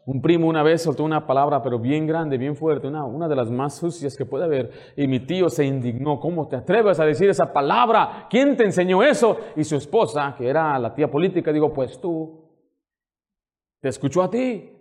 Un 0.05 0.19
primo 0.21 0.47
una 0.47 0.63
vez 0.63 0.81
soltó 0.81 1.03
una 1.03 1.27
palabra, 1.27 1.61
pero 1.61 1.77
bien 1.77 2.07
grande, 2.07 2.37
bien 2.37 2.55
fuerte, 2.55 2.87
una, 2.87 3.27
de 3.27 3.35
las 3.35 3.51
más 3.51 3.75
sucias 3.75 4.17
que 4.17 4.25
puede 4.25 4.45
haber. 4.45 4.71
Y 4.95 5.07
mi 5.07 5.19
tío 5.19 5.47
se 5.49 5.63
indignó. 5.63 6.19
¿Cómo 6.19 6.47
te 6.47 6.55
atreves 6.55 6.99
a 6.99 7.05
decir 7.05 7.29
esa 7.29 7.53
palabra? 7.53 8.27
¿Quién 8.29 8.57
te 8.57 8.63
enseñó 8.63 9.03
eso? 9.03 9.37
Y 9.55 9.63
su 9.63 9.75
esposa, 9.75 10.33
que 10.37 10.47
era 10.47 10.79
la 10.79 10.95
tía 10.95 11.09
política, 11.09 11.53
dijo, 11.53 11.71
pues 11.71 12.01
tú. 12.01 12.49
Te 13.79 13.89
escuchó 13.89 14.23
a 14.23 14.29
ti. 14.29 14.71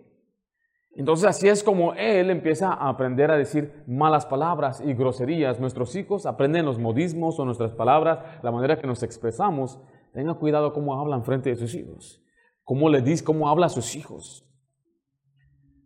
Entonces 0.93 1.25
así 1.25 1.47
es 1.47 1.63
como 1.63 1.93
él 1.93 2.29
empieza 2.29 2.73
a 2.73 2.89
aprender 2.89 3.31
a 3.31 3.37
decir 3.37 3.83
malas 3.87 4.25
palabras 4.25 4.81
y 4.85 4.93
groserías. 4.93 5.59
Nuestros 5.59 5.95
hijos 5.95 6.25
aprenden 6.25 6.65
los 6.65 6.79
modismos 6.79 7.39
o 7.39 7.45
nuestras 7.45 7.71
palabras, 7.71 8.19
la 8.43 8.51
manera 8.51 8.77
que 8.77 8.87
nos 8.87 9.03
expresamos. 9.03 9.79
Tenga 10.13 10.33
cuidado 10.33 10.73
cómo 10.73 10.99
hablan 10.99 11.23
frente 11.23 11.49
de 11.51 11.55
sus 11.55 11.73
hijos. 11.75 12.21
Cómo 12.63 12.89
le 12.89 13.01
dice, 13.01 13.23
cómo 13.23 13.47
habla 13.47 13.67
a 13.67 13.69
sus 13.69 13.95
hijos. 13.95 14.50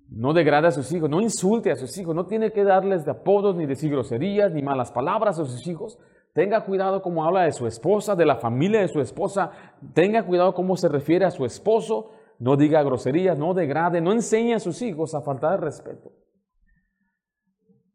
No 0.09 0.33
degrade 0.33 0.67
a 0.67 0.71
sus 0.71 0.91
hijos, 0.91 1.09
no 1.09 1.21
insulte 1.21 1.71
a 1.71 1.75
sus 1.75 1.97
hijos, 1.97 2.15
no 2.15 2.25
tiene 2.25 2.51
que 2.51 2.63
darles 2.63 3.05
de 3.05 3.11
apodos, 3.11 3.55
ni 3.55 3.65
decir 3.65 3.91
groserías, 3.91 4.51
ni 4.51 4.61
malas 4.61 4.91
palabras 4.91 5.39
a 5.39 5.45
sus 5.45 5.65
hijos. 5.67 5.97
Tenga 6.33 6.65
cuidado 6.65 7.01
cómo 7.01 7.23
habla 7.23 7.43
de 7.43 7.51
su 7.51 7.65
esposa, 7.65 8.15
de 8.15 8.25
la 8.25 8.35
familia 8.35 8.81
de 8.81 8.89
su 8.89 8.99
esposa. 8.99 9.51
Tenga 9.93 10.25
cuidado 10.25 10.53
cómo 10.53 10.75
se 10.75 10.89
refiere 10.89 11.25
a 11.25 11.31
su 11.31 11.45
esposo. 11.45 12.11
No 12.39 12.57
diga 12.57 12.83
groserías, 12.83 13.39
no 13.39 13.53
degrade, 13.53 14.01
no 14.01 14.11
enseñe 14.11 14.53
a 14.53 14.59
sus 14.59 14.81
hijos 14.81 15.15
a 15.15 15.21
faltar 15.21 15.51
de 15.51 15.65
respeto. 15.65 16.11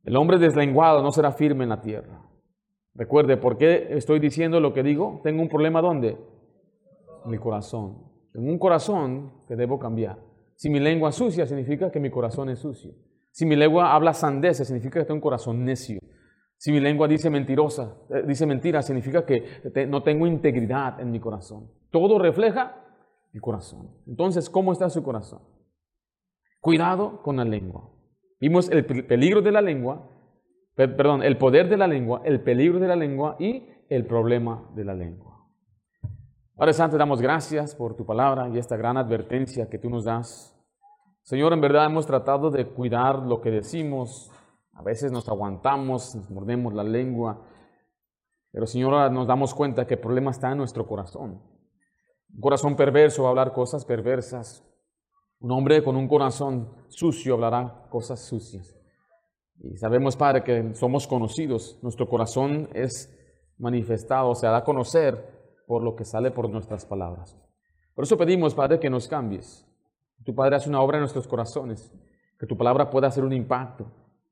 El 0.03 0.17
hombre 0.17 0.39
deslenguado 0.39 1.03
no 1.03 1.11
será 1.11 1.33
firme 1.33 1.65
en 1.65 1.71
la 1.71 1.83
tierra. 1.83 2.23
Recuerde, 2.95 3.37
¿por 3.37 3.59
qué 3.59 3.89
estoy 3.91 4.19
diciendo 4.19 4.59
lo 4.59 4.73
que 4.73 4.83
digo? 4.83 5.21
Tengo 5.23 5.43
un 5.43 5.49
problema 5.49 5.83
¿dónde? 5.83 6.19
Mi 7.27 7.39
corazón. 7.39 8.11
Tengo 8.33 8.51
un 8.51 8.59
corazón 8.59 9.33
que 9.47 9.57
debo 9.57 9.79
cambiar. 9.79 10.30
Si 10.61 10.69
mi 10.69 10.79
lengua 10.79 11.11
sucia, 11.11 11.47
significa 11.47 11.91
que 11.91 11.99
mi 12.01 12.11
corazón 12.11 12.51
es 12.51 12.59
sucio. 12.59 12.93
Si 13.31 13.47
mi 13.47 13.57
lengua 13.57 13.95
habla 13.95 14.13
sandeces, 14.13 14.67
significa 14.67 15.01
que 15.01 15.07
tengo 15.07 15.15
un 15.15 15.23
corazón 15.23 15.65
necio. 15.65 15.99
Si 16.59 16.71
mi 16.71 16.81
lengua 16.81 17.09
dice 17.09 17.31
mentirosa, 17.31 17.97
eh, 18.11 18.25
dice 18.27 18.45
mentira, 18.45 18.83
significa 18.83 19.25
que 19.25 19.87
no 19.89 20.03
tengo 20.03 20.27
integridad 20.27 21.01
en 21.01 21.13
mi 21.13 21.19
corazón. 21.19 21.71
Todo 21.91 22.19
refleja 22.19 22.77
mi 23.33 23.41
corazón. 23.41 23.89
Entonces, 24.07 24.51
¿cómo 24.51 24.73
está 24.73 24.91
su 24.91 25.03
corazón? 25.03 25.41
Cuidado 26.61 27.23
con 27.23 27.39
la 27.39 27.47
lengua. 27.47 27.91
Vimos 28.39 28.69
el 28.69 28.85
peligro 28.85 29.41
de 29.41 29.53
la 29.53 29.63
lengua, 29.63 30.11
perdón, 30.75 31.23
el 31.23 31.39
poder 31.39 31.71
de 31.71 31.79
la 31.79 31.87
lengua, 31.87 32.21
el 32.27 32.43
peligro 32.43 32.79
de 32.81 32.89
la 32.89 32.97
lengua 32.97 33.37
y 33.39 33.65
el 33.89 34.05
problema 34.05 34.71
de 34.75 34.85
la 34.85 34.93
lengua. 34.93 35.30
Padre 36.61 36.75
Santo, 36.75 36.99
damos 36.99 37.23
gracias 37.23 37.75
por 37.75 37.97
tu 37.97 38.05
palabra 38.05 38.47
y 38.51 38.59
esta 38.59 38.77
gran 38.77 38.99
advertencia 38.99 39.71
que 39.71 39.79
tú 39.79 39.89
nos 39.89 40.05
das. 40.05 40.55
Señor, 41.23 41.55
en 41.55 41.63
verdad 41.63 41.87
hemos 41.87 42.05
tratado 42.05 42.51
de 42.51 42.67
cuidar 42.67 43.21
lo 43.21 43.41
que 43.41 43.51
decimos. 43.51 44.31
A 44.75 44.83
veces 44.83 45.11
nos 45.11 45.27
aguantamos, 45.31 46.15
nos 46.15 46.29
mordemos 46.29 46.75
la 46.75 46.85
lengua. 46.85 47.41
Pero 48.53 48.67
Señor, 48.67 49.11
nos 49.11 49.27
damos 49.27 49.55
cuenta 49.55 49.87
que 49.87 49.95
el 49.95 50.01
problema 50.01 50.33
está 50.33 50.53
en 50.53 50.59
nuestro 50.59 50.87
corazón. 50.87 51.43
Un 52.31 52.41
corazón 52.43 52.77
perverso 52.77 53.23
va 53.23 53.29
a 53.29 53.31
hablar 53.31 53.55
cosas 53.55 53.87
perversas. 53.87 54.63
Un 55.39 55.53
hombre 55.53 55.83
con 55.83 55.97
un 55.97 56.07
corazón 56.07 56.69
sucio 56.89 57.33
hablará 57.33 57.87
cosas 57.89 58.21
sucias. 58.21 58.77
Y 59.61 59.79
sabemos, 59.79 60.15
Padre, 60.15 60.45
que 60.45 60.75
somos 60.75 61.07
conocidos. 61.07 61.79
Nuestro 61.81 62.07
corazón 62.07 62.69
es 62.75 63.11
manifestado, 63.57 64.35
se 64.35 64.47
da 64.47 64.59
a 64.59 64.65
conocer 64.65 65.40
por 65.71 65.85
lo 65.85 65.95
que 65.95 66.05
sale 66.05 66.33
por 66.33 66.51
nuestras 66.51 66.85
palabras. 66.85 67.39
Por 67.95 68.03
eso 68.03 68.19
pedimos, 68.19 68.57
Padre, 68.57 68.81
que 68.81 68.91
nos 68.91 69.07
cambies. 69.07 69.65
Tu 70.25 70.35
Padre 70.35 70.57
hace 70.57 70.69
una 70.69 70.81
obra 70.81 70.97
en 70.97 71.03
nuestros 71.03 71.29
corazones, 71.29 71.95
que 72.41 72.45
tu 72.45 72.57
palabra 72.57 72.91
pueda 72.91 73.07
hacer 73.07 73.23
un 73.23 73.33
impacto, 73.33 73.87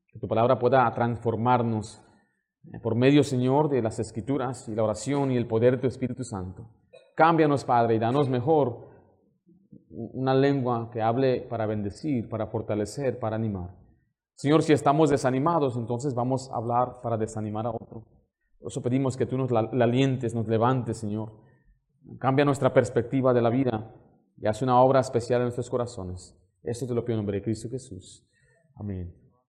que 0.08 0.18
tu 0.18 0.26
palabra 0.26 0.58
pueda 0.58 0.92
transformarnos 0.92 2.02
eh, 2.72 2.80
por 2.80 2.96
medio, 2.96 3.22
Señor, 3.22 3.68
de 3.68 3.80
las 3.80 4.00
escrituras 4.00 4.68
y 4.68 4.74
la 4.74 4.82
oración 4.82 5.30
y 5.30 5.36
el 5.36 5.46
poder 5.46 5.76
de 5.76 5.82
tu 5.82 5.86
Espíritu 5.86 6.24
Santo. 6.24 6.68
Cámbianos, 7.14 7.64
Padre, 7.64 7.94
y 7.94 7.98
danos 8.00 8.28
mejor 8.28 8.88
una 9.90 10.34
lengua 10.34 10.90
que 10.90 11.02
hable 11.02 11.42
para 11.42 11.66
bendecir, 11.66 12.28
para 12.28 12.48
fortalecer, 12.48 13.20
para 13.20 13.36
animar. 13.36 13.76
Señor, 14.34 14.64
si 14.64 14.72
estamos 14.72 15.08
desanimados, 15.08 15.76
entonces 15.76 16.16
vamos 16.16 16.50
a 16.50 16.56
hablar 16.56 17.00
para 17.00 17.16
desanimar 17.16 17.66
a 17.66 17.70
otro. 17.70 18.17
Por 18.58 18.70
eso 18.70 18.82
pedimos 18.82 19.16
que 19.16 19.26
tú 19.26 19.36
nos 19.36 19.50
la, 19.50 19.60
alientes, 19.60 20.34
nos 20.34 20.48
levantes, 20.48 20.98
Señor. 20.98 21.32
Cambia 22.18 22.44
nuestra 22.44 22.72
perspectiva 22.72 23.32
de 23.32 23.42
la 23.42 23.50
vida 23.50 23.94
y 24.36 24.46
hace 24.46 24.64
una 24.64 24.80
obra 24.80 25.00
especial 25.00 25.40
en 25.40 25.44
nuestros 25.44 25.70
corazones. 25.70 26.36
Esto 26.62 26.86
te 26.86 26.94
lo 26.94 27.04
pido 27.04 27.14
en 27.14 27.18
nombre 27.20 27.38
de 27.38 27.42
Cristo 27.42 27.68
Jesús. 27.68 28.26
Amén. 28.74 29.27